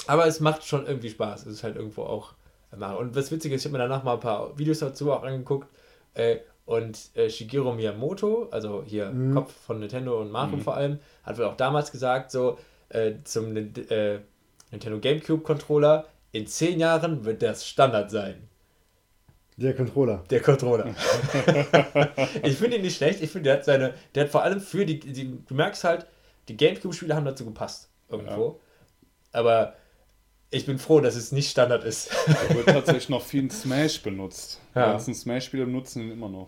[0.07, 1.45] aber es macht schon irgendwie Spaß.
[1.45, 2.33] Es ist halt irgendwo auch
[2.71, 2.97] äh.
[2.97, 5.67] Und was witzig ist, ich habe mir danach mal ein paar Videos dazu auch angeguckt.
[6.13, 11.37] Äh, und äh, Shigeru Miyamoto, also hier Kopf von Nintendo und Mario vor allem, hat
[11.39, 12.59] wohl auch damals gesagt, so
[12.89, 14.19] äh, zum äh,
[14.69, 18.48] Nintendo GameCube Controller, in zehn Jahren wird das Standard sein.
[19.59, 20.23] Der Controller.
[20.29, 20.85] Der Controller.
[22.43, 23.21] ich finde ihn nicht schlecht.
[23.21, 26.05] Ich finde, der hat seine, der hat vor allem für die, die du merkst halt,
[26.47, 27.89] die Gamecube-Spiele haben dazu gepasst.
[28.09, 28.59] Irgendwo.
[29.33, 29.73] Aber
[30.49, 32.09] ich bin froh, dass es nicht Standard ist.
[32.25, 34.61] Da wird tatsächlich noch viel in Smash benutzt.
[34.75, 34.91] Die Ja.
[34.91, 36.47] ganzen Smash-Spieler nutzen ihn immer noch.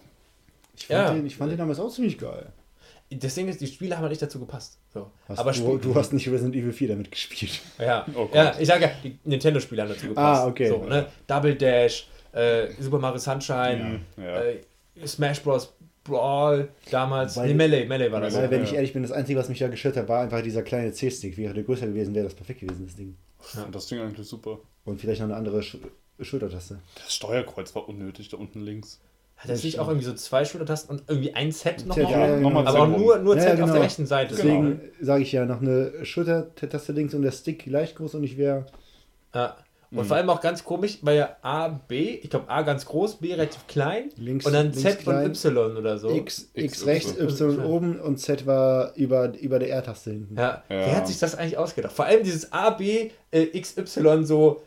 [0.76, 1.14] Ich fand, Ja.
[1.14, 2.47] den, ich fand den damals auch ziemlich geil.
[3.12, 4.80] Das Ding ist, die Spiele haben halt nicht dazu gepasst.
[4.93, 5.12] So.
[5.28, 7.59] Hast, Aber du, du hast nicht Resident Evil 4 damit gespielt.
[7.78, 10.41] Ja, Oh ja ich sage ja, die Nintendo-Spiele haben dazu gepasst.
[10.43, 10.70] Ah, okay.
[10.70, 11.07] So, ne?
[11.28, 14.41] Double Dash, äh, Super Mario Sunshine, Ja.
[14.43, 14.61] äh,
[15.05, 15.73] Smash Bros.
[16.03, 17.38] Brawl damals.
[17.38, 18.34] Weil- nee, Melee, Melee war das.
[18.36, 18.77] Weil, wenn ich ja.
[18.77, 21.38] ehrlich bin, das Einzige, was mich da gestört hat, war einfach dieser kleine C-Stick.
[21.38, 23.15] Wäre der größer gewesen, wäre das perfekt gewesen, das Ding.
[23.39, 24.57] Ich fand das Ding eigentlich super.
[24.84, 25.77] Und vielleicht noch eine andere Sch
[26.19, 26.79] Schultertaste.
[26.95, 28.99] Das Steuerkreuz war unnötig, da unten links.
[29.38, 31.95] Hat das nicht auch irgendwie so zwei Schultertasten und irgendwie ein Set noch?
[31.95, 32.11] Set, mal?
[32.11, 32.75] ja, ja, nochmal genau.
[32.84, 33.73] Aber auch nur, nur Ja, Z ja, auf genau.
[33.73, 34.36] der rechten Seite.
[34.36, 38.38] Deswegen sage ich ja, noch eine Schultertaste links und der Stick leicht groß und ich
[38.38, 38.65] wäre.
[39.91, 39.95] Ja.
[39.95, 39.99] Mhm.
[39.99, 43.17] Und vor allem auch ganz komisch, weil ja A, B, ich glaube A ganz groß,
[43.17, 45.25] B relativ klein Links- und dann links Z klein.
[45.25, 46.09] und Y oder so.
[46.09, 47.59] X, X, X, rechts, Y.
[47.59, 50.37] Y oben und Z war über, über der R-Taste hinten.
[50.37, 50.43] Ja.
[50.47, 50.61] Ja.
[50.69, 51.91] Wer hat sich das eigentlich ausgedacht?
[51.93, 54.61] Vor allem dieses A, B, äh, X, Y so.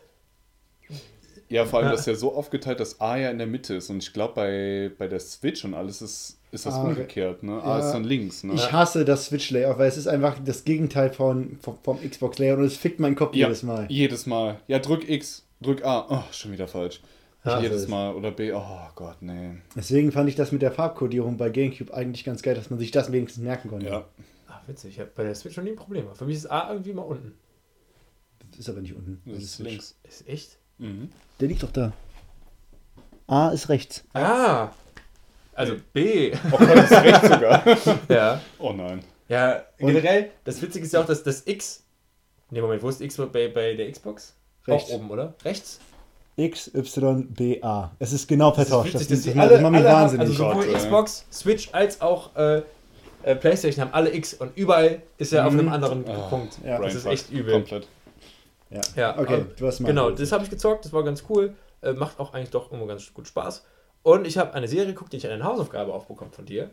[1.49, 1.91] Ja, vor allem, Ja.
[1.91, 3.89] das ist ja so aufgeteilt, dass A ja in der Mitte ist.
[3.89, 7.43] Und ich glaube, bei, bei der Switch und alles ist, ist das Ah, umgekehrt.
[7.43, 7.61] Ne?
[7.61, 7.85] A ja.
[7.85, 8.43] ist dann links.
[8.43, 8.53] Ne?
[8.53, 12.65] Ich hasse das Switch-Layout, weil es ist einfach das Gegenteil von, vom, vom Xbox-Layout und
[12.65, 13.85] es fickt meinen Kopf ja, jedes Mal.
[13.89, 14.59] Jedes Mal.
[14.67, 16.05] Ja, drück X, drück A.
[16.09, 17.01] Oh, schon wieder falsch.
[17.43, 17.59] Ja.
[17.61, 18.15] jedes Mal.
[18.15, 18.51] Oder B.
[18.53, 18.63] Oh
[18.95, 19.51] Gott, nee.
[19.75, 22.89] Deswegen fand ich das mit der Farbkodierung bei GameCube eigentlich ganz geil, dass man sich
[22.89, 23.85] das wenigstens merken konnte.
[23.85, 24.05] Ja.
[24.49, 24.93] Ach, witzig.
[24.95, 26.05] Ich habe bei der Switch noch nie ein Problem.
[26.15, 27.33] Für mich ist A irgendwie mal unten.
[28.49, 29.21] Das ist aber nicht unten.
[29.25, 29.95] Das ist links.
[30.03, 30.57] Ist echt?
[30.79, 31.09] Mhm.
[31.39, 31.93] Der liegt doch da.
[33.27, 34.03] A ist rechts.
[34.13, 34.69] Ah!
[35.55, 36.31] Also B.
[36.51, 37.63] Oh Gott, das ist rechts sogar.
[38.09, 38.41] ja.
[38.59, 38.99] Oh nein.
[39.27, 41.83] Ja, Und- generell, das Witzige ist ja auch, dass das X.
[42.51, 44.35] Ne, Moment, wo ist X bei, bei der Xbox?
[44.67, 44.91] Rechts.
[44.91, 45.33] Auch oben, oder?
[45.43, 45.79] Rechts?
[46.37, 47.91] X, Y, B, A.
[47.97, 48.93] Es ist genau Das ist vertauscht.
[48.95, 50.27] das, das, das macht mich wahnsinnig.
[50.27, 50.75] also sowohl Gott.
[50.75, 52.61] Xbox, Switch als auch äh,
[53.23, 55.59] äh, Playstation haben alle X und überall ist er auf Mhm.
[55.59, 56.27] einem anderen Ah.
[56.29, 56.57] Punkt.
[56.65, 56.79] Ja.
[56.79, 57.53] Das ist echt übel.
[57.53, 57.87] Komplett.
[58.69, 58.81] ja.
[58.97, 59.87] Ja, okay, aber- du hast mal.
[59.87, 61.53] Genau, das habe ich gezockt, das war ganz cool.
[61.81, 63.63] Äh, macht auch eigentlich doch immer ganz gut Spaß.
[64.05, 66.69] Und ich habe eine Serie geguckt, die ich eine Hausaufgabe aufbekommen von dir.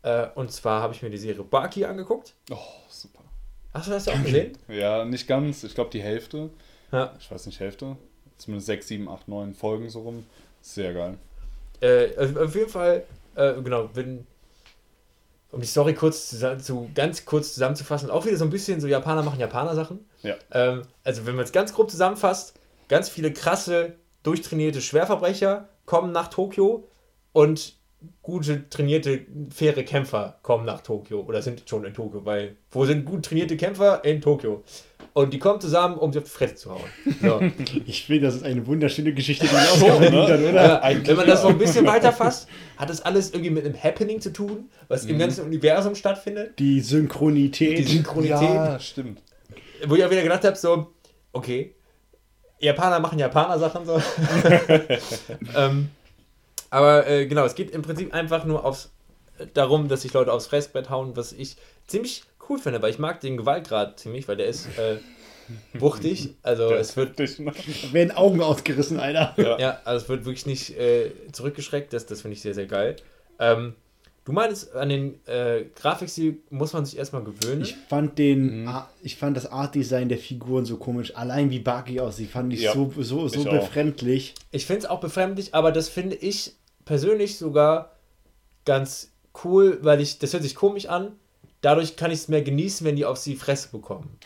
[0.00, 2.32] Äh, und zwar habe ich mir die Serie Baki angeguckt.
[2.50, 2.56] Oh,
[2.88, 3.20] super.
[3.74, 4.56] Hast du das auch gesehen?
[4.66, 5.62] Ja, nicht ganz.
[5.62, 6.48] Ich glaube, die Hälfte.
[6.90, 7.12] Ja.
[7.20, 7.98] Ich weiß nicht, Hälfte.
[8.38, 10.24] Zumindest 6, 7, 8, 9 Folgen so rum.
[10.62, 11.18] Sehr geil.
[11.82, 13.04] Äh, also auf jeden Fall,
[13.34, 14.26] äh, genau, wenn,
[15.52, 18.86] um die Story kurz zu, zu, ganz kurz zusammenzufassen, auch wieder so ein bisschen so
[18.86, 19.98] Japaner machen Japaner-Sachen.
[20.22, 20.36] Ja.
[20.50, 22.58] Ähm, also wenn man es ganz grob zusammenfasst,
[22.88, 26.86] ganz viele krasse, durchtrainierte Schwerverbrecher kommen nach Tokio
[27.32, 27.74] und
[28.22, 33.04] gute, trainierte, faire Kämpfer kommen nach Tokio oder sind schon in Tokio, weil wo sind
[33.04, 34.04] gut trainierte Kämpfer?
[34.04, 34.62] In Tokio.
[35.14, 36.80] Und die kommen zusammen, um sie auf die Fresse zu hauen.
[37.20, 37.40] So.
[37.86, 40.90] Ich finde, das ist eine wunderschöne Geschichte, die wir verdient hat, oder?
[40.92, 44.20] Ja, wenn man das so ein bisschen weiterfasst, hat das alles irgendwie mit einem Happening
[44.20, 45.10] zu tun, was Mhm.
[45.10, 46.56] im ganzen Universum stattfindet.
[46.60, 47.78] Die Synchronität.
[47.78, 48.40] Die Synchronität.
[48.40, 49.20] Ja, stimmt.
[49.88, 50.86] Wo ich auch wieder gedacht habe, so,
[51.32, 51.74] okay,
[52.60, 54.00] Japaner machen Japaner-Sachen so.
[55.56, 55.90] ähm,
[56.70, 58.90] aber äh, genau, es geht im Prinzip einfach nur aufs,
[59.54, 61.56] darum, dass sich Leute aufs Fressbrett hauen, was ich
[61.86, 64.98] ziemlich cool finde, weil ich mag den Gewaltgrad ziemlich, weil der ist äh,
[65.74, 66.34] wuchtig.
[66.42, 69.34] Also Der es wird werden Augen ausgerissen, Alter.
[69.36, 69.58] Ja.
[69.58, 72.96] Ja, also es wird wirklich nicht äh, zurückgeschreckt, das, das finde ich sehr, sehr geil.
[73.38, 73.74] Ähm,
[74.30, 77.62] du meinst, an den äh, Grafikstil muss man sich erstmal gewöhnen.
[77.62, 78.68] Ich fand den, Mhm.
[78.68, 81.16] Ar- ich fand das Artdesign der Figuren so komisch.
[81.16, 83.52] Allein wie Baki aussieht, fand ich Ja, so, so, so ich auch.
[83.66, 84.34] befremdlich.
[84.52, 86.52] Ich finde es auch befremdlich, aber das finde ich
[86.84, 87.96] persönlich sogar
[88.64, 89.10] ganz
[89.44, 91.12] cool, weil ich, das hört sich komisch an.
[91.60, 94.16] Dadurch kann ich es mehr genießen, wenn die auf die Fresse bekommen.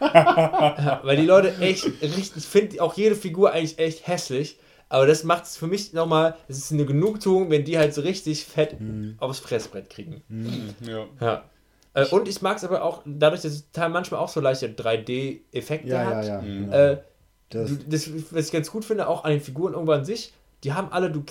[0.00, 4.58] ja, weil die Leute echt richtig, ich finde auch jede Figur eigentlich echt hässlich,
[4.92, 8.02] aber das macht es für mich nochmal, es ist eine Genugtuung, wenn die halt so
[8.02, 8.76] richtig fett
[9.18, 10.22] aufs Fressbrett kriegen.
[10.86, 11.06] Ja.
[11.20, 11.44] Ja.
[11.94, 14.68] Äh, und ich mag es aber auch, dadurch, dass es Teil manchmal auch so leichte
[14.68, 16.24] 3D-Effekte Ja, hat.
[16.24, 16.42] ja, ja.
[16.42, 16.60] Mhm.
[16.70, 16.76] genau.
[16.76, 16.98] Äh,
[17.50, 20.32] das, das, was ich ganz gut finde, auch an den Figuren irgendwann an sich,
[20.64, 21.22] die haben alle, du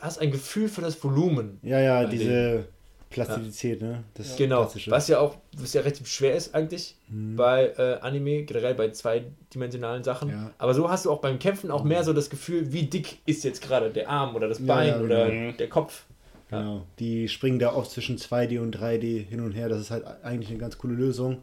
[0.00, 1.58] hast ein Gefühl für das Volumen.
[1.62, 2.66] ja, ja, diese
[3.10, 4.02] Plastizität, ne?
[4.14, 4.68] Das Genau.
[4.86, 7.36] Was ja auch, was ja relativ schwer ist eigentlich Mhm.
[7.36, 10.30] bei äh, Anime, generell bei zweidimensionalen Sachen.
[10.30, 10.50] Ja.
[10.58, 13.44] Aber so hast du auch beim Kämpfen auch mehr so das Gefühl, wie dick ist
[13.44, 15.52] jetzt gerade der Arm oder das Ja, Bein ja, oder genau.
[15.56, 16.04] der Kopf.
[16.50, 16.60] Ja.
[16.60, 16.86] Genau.
[16.98, 19.68] Die springen da oft zwischen 2D und 3D hin und her.
[19.68, 21.38] Das ist halt eigentlich eine ganz coole Lösung.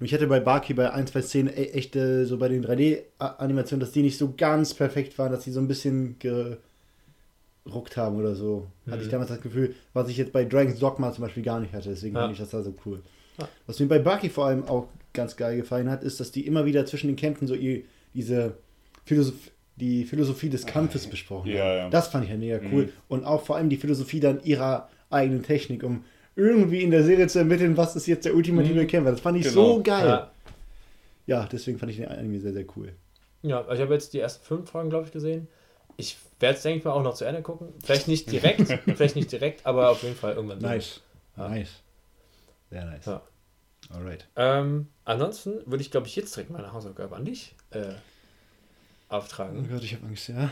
[0.00, 2.64] Und ich hatte bei Baki bei ein, zwei Szenen e- echt äh, so bei den
[2.64, 6.18] 3D-Animationen, dass die nicht so ganz perfekt waren, dass die so ein bisschen
[7.64, 8.66] geruckt haben oder so.
[8.86, 9.02] Hatte Mhm.
[9.04, 11.90] ich damals das Gefühl, was ich jetzt bei Dragon's Dogma zum Beispiel gar nicht hatte.
[11.90, 12.22] Deswegen Ja.
[12.22, 13.00] fand ich das da so cool.
[13.38, 13.48] Ja.
[13.66, 16.64] Was mir bei Baki vor allem auch ganz geil gefallen hat, ist, dass die immer
[16.66, 17.82] wieder zwischen den Kämpfen so ihr,
[18.14, 18.54] diese
[19.04, 19.34] Philosoph
[19.76, 21.76] die Philosophie des Kampfes besprochen ja, haben.
[21.76, 21.90] ja.
[21.90, 22.84] Das fand ich ja mega cool.
[22.86, 22.92] Mhm.
[23.08, 26.04] Und auch vor allem die Philosophie dann ihrer eigenen Technik, um
[26.36, 28.86] irgendwie in der Serie zu ermitteln, was ist jetzt der ultimative Mhm.
[28.86, 29.10] Kämpfer.
[29.12, 29.76] Das fand ich Genau.
[29.76, 30.06] so geil.
[30.06, 30.30] Ja.
[31.26, 31.48] Ja.
[31.50, 32.92] deswegen fand ich den Anime sehr, sehr cool.
[33.42, 35.48] Ja, ich habe jetzt die ersten fünf Folgen, glaube ich, gesehen.
[35.96, 37.72] Ich werde es, denke ich mal, auch noch zu Ende gucken.
[37.82, 40.58] Vielleicht nicht direkt, vielleicht nicht direkt, aber auf jeden Fall irgendwann.
[40.58, 41.00] Nice.
[41.36, 41.48] Ja.
[41.48, 41.82] Nice.
[42.70, 43.06] Sehr nice.
[43.06, 43.22] Ja.
[43.90, 44.28] Alright.
[44.36, 47.94] Ähm, ansonsten würde ich, glaube ich, jetzt direkt meine Hausaufgabe an dich äh,
[49.08, 49.68] Oh auftragen.
[49.70, 50.50] Gott, ich habe Angst, ja.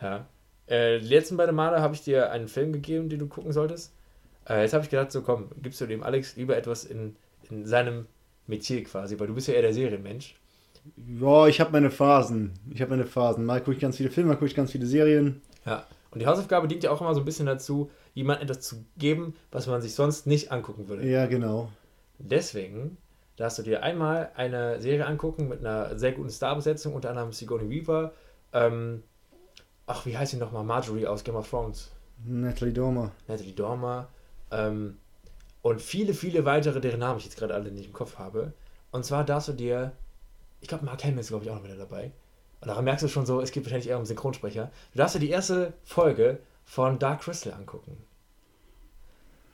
[0.00, 0.26] Ja.
[0.66, 3.92] Äh, die letzten beiden Male habe ich dir einen Film gegeben, den du gucken solltest.
[4.48, 7.16] Äh, jetzt habe ich gedacht, so komm, gibst du dem Alex lieber etwas in,
[7.50, 8.06] in seinem
[8.46, 10.36] Metier quasi, weil du bist ja eher der Serienmensch.
[10.96, 12.54] Ja, ich habe meine Phasen.
[12.70, 13.44] Ich habe meine Phasen.
[13.44, 15.42] Mal gucke ich ganz viele Filme, mal gucke ich ganz viele Serien.
[15.64, 15.86] Ja.
[16.10, 19.34] Und die Hausaufgabe dient ja auch immer so ein bisschen dazu, jemandem etwas zu geben,
[19.50, 21.08] was man sich sonst nicht angucken würde.
[21.08, 21.70] Ja, genau.
[22.18, 22.98] Deswegen
[23.36, 27.70] darfst du dir einmal eine Serie angucken mit einer sehr guten Starbesetzung, unter anderem Sigourney
[27.70, 28.12] Weaver.
[28.52, 29.02] Ähm,
[29.86, 30.64] ach, wie heißt sie nochmal?
[30.64, 31.90] Marjorie aus Game of Thrones.
[32.24, 33.12] Natalie Dormer.
[33.26, 34.08] Natalie Dormer.
[34.50, 34.98] Ähm,
[35.62, 38.52] und viele, viele weitere, deren Namen ich jetzt gerade alle nicht im Kopf habe.
[38.90, 39.92] Und zwar darfst du dir,
[40.62, 42.12] ich glaube, Mark Hamill ist, glaube ich, auch noch wieder dabei.
[42.62, 44.70] Und daran merkst du schon so, es geht wahrscheinlich eher um Synchronsprecher.
[44.92, 47.96] Du darfst dir die erste Folge von Dark Crystal angucken.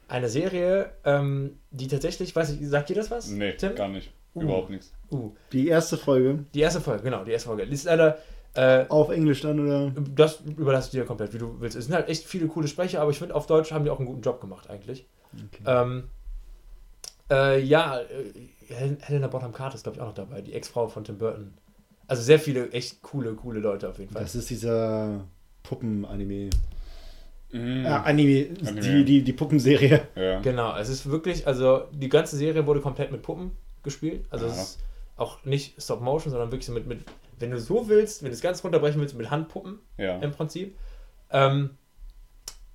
[0.09, 3.29] Eine Serie, ähm, die tatsächlich, weiß ich, sagt dir das was?
[3.29, 3.75] Nee, Tim?
[3.75, 4.11] gar nicht.
[4.35, 4.43] Uh.
[4.43, 4.93] Überhaupt nichts.
[5.11, 6.45] Uh, Die erste Folge.
[6.55, 7.67] die erste Folge, genau, die erste Folge.
[7.67, 8.19] Die ist leider,
[8.55, 9.91] äh, Auf Englisch dann, oder?
[10.15, 11.77] das überlasse ich dir komplett, wie du willst.
[11.77, 13.99] Es sind halt echt viele coole Sprecher, aber ich finde, auf Deutsch haben die auch
[13.99, 15.07] einen guten Job gemacht, eigentlich.
[15.35, 15.63] Okay.
[15.67, 16.05] Ähm,
[17.31, 18.05] Äh, ja, äh,
[18.73, 21.55] Hel- Helena Bonham Carter ist, glaube ich, auch noch dabei, die Ex-Frau von Tim Burton.
[22.07, 24.23] Also sehr viele echt coole, coole Leute auf jeden Fall.
[24.23, 25.25] Das ist dieser
[25.63, 26.51] Puppen-Anime.
[27.53, 27.87] Mhm.
[27.87, 28.81] Ah, Anime, Anime.
[28.81, 30.03] Die, die, die Puppenserie.
[30.15, 30.41] Ja.
[30.41, 33.53] Genau, es ist wirklich, also die ganze Serie wurde komplett mit Puppen
[33.83, 34.27] gespielt.
[34.31, 34.63] Also es Ja.
[34.63, 34.79] ist
[35.17, 37.01] auch nicht Stop Motion, sondern wirklich so mit, mit,
[37.39, 40.19] wenn du so willst, wenn du es ganz runterbrechen willst, mit Handpuppen ja.
[40.19, 40.77] im Prinzip.
[41.31, 41.71] Ähm,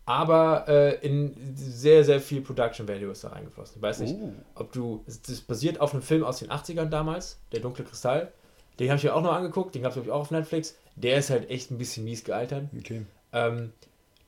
[0.06, 3.78] aber äh, in sehr, sehr viel Production Value ist da reingeflossen.
[3.78, 4.34] Ich weiß nicht, Oh.
[4.56, 5.04] ob du.
[5.28, 8.32] Das basiert auf einem Film aus den 80ern damals, Der dunkle Kristall.
[8.80, 10.76] Den habe ich mir auch noch angeguckt, den gab es, glaube ich, auch auf Netflix.
[10.96, 12.66] Der ist halt echt ein bisschen mies gealtert.
[12.78, 13.06] Okay.
[13.32, 13.72] Ähm,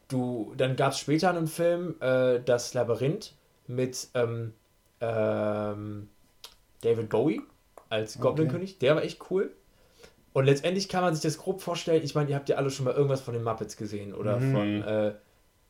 [0.07, 3.33] du, dann gab es später einen Film, äh, Das Labyrinth,
[3.67, 4.53] mit ähm,
[5.01, 6.09] ähm,
[6.81, 7.41] David Bowie
[7.89, 8.77] als Goblin-König.
[8.79, 9.51] Der war echt cool.
[10.33, 12.03] Und letztendlich kann man sich das grob vorstellen.
[12.03, 14.51] Ich meine, ihr habt ja alle schon mal irgendwas von den Muppets gesehen oder Mhm.
[14.53, 15.13] von äh,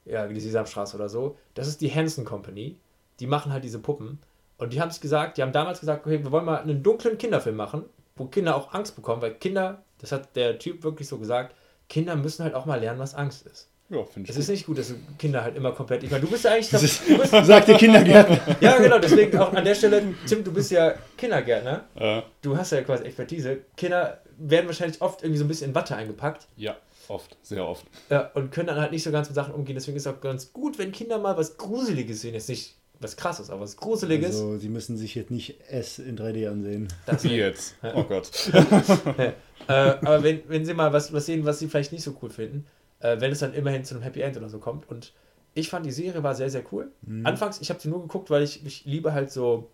[0.06, 1.38] ja, die Sesamstraße oder so.
[1.53, 2.78] Das ist die Hanson Company.
[3.20, 4.20] Die machen halt diese Puppen.
[4.58, 7.18] Und die haben sich gesagt, die haben damals gesagt, okay, wir wollen mal einen dunklen
[7.18, 7.84] Kinderfilm machen,
[8.16, 11.56] wo Kinder auch Angst bekommen, weil Kinder, das hat der Typ wirklich so gesagt,
[11.89, 13.70] Kinder müssen halt auch mal lernen, was Angst ist.
[13.89, 14.41] Ja, finde Es ich.
[14.43, 16.01] ist nicht gut, dass Kinder halt immer komplett.
[16.03, 16.70] Ich meine, du bist ja eigentlich.
[16.72, 18.39] Du bist, sagt der Kindergärtner.
[18.60, 21.84] ja, genau, deswegen auch an der Stelle, Tim, du bist ja Kindergärtner.
[21.95, 23.60] Äh, Du hast ja quasi Expertise.
[23.78, 26.76] Kinder werden wahrscheinlich oft irgendwie so ein bisschen in Watte eingepackt ja,
[27.10, 27.86] oft, sehr oft.
[28.10, 29.76] ja, und können dann halt nicht so ganz mit Sachen umgehen.
[29.76, 32.34] Deswegen ist es auch ganz gut, wenn Kinder mal was Gruseliges sehen.
[32.34, 34.36] Jetzt nicht was krasses, aber was Gruseliges.
[34.36, 36.88] Also, sie müssen sich jetzt nicht S in 3D ansehen.
[37.06, 37.76] Das Wie jetzt?
[37.93, 38.30] Oh Gott.
[39.18, 39.32] äh,
[39.68, 42.66] aber wenn, wenn sie mal was, was sehen, was sie vielleicht nicht so cool finden,
[42.99, 44.89] äh, wenn es dann immerhin zu einem Happy End oder so kommt.
[44.89, 45.14] Und
[45.53, 46.91] ich fand, die Serie war sehr, sehr cool.
[47.01, 47.26] Mhm.
[47.26, 49.70] Anfangs, ich habe sie nur geguckt, weil ich, ich liebe halt so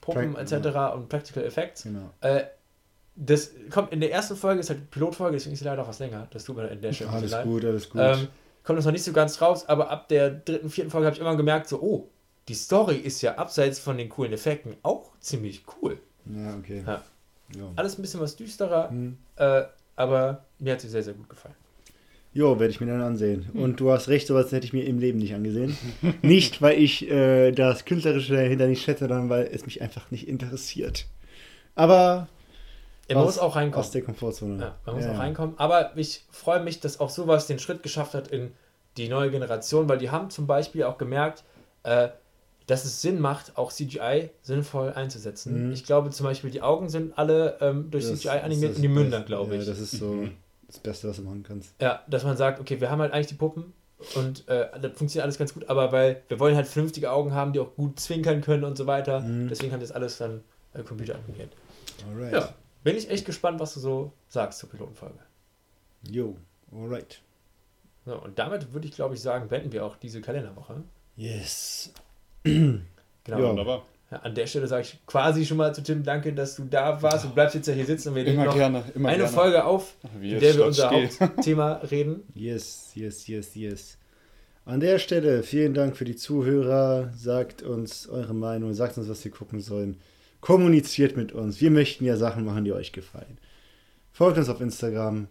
[0.00, 0.94] Puppen etc.
[0.94, 1.82] und Practical Effects.
[1.84, 2.10] Genau.
[2.20, 2.44] Äh,
[3.20, 5.88] das kommt in der ersten Folge, ist halt die Pilotfolge, deswegen ist sie leider auch
[5.88, 6.28] was länger.
[6.30, 7.44] Das tut mir in der Stelle Alles leid.
[7.44, 8.00] gut, alles gut.
[8.00, 8.28] Ähm,
[8.62, 11.20] kommt das noch nicht so ganz raus, aber ab der dritten, vierten Folge habe ich
[11.20, 12.08] immer gemerkt, so, oh,
[12.48, 15.98] die Story ist ja abseits von den coolen Effekten auch ziemlich cool.
[16.26, 16.82] ja, okay.
[16.86, 17.02] Ja.
[17.56, 17.64] Ja.
[17.76, 19.16] Alles ein bisschen was düsterer, Hm.
[19.36, 19.62] äh,
[19.96, 21.54] aber mir hat sie sehr, sehr gut gefallen.
[22.34, 23.48] Jo, werde ich mir dann ansehen.
[23.52, 23.62] Hm.
[23.62, 25.76] Und du hast recht, sowas hätte ich mir im Leben nicht angesehen.
[26.22, 30.28] nicht, weil ich äh, das Künstlerische dahinter nicht schätze, sondern weil es mich einfach nicht
[30.28, 31.06] interessiert.
[31.74, 32.28] Aber
[33.08, 33.84] Er aus, muss auch reinkommen.
[33.84, 34.60] aus der Komfortzone.
[34.62, 35.20] Ja, man muss Ja, auch ja.
[35.20, 35.54] reinkommen.
[35.58, 38.52] Aber ich freue mich, dass auch sowas den Schritt geschafft hat in
[38.96, 41.44] die neue Generation, weil die haben zum Beispiel auch gemerkt,
[41.84, 42.08] äh,
[42.66, 45.68] dass es Sinn macht, auch CGI sinnvoll einzusetzen.
[45.68, 45.72] Mhm.
[45.72, 48.88] Ich glaube zum Beispiel, die Augen sind alle ähm, durch Das CGI animiert und die
[48.88, 49.62] Münder, glaube ich.
[49.64, 50.28] Ja, das ist so
[50.66, 51.74] das Beste, was du machen kannst.
[51.80, 53.72] Ja, dass man sagt, okay, wir haben halt eigentlich die Puppen
[54.16, 57.54] und äh, das funktioniert alles ganz gut, aber weil wir wollen halt vernünftige Augen haben,
[57.54, 59.20] die auch gut zwinkern können und so weiter.
[59.20, 59.48] Mhm.
[59.48, 60.42] Deswegen haben das alles dann
[60.74, 61.52] äh, Computer animiert.
[62.06, 62.32] Alright.
[62.34, 62.48] Ja,
[62.84, 65.18] bin ich echt gespannt, was du so sagst zur Pilotenfolge.
[66.08, 66.36] Jo,
[66.72, 67.20] alright.
[68.06, 70.82] So, und damit würde ich, glaube ich, sagen, beenden wir auch diese Kalenderwoche.
[71.16, 71.92] Yes.
[73.24, 73.40] Genau.
[73.40, 73.48] Ja.
[73.50, 73.84] Wunderbar.
[74.10, 77.02] Ja, an der Stelle sage ich quasi schon mal zu Tim, danke, dass du da
[77.02, 79.18] warst und bleibst jetzt ja hier sitzen und wir nehmen Immer noch gerne, immer eine
[79.18, 79.32] gerne.
[79.32, 80.90] Folge auf, Wie in der wir unser.
[80.90, 82.22] Hauptthema reden.
[82.34, 83.98] Yes, yes, yes, yes.
[84.64, 87.10] An der Stelle vielen Dank für die Zuhörer.
[87.14, 90.00] Sagt uns eure Meinung, sagt uns, was wir gucken sollen.
[90.40, 91.60] Kommuniziert mit uns.
[91.60, 93.38] Wir möchten ja Sachen machen, die euch gefallen.
[94.12, 95.28] Folgt uns auf Instagram.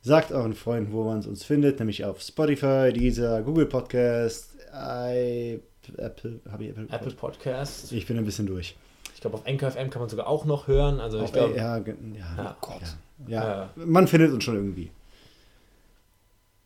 [0.00, 5.58] Sagt euren Freunden, wo man uns findet, nämlich auf Spotify, Deezer, Google Podcast, I,
[5.96, 6.86] Apple, habe ich Apple?
[6.90, 7.92] Apple Podcast.
[7.92, 8.76] Ich bin ein bisschen durch.
[9.14, 11.00] Ich glaube, auf Anchor FM kann man sogar auch noch hören.
[11.00, 11.94] Also ich glaube, ja, ja,
[12.36, 12.56] Ja.
[12.60, 12.80] Gott.
[13.26, 13.54] ja, ja.
[13.54, 13.70] Ja.
[13.84, 14.90] Man findet uns schon irgendwie.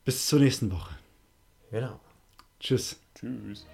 [0.05, 0.95] Bis zur nächsten Woche.
[1.71, 1.99] genau.
[2.61, 2.97] Tschüss.
[3.19, 3.67] Tschüss.